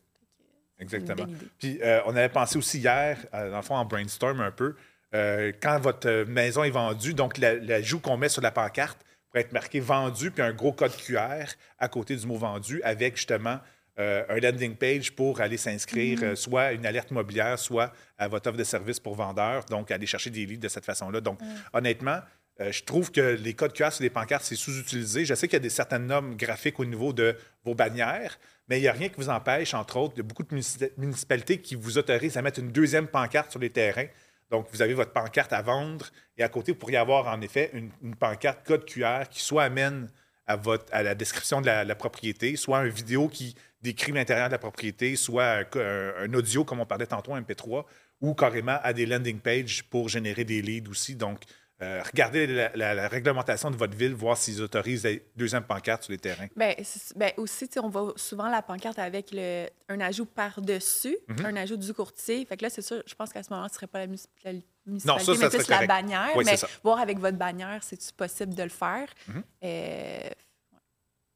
Exactement. 0.80 1.26
Puis 1.58 1.80
euh, 1.82 2.00
on 2.06 2.16
avait 2.16 2.30
pensé 2.30 2.58
aussi 2.58 2.78
hier, 2.80 3.18
euh, 3.34 3.52
dans 3.52 3.58
le 3.58 3.64
fond, 3.64 3.76
en 3.76 3.84
brainstorm 3.86 4.40
un 4.40 4.52
peu, 4.52 4.76
euh, 5.14 5.52
quand 5.62 5.80
votre 5.80 6.08
euh, 6.08 6.26
maison 6.26 6.64
est 6.64 6.70
vendue, 6.70 7.14
donc 7.14 7.38
la- 7.38 7.56
l'ajout 7.56 8.00
qu'on 8.00 8.16
met 8.16 8.30
sur 8.30 8.42
la 8.42 8.52
pancarte 8.52 8.98
pourrait 9.28 9.42
être 9.42 9.52
marqué 9.52 9.80
vendu, 9.82 10.32
puis 10.32 10.42
un 10.42 10.54
gros 10.54 10.72
code 10.72 10.96
QR 10.96 11.46
à 11.80 11.88
côté 11.90 12.16
du 12.16 12.26
mot 12.26 12.38
vendu, 12.38 12.82
avec 12.84 13.18
justement 13.18 13.60
euh, 14.00 14.24
un 14.30 14.40
landing 14.40 14.76
page 14.76 15.12
pour 15.12 15.42
aller 15.42 15.58
s'inscrire, 15.58 16.20
euh, 16.24 16.36
soit 16.36 16.62
à 16.62 16.72
une 16.72 16.86
alerte 16.86 17.12
mobilière, 17.12 17.60
soit 17.60 17.92
à 18.18 18.28
votre 18.28 18.50
offre 18.50 18.58
de 18.58 18.64
service 18.64 19.00
pour 19.00 19.16
vendeurs, 19.16 19.66
donc 19.66 19.92
aller 19.92 20.06
chercher 20.06 20.30
des 20.30 20.46
leads 20.46 20.62
de 20.62 20.68
cette 20.70 20.86
façon-là. 20.86 21.20
Donc, 21.20 21.40
honnêtement, 21.74 22.20
euh, 22.62 22.72
je 22.72 22.84
trouve 22.84 23.12
que 23.12 23.36
les 23.36 23.54
codes 23.54 23.74
QR 23.74 23.92
sur 23.92 24.04
les 24.04 24.10
pancartes, 24.10 24.44
c'est 24.44 24.56
sous-utilisé. 24.56 25.26
Je 25.26 25.34
sais 25.34 25.48
qu'il 25.48 25.56
y 25.56 25.58
a 25.58 25.62
des 25.62 25.70
certaines 25.70 26.06
normes 26.08 26.36
graphiques 26.36 26.80
au 26.80 26.86
niveau 26.86 27.14
de 27.14 27.36
vos 27.64 27.76
bannières, 27.76 28.40
mais 28.68 28.80
il 28.80 28.82
n'y 28.82 28.88
a 28.88 28.94
rien 28.94 29.10
qui 29.10 29.16
vous 29.18 29.30
empêche, 29.30 29.74
entre 29.74 29.98
autres, 29.98 30.14
il 30.16 30.20
y 30.20 30.22
a 30.22 30.24
beaucoup 30.24 30.44
de 30.44 30.54
munici- 30.56 30.92
municipalités 30.98 31.60
qui 31.60 31.76
vous 31.76 31.98
autorisent 31.98 32.38
à 32.38 32.42
mettre 32.42 32.60
une 32.60 32.72
deuxième 32.72 33.08
pancarte 33.08 33.52
sur 33.52 33.60
les 33.60 33.70
terrains. 33.70 34.08
Donc, 34.50 34.68
vous 34.72 34.82
avez 34.82 34.94
votre 34.94 35.12
pancarte 35.12 35.54
à 35.54 35.62
vendre 35.62 36.08
et 36.38 36.44
à 36.44 36.50
côté, 36.50 36.72
vous 36.72 36.78
pourriez 36.78 36.98
avoir 36.98 37.28
en 37.28 37.42
effet 37.42 37.70
une, 37.74 37.92
une 38.02 38.16
pancarte 38.16 38.66
code 38.66 38.86
QR 38.86 39.24
qui 39.30 39.42
soit 39.42 39.64
amène 39.64 40.10
à, 40.48 40.56
votre, 40.56 40.86
à 40.92 41.04
la 41.04 41.14
description 41.16 41.62
de 41.62 41.68
la, 41.68 41.84
la 41.84 41.96
propriété, 41.96 42.56
soit 42.56 42.84
une 42.84 42.92
vidéo 42.92 43.28
qui 43.28 43.56
décrit 43.82 44.12
l'intérieur 44.12 44.48
de 44.48 44.54
la 44.54 44.60
propriété, 44.60 45.16
soit 45.16 45.64
un, 45.76 46.34
audio, 46.34 46.64
comme 46.66 46.80
on 46.82 46.86
parlait 46.86 47.08
tantôt, 47.08 47.34
un 47.34 47.42
MP3, 47.42 47.86
ou 48.22 48.34
carrément 48.34 48.78
à 48.84 48.92
des 48.94 49.06
landing 49.06 49.40
pages 49.40 49.84
pour 49.84 50.10
générer 50.10 50.44
des 50.44 50.62
leads 50.62 50.90
aussi. 50.90 51.16
Donc, 51.16 51.40
euh, 51.82 52.02
regardez 52.04 52.46
la, 52.46 52.72
la- 52.76 52.94
la 52.94 53.08
réglementation 53.08 53.72
de 53.72 53.78
votre 53.78 53.96
ville, 53.96 54.14
voir 54.14 54.36
s'ils 54.36 54.62
autorisent 54.62 55.06
la 55.06 55.12
deuxième 55.38 55.64
pancarte 55.64 56.04
sur 56.04 56.12
les 56.12 56.18
terrains. 56.18 56.48
C'est- 56.84 57.18
ben 57.18 57.32
aussi, 57.38 57.70
on 57.82 57.88
voit 57.88 58.12
souvent 58.18 58.50
la 58.50 58.62
pancarte 58.62 59.00
avec 59.00 59.30
le, 59.32 59.68
un 59.88 60.02
ajout 60.02 60.26
par-dessus, 60.26 61.18
Mhm. 61.30 61.46
un 61.46 61.56
ajout 61.56 61.78
du 61.78 61.94
courtier. 61.94 62.44
Fait 62.46 62.58
que 62.58 62.64
là, 62.64 62.70
c'est 62.70 62.82
sûr, 62.82 63.02
je 63.08 63.16
pense 63.16 63.32
qu'à 63.32 63.42
ce 63.44 63.50
moment, 63.54 63.66
ce 63.70 63.72
ne 63.72 63.76
serait 63.76 63.88
pas 63.88 64.00
la 64.00 64.08
municipalité, 64.08 64.68
Non, 64.86 65.18
ça, 65.20 65.24
ça 65.24 65.32
mais 65.40 65.48
plus 65.50 65.58
la 65.70 65.76
correct. 65.76 65.88
bannière. 65.88 66.30
Oui, 66.36 66.44
mais 66.46 66.58
voir 66.84 67.00
avec 67.00 67.18
votre 67.18 67.38
bannière, 67.38 67.82
c'est-tu 67.82 68.12
possible 68.12 68.54
de 68.56 68.64
le 68.64 68.70
faire? 68.70 69.08
Mhm. 69.30 69.44
Euh, 69.64 70.20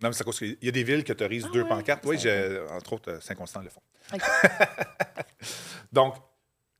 Non, 0.04 0.10
mais 0.10 0.14
c'est 0.14 0.22
à 0.22 0.26
cause 0.26 0.38
qu'il 0.38 0.58
y 0.62 0.68
a 0.68 0.72
des 0.72 0.84
villes 0.84 1.04
qui 1.04 1.12
autorisent 1.14 1.46
Ah 1.48 1.54
deux 1.54 1.64
ouais, 1.64 1.70
pancartes. 1.70 2.04
Oui, 2.06 2.18
entre 2.72 2.94
autres, 2.94 3.10
euh, 3.12 3.20
Saint-Constant 3.22 3.62
le 3.62 3.70
font. 3.70 3.82
Donc, 5.92 6.16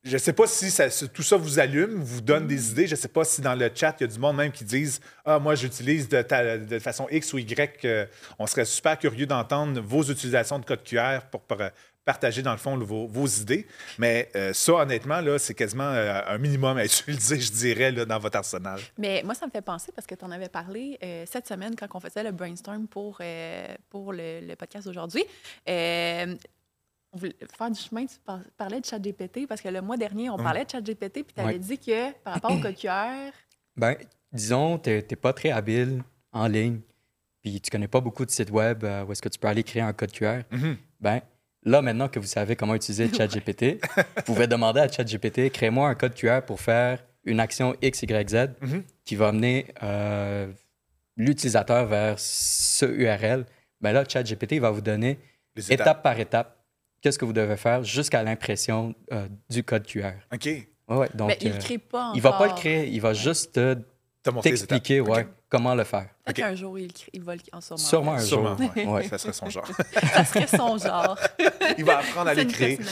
je 0.04 0.14
ne 0.14 0.18
sais 0.18 0.34
pas 0.34 0.48
si 0.48 0.70
ça- 0.70 0.90
si 0.90 1.08
tout 1.10 1.24
ça 1.24 1.38
vous 1.38 1.60
allume, 1.60 2.02
vous 2.04 2.20
donne 2.20 2.46
des 2.48 2.72
idées. 2.72 2.88
Je 2.88 2.92
ne 2.96 3.00
sais 3.00 3.08
pas 3.08 3.24
si 3.24 3.40
dans 3.40 3.56
le 3.56 3.70
chat, 3.74 3.96
il 4.00 4.04
y 4.04 4.04
a 4.04 4.08
du 4.12 4.20
monde 4.20 4.36
même 4.36 4.52
qui 4.52 4.66
disent 4.66 5.00
Ah, 5.24 5.40
moi, 5.40 5.56
j'utilise 5.56 6.10
de, 6.10 6.22
ta- 6.22 6.58
de 6.58 6.80
façon 6.80 7.08
X 7.10 7.32
ou 7.32 7.38
Y. 7.38 7.86
euh, 7.86 8.06
on 8.38 8.46
serait 8.46 8.66
super 8.66 8.98
curieux 9.00 9.26
d'entendre 9.26 9.80
vos 9.80 10.04
utilisations 10.04 10.60
de 10.60 10.66
code 10.66 10.84
QR 10.84 11.20
pour, 11.32 11.42
pour, 11.44 11.62
euh, 11.62 11.70
partager, 12.06 12.42
dans 12.42 12.52
le 12.52 12.58
fond, 12.58 12.78
vos, 12.78 13.08
vos 13.08 13.26
idées. 13.28 13.66
Mais 13.98 14.30
euh, 14.36 14.52
ça, 14.54 14.74
honnêtement, 14.74 15.22
là, 15.22 15.40
c'est 15.40 15.54
quasiment 15.54 15.84
euh, 15.90 16.22
un 16.28 16.38
minimum 16.38 16.78
à 16.78 16.86
utiliser, 16.86 17.40
je 17.40 17.52
dirais, 17.52 17.92
là, 17.92 18.06
dans 18.06 18.20
votre 18.20 18.38
arsenal. 18.38 18.80
Mais 18.98 19.22
moi, 19.24 19.34
ça 19.36 19.46
me 19.46 19.52
fait 19.52 19.62
penser 19.62 19.92
parce 19.94 20.06
que 20.08 20.16
tu 20.16 20.26
en 20.26 20.32
avais 20.32 20.50
parlé 20.50 20.98
euh, 21.04 21.26
cette 21.30 21.48
semaine 21.48 21.76
quand 21.76 21.88
on 21.94 22.00
faisait 22.00 22.24
le 22.24 22.32
brainstorm 22.32 22.88
pour, 22.88 23.18
euh, 23.22 23.68
pour 23.90 24.12
le, 24.14 24.42
le 24.42 24.56
podcast 24.56 24.86
d'aujourd'hui. 24.88 25.24
Euh, 25.70 26.36
on 27.14 27.18
voulait 27.18 27.36
faire 27.58 27.70
du 27.70 27.80
chemin, 27.80 28.06
tu 28.06 28.16
par- 28.26 28.42
parlais 28.58 28.82
de 28.82 28.86
ChatGPT 28.86 29.48
parce 29.48 29.62
que 29.62 29.70
le 29.70 29.82
mois 29.82 29.98
dernier, 29.98 30.30
on 30.30 30.36
Hum. 30.36 30.44
parlait 30.44 30.66
de 30.66 30.70
ChatGPT 30.72 31.24
puis 31.24 31.34
tu 31.36 31.40
avais 31.42 31.54
Ouais. 31.54 31.60
dit 31.60 31.78
que 31.78 32.12
par 32.24 32.34
rapport 32.34 32.52
au 32.52 32.58
code 32.60 32.76
QR, 32.76 33.32
Ben, 33.78 33.96
disons, 34.32 34.80
tu 34.80 34.90
n'es 34.90 35.02
pas 35.16 35.32
très 35.32 35.52
habile 35.52 36.04
en 36.32 36.48
ligne, 36.48 36.80
puis 37.44 37.62
tu 37.62 37.70
connais 37.70 37.88
pas 37.88 38.02
beaucoup 38.02 38.26
de 38.26 38.32
sites 38.32 38.50
web 38.50 38.84
où 38.84 39.12
est-ce 39.12 39.22
que 39.22 39.30
tu 39.30 39.38
peux 39.38 39.48
aller 39.48 39.64
créer 39.64 39.84
un 39.84 39.94
code 39.94 40.12
QR. 40.12 40.42
Mhm. 40.52 40.78
Ben, 41.00 41.22
là, 41.66 41.82
maintenant 41.82 42.08
que 42.10 42.20
vous 42.20 42.28
savez 42.28 42.56
comment 42.56 42.76
utiliser 42.76 43.12
ChatGPT, 43.14 43.80
vous 44.18 44.24
pouvez 44.24 44.48
demander 44.48 44.80
à 44.82 44.88
ChatGPT, 44.88 45.52
crée-moi 45.52 45.88
un 45.90 45.96
code 45.96 46.14
QR 46.16 46.42
pour 46.46 46.60
faire 46.62 47.04
une 47.26 47.40
action 47.40 47.76
X, 47.82 48.04
Y, 48.04 48.30
Z 48.30 48.50
Mhm. 48.62 48.84
qui 49.06 49.16
va 49.16 49.30
amener 49.30 49.68
euh, 49.82 50.48
l'utilisateur 51.16 51.86
vers 51.86 52.16
ce 52.20 52.86
URL. 52.86 53.46
Ben 53.82 53.92
là, 53.94 54.04
ChatGPT 54.08 54.60
va 54.60 54.72
vous 54.72 54.82
donner 54.82 55.20
Les 55.56 55.72
étape 55.72 56.02
par 56.04 56.20
étape 56.20 56.58
qu'est-ce 57.02 57.20
que 57.20 57.26
vous 57.26 57.34
devez 57.34 57.58
faire 57.58 57.84
jusqu'à 57.84 58.24
l'impression 58.24 58.96
euh, 59.12 59.28
du 59.50 59.64
code 59.64 59.86
QR. 59.86 60.14
OK. 60.34 60.46
Ouais, 60.46 60.98
ouais, 60.98 61.10
donc, 61.14 61.30
mais 61.30 61.38
il 61.42 61.48
ne 61.50 61.54
euh, 61.54 61.58
le 61.58 61.62
crée 61.64 61.78
pas 61.78 62.04
encore. 62.06 62.16
il 62.16 62.22
va 62.22 62.32
pas 62.34 62.48
le 62.48 62.54
créer, 62.54 62.88
il 62.90 63.00
va 63.02 63.14
juste 63.14 63.54
te- 63.54 63.78
T'expliquer 64.42 65.02
ouais, 65.02 65.28
comment 65.50 65.76
le 65.76 65.84
faire. 65.84 66.08
Peut-être 66.24 66.40
OK. 66.40 66.46
qu'un 66.46 66.56
jour, 66.56 66.80
il, 66.80 67.22
va 67.22 67.36
le 67.36 67.42
en 67.52 67.60
sûrement. 67.60 67.78
Sûrement 67.78 68.14
un 68.14 68.20
Sûrement, 68.20 68.58
jour. 68.58 68.72
ouais. 68.76 68.86
Ouais. 68.86 69.08
Ça 69.10 69.18
serait 69.18 69.34
son 69.34 69.50
genre. 69.50 69.68
Ça 70.14 70.24
serait 70.24 70.48
son 70.48 70.78
genre. 70.78 71.20
Il 71.78 71.84
va 71.84 71.98
apprendre 72.00 72.30
à 72.30 72.34
l'écrire. 72.34 72.80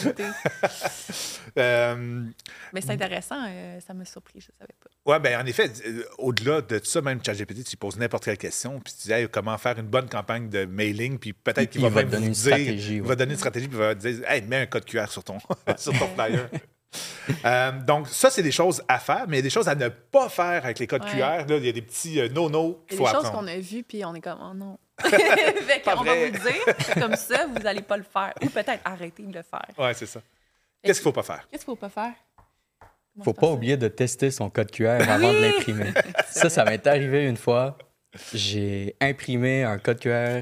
Euh, 1.58 2.24
Mais 2.72 2.80
c'est 2.80 2.91
intéressant, 2.91 3.36
euh, 3.46 3.80
ça 3.86 3.94
m'a 3.94 4.06
surpris, 4.06 4.39
je 4.39 4.48
ne 4.48 4.58
savais 4.60 4.74
pas. 4.80 4.89
Oui, 5.06 5.20
bien, 5.20 5.41
en 5.41 5.46
effet, 5.46 5.70
euh, 5.86 6.04
au-delà 6.17 6.62
de 6.62 6.80
ça, 6.82 7.02
même 7.02 7.20
ChatGPT, 7.22 7.65
tu 7.65 7.76
poses 7.76 7.98
n'importe 7.98 8.24
quelle 8.24 8.38
question, 8.38 8.80
puis 8.80 8.94
tu 8.94 9.08
dis 9.08 9.12
Hey, 9.12 9.28
comment 9.28 9.58
faire 9.58 9.78
une 9.78 9.88
bonne 9.88 10.08
campagne 10.08 10.48
de 10.50 10.63
mailing, 10.63 11.17
puis 11.20 11.34
peut-être 11.34 11.70
qu'il 11.72 11.82
Il 11.82 11.84
va, 11.84 11.89
va 11.89 12.04
même 12.04 12.10
vous 12.24 12.30
dire- 12.30 12.36
stratégie, 12.36 12.96
Il 12.96 13.02
ouais. 13.02 13.08
va 13.08 13.15
donner 13.17 13.32
une 13.34 13.38
stratégie, 13.38 13.67
puis 13.67 13.76
il 13.78 13.82
va 13.84 13.96
te 13.96 14.08
dire 14.08 14.30
Hey, 14.30 14.44
mets 14.44 14.62
un 14.62 14.65
code 14.65 14.86
QR 14.86 15.08
sur 15.10 15.24
ton, 15.26 15.39
sur 15.78 15.91
ton 15.98 16.08
flyer. 16.15 16.48
Euh, 17.46 17.72
donc, 17.72 18.10
ça, 18.10 18.30
c'est 18.30 18.44
des 18.44 18.52
choses 18.52 18.84
à 18.88 19.00
faire, 19.00 19.26
mais 19.28 19.38
il 19.38 19.40
y 19.40 19.40
a 19.40 19.44
des 19.44 19.50
choses 19.50 19.68
à 19.70 19.76
ne 19.76 19.88
pas 19.88 20.28
faire 20.28 20.66
avec 20.66 20.80
les 20.80 20.88
codes 20.88 21.04
Ouais. 21.04 21.12
QR. 21.12 21.46
Là, 21.48 21.58
il 21.58 21.66
y 21.66 21.70
a 21.70 21.72
des 21.72 21.82
petits 21.82 22.20
euh, 22.20 22.28
no-no 22.28 22.84
Il 22.84 22.88
qu'il 22.90 22.96
y 22.96 22.98
faut 22.98 23.06
a 23.08 23.12
des 23.12 23.16
choses 23.16 23.26
apprendre. 23.28 23.48
qu'on 23.48 23.54
a 23.54 23.60
vues, 23.60 23.84
puis 23.84 24.04
on 24.04 24.14
est 24.16 24.20
comme, 24.22 24.40
oh 24.42 24.54
non. 24.54 24.78
fait 25.02 25.82
qu'on 25.82 26.04
va 26.04 26.14
vous 26.16 26.26
le 26.26 26.32
dire, 26.32 26.94
comme 27.02 27.16
ça, 27.16 27.46
vous 27.48 27.60
n'allez 27.60 27.82
pas 27.84 27.96
le 27.98 28.04
faire. 28.04 28.34
Ou 28.42 28.48
peut-être 28.50 28.82
arrêter 28.84 29.24
de 29.24 29.34
le 29.34 29.44
faire. 29.44 29.66
Oui, 29.78 29.92
c'est 29.96 30.06
ça. 30.08 30.20
Qu'est-ce 30.84 31.00
qu'il 31.00 31.08
ne 31.10 31.14
faut 31.14 31.22
pas 31.22 31.24
faire? 31.24 31.48
Qu'est-ce 31.50 31.64
qu'il 31.64 31.72
ne 31.72 31.78
faut 31.78 31.82
pas 31.82 31.90
faire? 31.90 32.14
Comment 33.14 33.24
faut 33.24 33.34
se 33.34 33.40
pas 33.40 33.48
oublier 33.52 33.78
de 33.78 33.88
tester 33.88 34.30
son 34.32 34.50
code 34.50 34.72
QR 34.72 35.00
avant 35.08 35.32
de 35.32 35.38
l'imprimer. 35.38 35.92
Ça, 36.30 36.50
ça 36.50 36.66
m'est 36.66 36.86
arrivé 36.88 37.28
une 37.28 37.38
fois. 37.38 37.78
J'ai 38.34 38.96
imprimé 39.00 39.64
un 39.64 39.78
code 39.78 40.00
QR 40.00 40.42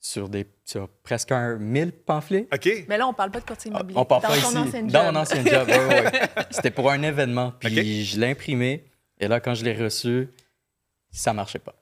sur, 0.00 0.28
des, 0.28 0.46
sur 0.66 0.88
presque 1.04 1.30
un 1.32 1.56
1000 1.56 1.92
pamphlets. 1.92 2.48
OK? 2.52 2.68
Mais 2.88 2.98
là, 2.98 3.06
on 3.06 3.14
parle 3.14 3.30
pas 3.30 3.38
de 3.40 3.44
courtier 3.46 3.70
immobilier. 3.70 3.96
On 3.98 4.04
parle 4.04 4.22
Dans 4.22 4.28
pas 4.28 4.34
ton 4.34 4.48
ici. 4.48 4.58
ancien 4.58 4.82
Dans 4.82 5.04
mon 5.12 5.20
ancien 5.20 5.44
job, 5.44 5.68
ouais, 5.68 5.86
ouais. 5.88 6.10
C'était 6.50 6.72
pour 6.72 6.90
un 6.90 7.00
événement. 7.02 7.52
Puis 7.60 8.04
je 8.04 8.18
l'ai 8.20 8.30
imprimé. 8.32 8.84
Et 9.18 9.28
là, 9.28 9.38
quand 9.40 9.54
je 9.54 9.64
l'ai 9.64 9.74
reçu, 9.74 10.28
ça 11.10 11.32
marchait 11.32 11.60
pas. 11.60 11.74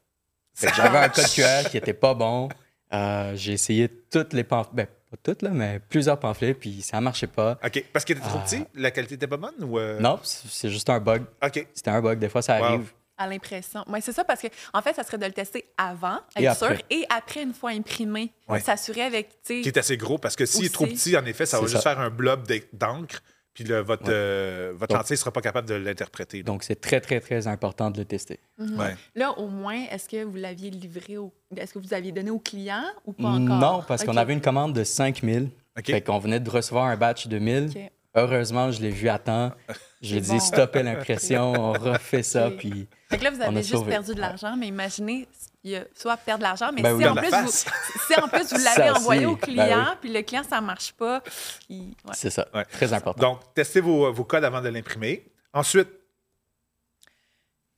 J'avais 0.77 0.99
un 0.99 1.09
code 1.09 1.25
QR 1.35 1.69
qui 1.71 1.79
était 1.79 1.95
pas 1.95 2.15
bon. 2.15 2.49
Euh, 2.93 3.33
j'ai 3.35 3.55
essayé 3.55 3.89
toutes 3.89 4.35
les 4.35 4.45
pamphlets. 4.45 4.73
Ben, 4.75 4.87
pas 5.11 5.17
toutes, 5.23 5.43
là, 5.43 5.51
mais 5.51 5.81
plusieurs 5.81 6.21
pamphlets, 6.21 6.55
puis 6.55 6.83
ça 6.83 7.01
marchait 7.01 7.27
pas. 7.27 7.59
OK. 7.65 7.85
Parce 7.93 8.05
qu'il 8.05 8.17
était 8.19 8.27
trop 8.29 8.39
Ah. 8.41 8.45
petit? 8.47 8.65
La 8.75 8.91
qualité 8.91 9.15
n'était 9.15 9.27
pas 9.27 9.37
bonne? 9.39 9.55
Ou 9.63 9.79
euh? 9.79 9.99
Non, 9.99 10.21
c'est 10.23 10.47
c'est 10.49 10.71
juste 10.71 10.91
un 10.91 11.01
bug. 11.01 11.23
OK. 11.43 11.67
C'était 11.75 11.91
un 11.91 12.03
bug. 12.03 12.19
Des 12.19 12.29
fois, 12.29 12.43
ça 12.43 12.59
Wow. 12.59 12.65
arrive. 12.65 12.93
À 13.17 13.27
l'impression. 13.29 13.85
Oui, 13.89 14.01
c'est 14.03 14.13
ça, 14.13 14.25
parce 14.25 14.41
que 14.41 14.49
en 14.73 14.83
fait, 14.83 14.93
ça 14.95 15.05
serait 15.05 15.19
de 15.19 15.27
le 15.27 15.33
tester 15.33 15.65
avant, 15.79 16.19
Et 16.37 16.45
être 16.45 16.57
sûr, 16.57 16.67
après. 16.67 16.85
et 16.91 17.05
après, 17.11 17.43
une 17.43 17.55
fois 17.55 17.71
imprimé, 17.71 18.33
Ouais. 18.49 18.61
s'assurer 18.61 19.03
avec, 19.03 19.41
Qui 19.45 19.61
est 19.61 19.77
assez 19.77 19.97
gros, 19.97 20.19
parce 20.19 20.35
que 20.37 20.47
s'il 20.47 20.65
est 20.67 20.75
trop 20.75 20.87
petit, 20.87 21.17
en 21.17 21.25
effet, 21.25 21.47
ça 21.47 21.61
va 21.61 21.67
juste 21.67 21.83
faire 21.83 22.01
un 22.01 22.11
blob 22.11 22.47
d'e- 22.47 22.67
d'encre, 22.73 23.21
puis 23.53 23.63
le- 23.63 23.79
votre, 23.83 24.03
Ouais. 24.07 24.11
euh, 24.13 24.73
votre 24.75 24.97
lentille 24.97 25.15
ne 25.15 25.19
sera 25.19 25.31
pas 25.31 25.41
capable 25.41 25.69
de 25.69 25.75
l'interpréter. 25.75 26.43
Donc, 26.43 26.65
c'est 26.65 26.81
très, 26.81 27.01
très, 27.01 27.21
très 27.21 27.47
important 27.47 27.89
de 27.93 27.99
le 27.99 28.05
tester. 28.05 28.41
Mhm. 28.59 28.81
Ouais. 28.81 28.97
Là, 29.15 29.31
au 29.39 29.47
moins, 29.47 29.85
est-ce 29.93 30.09
que 30.09 30.25
vous 30.25 30.35
l'aviez 30.37 30.71
livré 30.71 31.17
au... 31.17 31.33
Est-ce 31.57 31.73
que 31.75 31.79
vous 31.79 31.95
aviez 31.95 32.11
donné 32.11 32.33
au 32.33 32.41
client 32.41 32.83
ou 33.07 33.13
pas 33.13 33.29
encore? 33.29 33.39
Non, 33.59 33.85
parce 33.87 34.03
qu'on 34.03 34.17
avait 34.17 34.33
une 34.33 34.41
commande 34.41 34.73
de 34.73 34.83
5000. 34.83 35.51
OK? 35.79 35.87
Fait 35.87 36.01
qu'on 36.03 36.19
venait 36.19 36.41
de 36.41 36.51
recevoir 36.51 36.87
un 36.87 36.97
batch 36.97 37.29
de 37.29 37.39
1000. 37.39 37.69
OK. 37.71 37.91
Heureusement, 38.15 38.71
je 38.71 38.81
l'ai 38.81 38.91
vu 38.91 39.09
à 39.09 39.19
temps. 39.19 39.53
J'ai 40.01 40.17
C'est 40.17 40.21
dit 40.33 40.39
bon. 40.39 40.41
stoppez 40.41 40.83
l'impression, 40.83 41.53
on 41.53 41.73
refait 41.73 42.23
ça. 42.23 42.49
Ok. 42.49 42.57
Puis 42.59 42.87
Fait 43.11 43.19
que 43.19 43.25
là, 43.25 43.31
vous 43.31 43.41
avez 43.43 43.57
juste 43.57 43.71
sauvé. 43.75 43.91
perdu 43.91 44.15
de 44.15 44.21
l'argent, 44.21 44.55
mais 44.57 44.69
imaginez, 44.69 45.27
il 45.65 45.71
y 45.73 45.77
a 45.77 45.85
soit 45.95 46.17
perdre 46.19 46.41
de 46.41 46.45
l'argent, 46.45 46.71
mais 46.75 46.83
Ben 46.83 46.91
si, 46.91 46.97
oui. 47.05 47.09
en 47.09 47.15
la 47.15 47.23
plus 47.23 47.31
vous, 47.31 47.37
face. 47.37 47.67
si 48.07 48.15
en 48.21 48.29
plus 48.29 48.43
vous 48.53 48.59
Ça 48.59 48.77
l'avez 48.79 48.91
aussi, 48.91 49.01
envoyé 49.01 49.27
au 49.27 49.35
ben 49.37 49.41
client, 49.41 49.87
oui. 49.91 49.97
puis 50.01 50.13
le 50.13 50.23
client, 50.23 50.43
ça 50.49 50.61
ne 50.61 50.67
marche 50.67 50.93
pas, 50.93 51.21
puis... 51.67 51.97
ouais. 52.05 52.13
c'est 52.13 52.31
ça. 52.31 52.47
Ouais. 52.55 52.65
Très 52.67 52.93
important. 52.93 53.21
Donc, 53.31 53.55
testez 53.55 53.81
vos, 53.81 54.13
vos 54.13 54.25
codes 54.25 54.45
avant 54.45 54.61
de 54.61 54.69
l'imprimer. 54.69 55.25
Ensuite, 55.53 55.89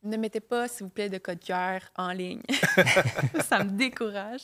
Ne 0.07 0.17
mettez 0.17 0.41
pas, 0.41 0.69
s'il 0.69 0.85
vous 0.85 0.91
plaît, 0.91 1.09
de 1.09 1.19
code 1.19 1.41
QR 1.45 1.79
en 1.97 2.13
ligne. 2.13 2.43
ça 3.49 3.63
me 3.65 3.71
décourage. 3.71 4.43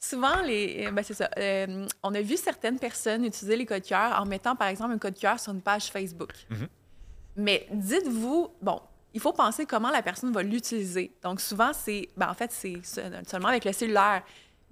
Souvent, 0.00 0.42
les, 0.42 0.86
euh, 0.86 0.90
ben 0.90 1.02
c'est 1.02 1.14
ça. 1.14 1.30
euh, 1.38 1.86
on 2.02 2.14
a 2.14 2.20
vu 2.20 2.36
certaines 2.36 2.78
personnes 2.78 3.24
utiliser 3.24 3.56
les 3.56 3.66
codes 3.66 3.82
QR 3.84 4.18
en 4.20 4.26
mettant, 4.26 4.56
par 4.56 4.68
exemple, 4.68 4.92
un 4.92 4.98
code 4.98 5.18
QR 5.18 5.38
sur 5.38 5.52
une 5.52 5.62
page 5.62 5.84
Facebook. 5.86 6.32
Mhm. 6.50 6.68
Mais 7.36 7.66
dites-vous, 7.72 8.48
bon, 8.62 8.80
il 9.14 9.20
faut 9.20 9.32
penser 9.32 9.66
comment 9.66 9.90
la 9.90 10.02
personne 10.02 10.32
va 10.32 10.42
l'utiliser. 10.42 11.12
Donc, 11.22 11.40
souvent, 11.40 11.72
c'est, 11.72 12.08
ben, 12.16 12.28
en 12.28 12.34
fait, 12.34 12.50
c'est 12.52 12.84
se- 12.84 13.00
seulement 13.26 13.48
avec 13.48 13.64
le 13.64 13.72
cellulaire. 13.72 14.22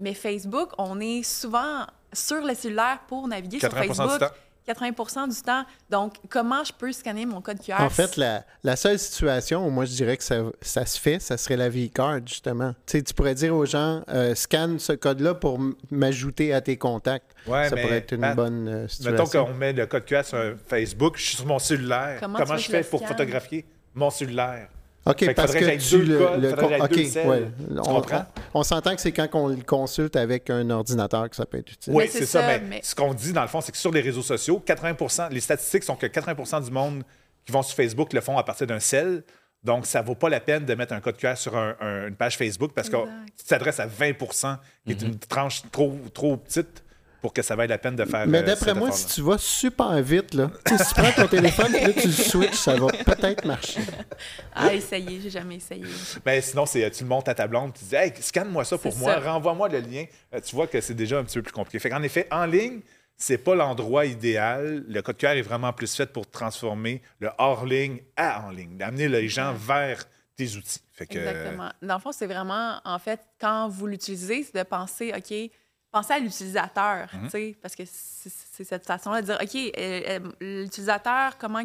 Mais 0.00 0.14
Facebook, 0.14 0.70
on 0.78 0.98
est 1.00 1.22
souvent 1.22 1.86
sur 2.12 2.42
le 2.44 2.54
cellulaire 2.54 3.00
pour 3.06 3.28
naviguer 3.28 3.60
sur 3.60 3.68
80 3.70 3.94
Facebook. 3.94 4.30
Du 4.66 4.72
temps. 4.74 5.24
80% 5.26 5.34
du 5.34 5.42
temps. 5.42 5.64
Donc, 5.90 6.14
comment 6.28 6.64
je 6.64 6.72
peux 6.72 6.92
scanner 6.92 7.26
mon 7.26 7.40
code 7.40 7.60
QR? 7.60 7.80
En 7.80 7.90
fait, 7.90 8.16
la, 8.16 8.44
la 8.62 8.76
seule 8.76 8.98
situation 8.98 9.66
où 9.66 9.70
moi 9.70 9.84
je 9.84 9.92
dirais 9.92 10.16
que 10.16 10.24
ça, 10.24 10.42
ça 10.60 10.86
se 10.86 10.98
fait, 11.00 11.20
ça 11.20 11.36
serait 11.36 11.56
la 11.56 11.68
V-Card, 11.68 12.20
justement. 12.26 12.72
Tu 12.86 12.98
sais, 12.98 13.02
tu 13.02 13.14
pourrais 13.14 13.34
dire 13.34 13.54
aux 13.54 13.66
gens, 13.66 14.02
euh, 14.08 14.34
scanne 14.34 14.78
ce 14.78 14.92
code-là 14.92 15.34
pour 15.34 15.58
m'ajouter 15.90 16.52
à 16.54 16.60
tes 16.60 16.76
contacts. 16.76 17.32
Ouais, 17.46 17.68
ça 17.68 17.74
mais 17.74 17.82
pourrait 17.82 17.96
être 17.98 18.12
une 18.12 18.20
Pat, 18.20 18.36
bonne 18.36 18.68
euh, 18.68 18.80
mettons 18.82 18.88
situation. 19.26 19.46
qu'on 19.46 19.54
met 19.54 19.72
le 19.72 19.86
code 19.86 20.04
QR 20.04 20.22
sur 20.24 20.54
Facebook, 20.66 21.16
je 21.18 21.22
suis 21.24 21.36
sur 21.36 21.46
mon 21.46 21.58
cellulaire. 21.58 22.18
Comment 22.20 22.56
je 22.56 22.70
fais 22.70 22.82
pour 22.82 23.00
scanne? 23.00 23.12
photographier 23.12 23.64
mon 23.94 24.10
cellulaire? 24.10 24.68
OK, 25.06 25.18
Fait 25.18 25.34
parce 25.34 25.52
que 25.52 25.58
que 25.58 25.76
tu 25.82 25.98
deux 25.98 26.04
le, 26.12 26.18
codes, 26.18 26.42
le 26.42 26.52
con- 26.54 26.68
ouais. 26.68 26.88
Tu 26.88 27.78
On, 27.78 27.82
comprends? 27.82 28.24
on- 28.54 28.60
on 28.60 28.62
s'entend 28.62 28.94
que 28.94 29.00
c'est 29.02 29.12
quand 29.12 29.28
on 29.34 29.48
le 29.48 29.56
consulte 29.62 30.16
avec 30.16 30.48
un 30.48 30.70
ordinateur 30.70 31.28
que 31.28 31.36
ça 31.36 31.44
peut 31.44 31.58
être 31.58 31.72
utile. 31.72 31.92
Oui, 31.94 32.04
c'est 32.10 32.24
ça. 32.24 32.40
ça, 32.40 32.46
Mais, 32.46 32.60
mais- 32.60 32.80
ce 32.82 32.94
qu'on 32.94 33.12
dit, 33.12 33.32
dans 33.32 33.42
le 33.42 33.48
fond, 33.48 33.60
c'est 33.60 33.72
que 33.72 33.78
sur 33.78 33.92
les 33.92 34.00
réseaux 34.00 34.22
sociaux, 34.22 34.62
80% 34.64 35.28
les 35.30 35.40
statistiques 35.40 35.84
sont 35.84 35.96
que 35.96 36.06
80% 36.06 36.60
du 36.64 36.70
monde 36.70 37.02
qui 37.44 37.52
vont 37.52 37.62
sur 37.62 37.76
Facebook 37.76 38.12
le 38.14 38.20
font 38.22 38.38
à 38.38 38.44
partir 38.44 38.66
d'un 38.66 38.80
cell. 38.80 39.22
Donc, 39.62 39.86
ça 39.86 40.02
ne 40.02 40.06
vaut 40.06 40.14
pas 40.14 40.28
la 40.28 40.40
peine 40.40 40.64
de 40.66 40.74
mettre 40.74 40.92
un 40.92 41.00
code 41.00 41.16
QR 41.16 41.36
sur 41.36 41.56
un- 41.56 41.74
un- 41.80 42.08
une 42.08 42.16
page 42.16 42.36
Facebook 42.36 42.72
parce 42.74 42.88
que 42.90 42.96
tu 43.36 43.44
t'adresses 43.48 43.80
à 43.80 43.86
20% 43.86 44.58
qui 44.86 44.92
est 44.92 45.02
une 45.02 45.18
tranche 45.18 45.62
trop, 45.72 45.98
trop 46.12 46.36
petite 46.36 46.83
pour 47.24 47.32
que 47.32 47.40
ça 47.40 47.56
vaille 47.56 47.68
la 47.68 47.78
peine 47.78 47.96
de 47.96 48.04
faire. 48.04 48.26
Mais 48.26 48.40
euh, 48.40 48.42
d'après 48.42 48.74
moi, 48.74 48.92
si 48.92 49.06
tu 49.06 49.22
vas 49.22 49.38
super 49.38 50.02
vite, 50.02 50.34
là, 50.34 50.50
tu 50.62 50.76
sais, 50.76 50.84
si 50.84 50.92
tu 50.92 51.00
prends 51.00 51.22
ton 51.22 51.26
téléphone 51.26 51.74
et 51.74 51.86
là, 51.86 51.92
tu 51.94 52.06
le 52.06 52.12
switches, 52.12 52.58
ça 52.58 52.76
va 52.76 52.88
peut-être 52.88 53.46
marcher. 53.46 53.80
Ah, 54.54 54.72
essayer, 54.74 55.20
j'ai 55.22 55.30
jamais 55.30 55.56
essayé. 55.56 55.84
Ben, 56.22 56.40
sinon, 56.42 56.66
c'est, 56.66 56.88
tu 56.90 57.02
le 57.02 57.08
montes 57.08 57.26
à 57.26 57.34
ta 57.34 57.46
blonde, 57.46 57.72
tu 57.72 57.84
dis, 57.86 57.94
hey, 57.94 58.12
scanne-moi 58.20 58.64
ça 58.64 58.76
pour 58.76 58.94
moi, 58.98 59.16
renvoie-moi 59.18 59.70
le 59.70 59.80
lien. 59.80 60.04
Euh, 60.34 60.40
tu 60.40 60.54
vois 60.54 60.66
que 60.66 60.80
c'est 60.82 60.94
déjà 60.94 61.18
un 61.18 61.24
petit 61.24 61.38
peu 61.38 61.42
plus 61.44 61.52
compliqué. 61.52 61.78
Fait 61.78 61.88
qu'en 61.88 62.02
effet, 62.02 62.28
en 62.30 62.44
ligne, 62.44 62.80
c'est 63.16 63.38
pas 63.38 63.54
l'endroit 63.54 64.04
idéal. 64.04 64.84
Le 64.86 65.00
code 65.00 65.16
QR 65.16 65.28
est 65.28 65.42
vraiment 65.42 65.72
plus 65.72 65.94
fait 65.94 66.12
pour 66.12 66.30
transformer 66.30 67.00
le 67.20 67.30
hors-ligne 67.38 68.00
à 68.18 68.42
en 68.46 68.50
ligne, 68.50 68.76
d'amener 68.76 69.08
les 69.08 69.28
gens 69.28 69.54
vers 69.54 70.04
tes 70.36 70.56
outils. 70.56 70.82
Fait 70.92 71.06
que, 71.06 71.18
Exactement. 71.18 71.70
Dans 71.80 71.94
le 71.94 72.00
fond, 72.00 72.12
c'est 72.12 72.26
vraiment, 72.26 72.80
en 72.84 72.98
fait, 72.98 73.20
quand 73.40 73.68
vous 73.68 73.86
l'utilisez, 73.86 74.44
c'est 74.44 74.58
de 74.58 74.62
penser, 74.62 75.12
OK, 75.16 75.50
pensez 75.94 76.12
à 76.12 76.18
l'utilisateur, 76.18 77.08
tu 77.24 77.30
sais, 77.30 77.56
parce 77.62 77.76
que 77.76 77.84
c'est 77.86 78.64
cette 78.64 78.84
façon-là 78.86 79.22
de 79.22 79.26
dire, 79.26 79.38
OK, 79.40 79.54
euh, 79.54 79.70
euh, 79.78 80.18
l'utilisateur, 80.40 81.38
comment, 81.38 81.62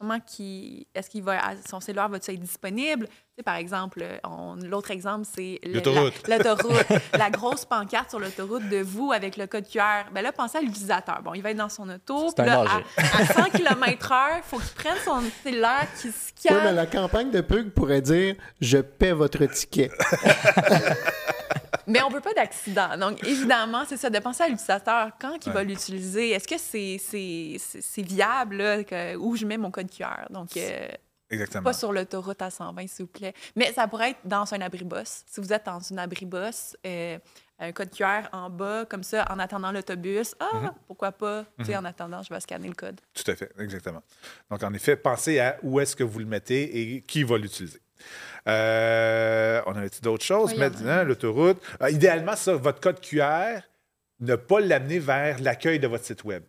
comment 0.00 0.18
qui, 0.20 0.86
est-ce 0.94 1.08
qu'il 1.08 1.22
va, 1.22 1.38
son 1.68 1.78
cellulaire 1.80 2.08
va-t-il 2.08 2.34
être 2.36 2.40
disponible? 2.42 3.06
Tu 3.06 3.14
sais, 3.36 3.42
par 3.44 3.54
exemple, 3.54 4.04
on- 4.24 4.56
l'autre 4.56 4.90
exemple, 4.90 5.26
c'est 5.32 5.60
L'autoroute. 5.64 6.26
La, 6.26 6.38
l'autoroute. 6.42 6.86
la 7.12 7.30
grosse 7.30 7.64
pancarte 7.64 8.10
sur 8.10 8.18
l'autoroute 8.18 8.68
de 8.68 8.78
vous 8.82 9.12
avec 9.12 9.36
le 9.36 9.46
code 9.46 9.68
QR. 9.68 10.10
Ben 10.12 10.22
là, 10.22 10.32
pensez 10.32 10.58
à 10.58 10.60
l'utilisateur. 10.60 11.22
Bon, 11.22 11.34
il 11.34 11.42
va 11.42 11.50
être 11.52 11.56
dans 11.56 11.68
son 11.68 11.88
auto. 11.88 12.30
C'est 12.34 12.42
puis 12.42 12.50
un 12.50 12.64
là, 12.64 12.64
danger. 12.64 12.84
à, 12.96 13.20
à 13.20 13.26
100 13.26 13.50
km/h, 13.50 14.38
il 14.38 14.42
faut 14.42 14.58
qu'il 14.58 14.74
prenne 14.74 14.98
son 15.04 15.22
cellulaire, 15.44 15.86
qu'il 16.00 16.12
scanne. 16.12 16.56
Oui, 16.56 16.62
mais 16.64 16.72
la 16.72 16.86
campagne 16.86 17.30
de 17.30 17.40
pub 17.42 17.70
pourrait 17.70 18.02
dire 18.02 18.34
Je 18.60 18.78
paie 18.78 19.12
votre 19.12 19.44
ticket. 19.46 19.90
Mais 21.88 22.02
on 22.02 22.08
veut 22.10 22.20
pas 22.20 22.34
d'accident. 22.34 22.96
Donc, 22.96 23.26
évidemment, 23.26 23.84
c'est 23.88 23.96
ça, 23.96 24.10
de 24.10 24.18
penser 24.18 24.42
à 24.44 24.48
l'utilisateur. 24.48 25.10
Quand 25.20 25.44
il 25.46 25.52
va 25.52 25.64
l'utiliser, 25.64 26.30
est-ce 26.30 26.46
que 26.46 26.58
c'est 27.80 28.02
viable, 28.02 28.56
là, 28.56 28.84
que- 28.84 29.16
où 29.16 29.34
je 29.36 29.44
mets 29.46 29.56
mon 29.56 29.70
code 29.70 29.90
QR? 29.90 30.26
Donc, 30.30 30.56
euh, 30.56 30.88
exactement. 31.30 31.64
pas 31.64 31.72
sur 31.72 31.92
l'autoroute 31.92 32.40
à 32.42 32.50
120, 32.50 32.86
s'il 32.88 33.06
vous 33.06 33.10
plaît. 33.10 33.34
Mais 33.56 33.72
ça 33.72 33.88
pourrait 33.88 34.10
être 34.10 34.20
dans 34.24 34.52
un 34.54 34.60
abribus. 34.60 35.22
Si 35.26 35.40
vous 35.40 35.52
êtes 35.52 35.66
dans 35.66 35.80
une 35.80 35.98
abribus, 35.98 36.76
euh, 36.86 37.18
un 37.60 37.72
code 37.72 37.90
QR 37.90 38.28
en 38.32 38.50
bas, 38.50 38.84
comme 38.88 39.02
ça, 39.02 39.24
en 39.30 39.38
attendant 39.38 39.72
l'autobus, 39.72 40.34
ah, 40.38 40.48
Mhm. 40.54 40.70
pourquoi 40.86 41.10
pas? 41.12 41.44
Tu 41.58 41.64
sais, 41.64 41.76
en 41.76 41.84
attendant, 41.84 42.22
je 42.22 42.32
vais 42.32 42.38
scanner 42.40 42.68
le 42.68 42.74
code. 42.74 43.00
Tout 43.14 43.28
à 43.30 43.34
fait, 43.34 43.50
exactement. 43.58 44.02
Donc, 44.50 44.62
en 44.62 44.72
effet, 44.74 44.96
pensez 44.96 45.40
à 45.40 45.56
où 45.62 45.80
est-ce 45.80 45.96
que 45.96 46.04
vous 46.04 46.20
le 46.20 46.26
mettez 46.26 46.96
et 46.96 47.02
qui 47.02 47.24
va 47.24 47.36
l'utiliser. 47.36 47.80
Euh, 48.46 49.60
on 49.66 49.76
avait 49.76 49.90
d'autres 50.02 50.24
choses? 50.24 50.52
Oui. 50.52 50.58
Maintenant, 50.58 51.04
l'autoroute. 51.04 51.62
Euh, 51.82 51.90
idéalement, 51.90 52.36
ça, 52.36 52.54
votre 52.54 52.80
code 52.80 53.00
QR, 53.00 53.60
ne 54.20 54.36
pas 54.36 54.60
l'amener 54.60 54.98
vers 54.98 55.40
l'accueil 55.40 55.78
de 55.78 55.86
votre 55.86 56.04
site 56.04 56.24
Web. 56.24 56.42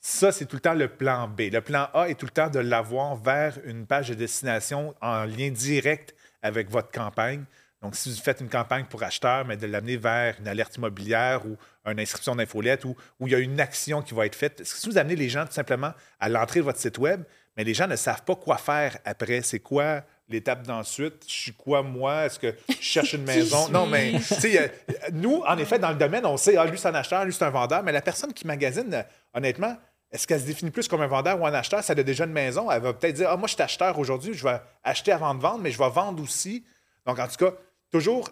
Ça, 0.00 0.30
c'est 0.30 0.46
tout 0.46 0.56
le 0.56 0.60
temps 0.60 0.74
le 0.74 0.88
plan 0.88 1.26
B. 1.26 1.42
Le 1.52 1.60
plan 1.60 1.88
A 1.92 2.08
est 2.08 2.14
tout 2.14 2.26
le 2.26 2.30
temps 2.30 2.50
de 2.50 2.60
l'avoir 2.60 3.16
vers 3.16 3.58
une 3.64 3.86
page 3.86 4.08
de 4.10 4.14
destination 4.14 4.94
en 5.00 5.24
lien 5.24 5.50
direct 5.50 6.14
avec 6.42 6.70
votre 6.70 6.90
campagne. 6.90 7.44
Donc, 7.82 7.94
si 7.94 8.10
vous 8.10 8.20
faites 8.20 8.40
une 8.40 8.48
campagne 8.48 8.84
pour 8.86 9.02
acheteur, 9.02 9.44
mais 9.44 9.56
de 9.56 9.66
l'amener 9.66 9.96
vers 9.96 10.36
une 10.40 10.48
alerte 10.48 10.76
immobilière 10.76 11.46
ou 11.46 11.56
une 11.86 12.00
inscription 12.00 12.34
d'infolette 12.34 12.84
où, 12.84 12.96
où 13.20 13.26
il 13.28 13.32
y 13.32 13.36
a 13.36 13.38
une 13.38 13.60
action 13.60 14.02
qui 14.02 14.14
va 14.14 14.26
être 14.26 14.34
faite. 14.34 14.62
Si 14.64 14.88
vous 14.88 14.98
amenez 14.98 15.16
les 15.16 15.28
gens 15.28 15.46
tout 15.46 15.52
simplement 15.52 15.92
à 16.20 16.28
l'entrée 16.28 16.60
de 16.60 16.64
votre 16.64 16.78
site 16.78 16.98
Web, 16.98 17.22
mais 17.56 17.64
les 17.64 17.74
gens 17.74 17.86
ne 17.86 17.96
savent 17.96 18.22
pas 18.22 18.36
quoi 18.36 18.56
faire 18.56 18.98
après. 19.04 19.42
C'est 19.42 19.60
quoi 19.60 20.02
l'étape 20.28 20.66
d'ensuite? 20.66 21.24
Je 21.26 21.32
suis 21.32 21.52
quoi, 21.52 21.82
moi? 21.82 22.26
Est-ce 22.26 22.38
que 22.38 22.54
je 22.68 22.76
cherche 22.80 23.12
une 23.14 23.22
maison? 23.24 23.68
Non, 23.68 23.86
mais 23.86 24.18
suis-je? 24.20 24.34
tu 24.34 24.40
sais, 24.40 24.72
nous, 25.12 25.42
en 25.46 25.58
effet, 25.58 25.78
dans 25.78 25.90
le 25.90 25.96
domaine, 25.96 26.26
on 26.26 26.36
sait, 26.36 26.56
ah, 26.56 26.64
lui, 26.64 26.78
c'est 26.78 26.88
un 26.88 26.94
acheteur, 26.94 27.24
lui, 27.24 27.32
c'est 27.32 27.44
un 27.44 27.50
vendeur, 27.50 27.82
mais 27.82 27.92
la 27.92 28.02
personne 28.02 28.32
qui 28.32 28.46
magasine, 28.46 29.04
honnêtement, 29.34 29.76
est-ce 30.10 30.26
qu'elle 30.26 30.40
se 30.40 30.46
définit 30.46 30.70
plus 30.70 30.88
comme 30.88 31.02
un 31.02 31.06
vendeur 31.06 31.40
ou 31.40 31.46
un 31.46 31.52
acheteur? 31.52 31.82
Ça 31.82 31.92
a 31.92 32.02
déjà 32.02 32.24
une 32.24 32.32
maison. 32.32 32.70
Elle 32.70 32.82
va 32.82 32.94
peut-être 32.94 33.16
dire, 33.16 33.28
ah, 33.30 33.36
moi, 33.36 33.46
je 33.46 33.54
suis 33.54 33.62
acheteur 33.62 33.98
aujourd'hui, 33.98 34.34
je 34.34 34.44
vais 34.44 34.60
acheter 34.82 35.12
avant 35.12 35.34
de 35.34 35.40
vendre, 35.40 35.58
mais 35.58 35.70
je 35.70 35.78
vais 35.78 35.90
vendre 35.90 36.22
aussi. 36.22 36.64
Donc, 37.06 37.18
en 37.18 37.26
tout 37.26 37.36
cas, 37.36 37.52
toujours 37.90 38.28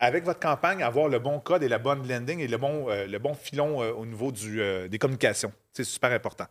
avec 0.00 0.24
votre 0.24 0.40
campagne, 0.40 0.82
avoir 0.82 1.08
le 1.08 1.18
bon 1.18 1.40
code 1.40 1.62
et 1.62 1.68
la 1.68 1.78
bonne 1.78 2.06
landing 2.06 2.40
et 2.40 2.48
le 2.48 2.56
bon, 2.56 2.90
euh, 2.90 3.06
le 3.06 3.18
bon 3.18 3.34
filon 3.34 3.82
euh, 3.82 3.92
au 3.92 4.06
niveau 4.06 4.32
du, 4.32 4.60
euh, 4.60 4.88
des 4.88 4.98
communications. 4.98 5.52
C'est 5.72 5.84
super 5.84 6.12
important. 6.12 6.46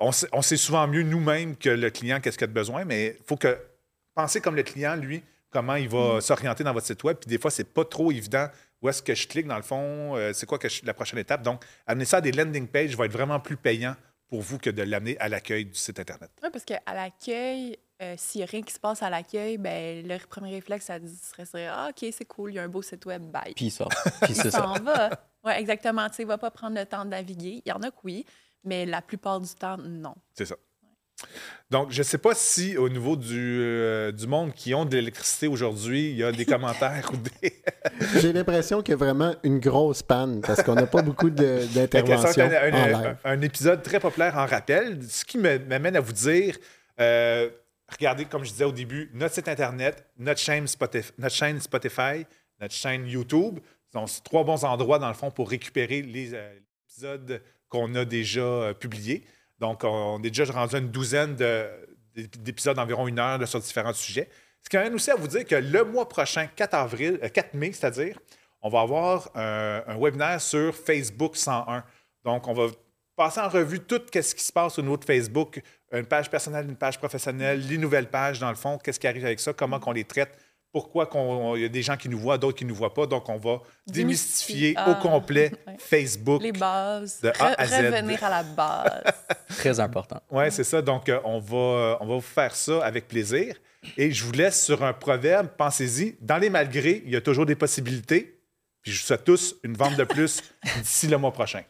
On, 0.00 0.12
sait, 0.12 0.26
on 0.32 0.42
sait 0.42 0.56
souvent 0.56 0.86
mieux 0.86 1.02
nous-mêmes 1.02 1.56
que 1.56 1.70
le 1.70 1.90
client 1.90 2.20
qu'est-ce 2.20 2.36
qu'il 2.36 2.44
a 2.44 2.48
de 2.48 2.52
besoin, 2.52 2.84
mais 2.84 3.16
il 3.18 3.24
faut 3.26 3.36
que 3.36 3.56
penser 4.14 4.40
comme 4.40 4.56
le 4.56 4.62
client, 4.62 4.96
lui, 4.96 5.22
comment 5.50 5.74
il 5.74 5.88
va 5.88 6.20
s'orienter 6.20 6.64
dans 6.64 6.72
votre 6.72 6.86
site 6.86 7.02
web. 7.04 7.16
Puis 7.18 7.28
des 7.28 7.38
fois, 7.38 7.50
c'est 7.50 7.64
pas 7.64 7.84
trop 7.84 8.10
évident 8.10 8.48
où 8.80 8.88
est-ce 8.88 9.02
que 9.02 9.14
je 9.14 9.28
clique 9.28 9.46
dans 9.46 9.56
le 9.56 9.62
fond, 9.62 10.16
euh, 10.16 10.32
c'est 10.32 10.46
quoi 10.46 10.58
que 10.58 10.68
je- 10.68 10.84
la 10.84 10.94
prochaine 10.94 11.18
étape. 11.18 11.42
Donc, 11.42 11.62
amener 11.86 12.04
ça 12.04 12.16
à 12.16 12.20
des 12.20 12.32
landing 12.32 12.66
pages 12.66 12.96
va 12.96 13.04
être 13.06 13.12
vraiment 13.12 13.38
plus 13.38 13.56
payant 13.56 13.94
pour 14.28 14.40
vous 14.40 14.58
que 14.58 14.70
de 14.70 14.82
l'amener 14.82 15.16
à 15.18 15.28
l'accueil 15.28 15.66
du 15.66 15.74
site 15.74 16.00
Internet. 16.00 16.30
Oui, 16.42 16.48
parce 16.50 16.64
qu'à 16.64 16.80
l'accueil, 16.92 17.78
euh, 18.00 18.14
s'il 18.16 18.40
n'y 18.40 18.44
a 18.44 18.46
rien 18.46 18.62
qui 18.62 18.72
se 18.72 18.80
passe 18.80 19.02
à 19.02 19.10
l'accueil, 19.10 19.58
ben, 19.58 20.04
le 20.06 20.18
premier 20.26 20.50
réflexe, 20.50 20.86
ça 20.86 20.98
serait 21.44 21.66
Ah, 21.68 21.90
OK, 21.90 22.08
c'est 22.12 22.24
cool, 22.24 22.52
il 22.52 22.54
y 22.54 22.58
a 22.58 22.62
un 22.62 22.68
beau 22.68 22.82
site 22.82 23.04
web, 23.06 23.22
bye. 23.30 23.52
Puis 23.54 23.70
ça. 23.70 23.86
Puis 24.22 24.34
c'est 24.34 24.50
ça. 24.50 24.62
s'en 24.62 24.72
va. 24.82 25.10
Oui, 25.44 25.52
exactement. 25.56 26.08
Tu 26.08 26.16
sais, 26.16 26.22
il 26.22 26.26
ne 26.26 26.30
va 26.30 26.38
pas 26.38 26.50
prendre 26.50 26.76
le 26.76 26.86
temps 26.86 27.04
de 27.04 27.10
naviguer. 27.10 27.62
Il 27.64 27.68
y 27.68 27.72
en 27.72 27.82
a 27.82 27.90
que 27.90 27.96
oui, 28.04 28.24
mais 28.64 28.86
la 28.86 29.02
plupart 29.02 29.40
du 29.40 29.52
temps, 29.54 29.76
non. 29.76 30.14
C'est 30.34 30.46
ça. 30.46 30.56
Donc, 31.70 31.90
je 31.90 31.98
ne 31.98 32.02
sais 32.02 32.18
pas 32.18 32.34
si 32.34 32.76
au 32.76 32.88
niveau 32.90 33.16
du, 33.16 33.58
euh, 33.62 34.12
du 34.12 34.26
monde 34.26 34.52
qui 34.52 34.74
ont 34.74 34.84
de 34.84 34.94
l'électricité 34.96 35.46
aujourd'hui, 35.46 36.10
il 36.10 36.16
y 36.18 36.22
a 36.24 36.30
des 36.30 36.44
commentaires 36.44 37.10
ou 37.12 37.16
des. 37.16 37.62
J'ai 38.20 38.32
l'impression 38.34 38.82
qu'il 38.82 38.92
y 38.92 38.94
a 38.94 38.98
vraiment 38.98 39.34
une 39.42 39.58
grosse 39.58 40.02
panne 40.02 40.42
parce 40.42 40.62
qu'on 40.62 40.74
n'a 40.74 40.86
pas 40.86 41.00
beaucoup 41.00 41.30
d'interventions 41.74 42.44
un, 42.44 42.94
un- 42.94 43.16
un 43.24 43.40
épisode 43.40 43.82
très 43.82 44.00
populaire 44.00 44.36
en 44.36 44.44
rappel, 44.44 44.98
ce 45.08 45.24
qui 45.24 45.38
m'amène 45.38 45.96
à 45.96 46.00
vous 46.00 46.12
dire 46.12 46.58
euh, 47.00 47.48
regardez, 47.88 48.26
comme 48.26 48.44
je 48.44 48.50
disais 48.50 48.64
au 48.64 48.72
début, 48.72 49.10
notre 49.14 49.34
site 49.34 49.48
Internet, 49.48 50.04
notre 50.18 50.40
chaîne 50.40 50.66
Spotify, 50.66 51.10
notre 51.18 51.34
chaîne, 51.34 51.58
Spotify, 51.60 52.26
notre 52.60 52.74
chaîne 52.74 53.06
YouTube. 53.06 53.60
Donc, 53.94 54.10
c'est 54.10 54.22
trois 54.24 54.44
bons 54.44 54.62
endroits, 54.64 54.98
dans 54.98 55.08
le 55.08 55.14
fond, 55.14 55.30
pour 55.30 55.48
récupérer 55.48 56.02
les 56.02 56.34
euh, 56.34 56.52
épisodes 56.86 57.40
qu'on 57.70 57.94
a 57.94 58.04
déjà 58.04 58.74
publiés. 58.78 59.24
Donc, 59.62 59.84
on 59.84 60.18
est 60.24 60.30
déjà 60.30 60.44
rendu 60.52 60.74
à 60.74 60.78
une 60.80 60.90
douzaine 60.90 61.36
de- 61.36 61.68
d'épisodes 62.16 62.74
d'environ 62.74 63.06
une 63.06 63.20
heure 63.20 63.46
sur 63.46 63.60
différents 63.60 63.92
sujets. 63.92 64.28
Ce 64.60 64.68
qui 64.68 64.76
amène 64.76 64.92
aussi 64.94 65.12
à 65.12 65.14
vous 65.14 65.28
dire 65.28 65.46
que 65.46 65.54
le 65.54 65.84
mois 65.84 66.08
prochain, 66.08 66.48
4, 66.48 66.74
avril, 66.74 67.20
euh, 67.22 67.28
4 67.28 67.54
mai, 67.54 67.70
c'est-à-dire, 67.72 68.18
on 68.60 68.68
va 68.68 68.80
avoir 68.80 69.30
un, 69.36 69.96
webinaire 70.00 70.40
sur 70.40 70.74
Facebook 70.74 71.36
101. 71.36 71.84
Donc, 72.24 72.48
on 72.48 72.52
va 72.54 72.66
passer 73.14 73.38
en 73.38 73.48
revue 73.48 73.78
tout 73.78 74.00
ce 74.12 74.34
qui 74.34 74.42
se 74.42 74.52
passe 74.52 74.80
au 74.80 74.82
niveau 74.82 74.96
de 74.96 75.04
Facebook, 75.04 75.62
une 75.92 76.06
page 76.06 76.28
personnelle, 76.28 76.66
une 76.68 76.76
page 76.76 76.98
professionnelle, 76.98 77.64
les 77.64 77.78
nouvelles 77.78 78.10
pages, 78.10 78.40
dans 78.40 78.50
le 78.50 78.56
fond, 78.56 78.78
qu'est-ce 78.78 78.98
qui 78.98 79.06
arrive 79.06 79.24
avec 79.24 79.38
ça, 79.38 79.52
comment 79.52 79.78
qu'on 79.78 79.92
les 79.92 80.04
traite, 80.04 80.36
pourquoi 80.72 81.06
qu'on- 81.06 81.54
il 81.56 81.62
y 81.62 81.64
a 81.64 81.68
des 81.68 81.82
gens 81.82 81.96
qui 81.96 82.08
nous 82.08 82.18
voient, 82.18 82.38
d'autres 82.38 82.56
qui 82.58 82.64
ne 82.64 82.70
nous 82.70 82.74
voient 82.74 82.94
pas. 82.94 83.06
Donc, 83.06 83.28
on 83.28 83.36
va 83.36 83.60
démystifier 83.86 84.72
Démystifier. 84.72 84.74
au 84.78 84.92
Ah. 84.96 85.00
complet 85.02 85.52
Ouais. 85.66 85.76
Facebook. 85.78 86.42
Les 86.42 86.52
bases. 86.52 87.20
De 87.20 87.28
A 87.38 87.60
à 87.60 87.66
Z. 87.66 87.72
Revenir 87.74 88.24
à 88.24 88.30
la 88.30 88.42
base. 88.42 89.02
Très 89.58 89.78
important. 89.80 90.20
Oui, 90.30 90.44
c'est 90.50 90.64
ça. 90.64 90.80
Donc, 90.80 91.08
euh, 91.08 91.20
on, 91.24 91.38
va, 91.38 91.98
on 92.00 92.06
va 92.06 92.14
vous 92.14 92.20
faire 92.20 92.54
ça 92.56 92.84
avec 92.84 93.06
plaisir. 93.08 93.54
Et 93.98 94.10
je 94.12 94.24
vous 94.24 94.32
laisse 94.32 94.64
sur 94.64 94.82
un 94.84 94.92
proverbe. 94.92 95.48
Pensez-y. 95.58 96.16
Dans 96.20 96.38
les 96.38 96.48
malgrés, 96.50 97.02
il 97.04 97.10
y 97.12 97.16
a 97.16 97.20
toujours 97.20 97.46
des 97.46 97.56
possibilités. 97.56 98.38
Puis 98.80 98.92
je 98.92 99.00
vous 99.00 99.06
souhaite 99.06 99.24
tous 99.24 99.54
une 99.62 99.74
vente 99.74 99.96
de 99.96 100.04
plus 100.04 100.42
d'ici 100.82 101.06
le 101.06 101.18
mois 101.18 101.32
prochain. 101.32 101.62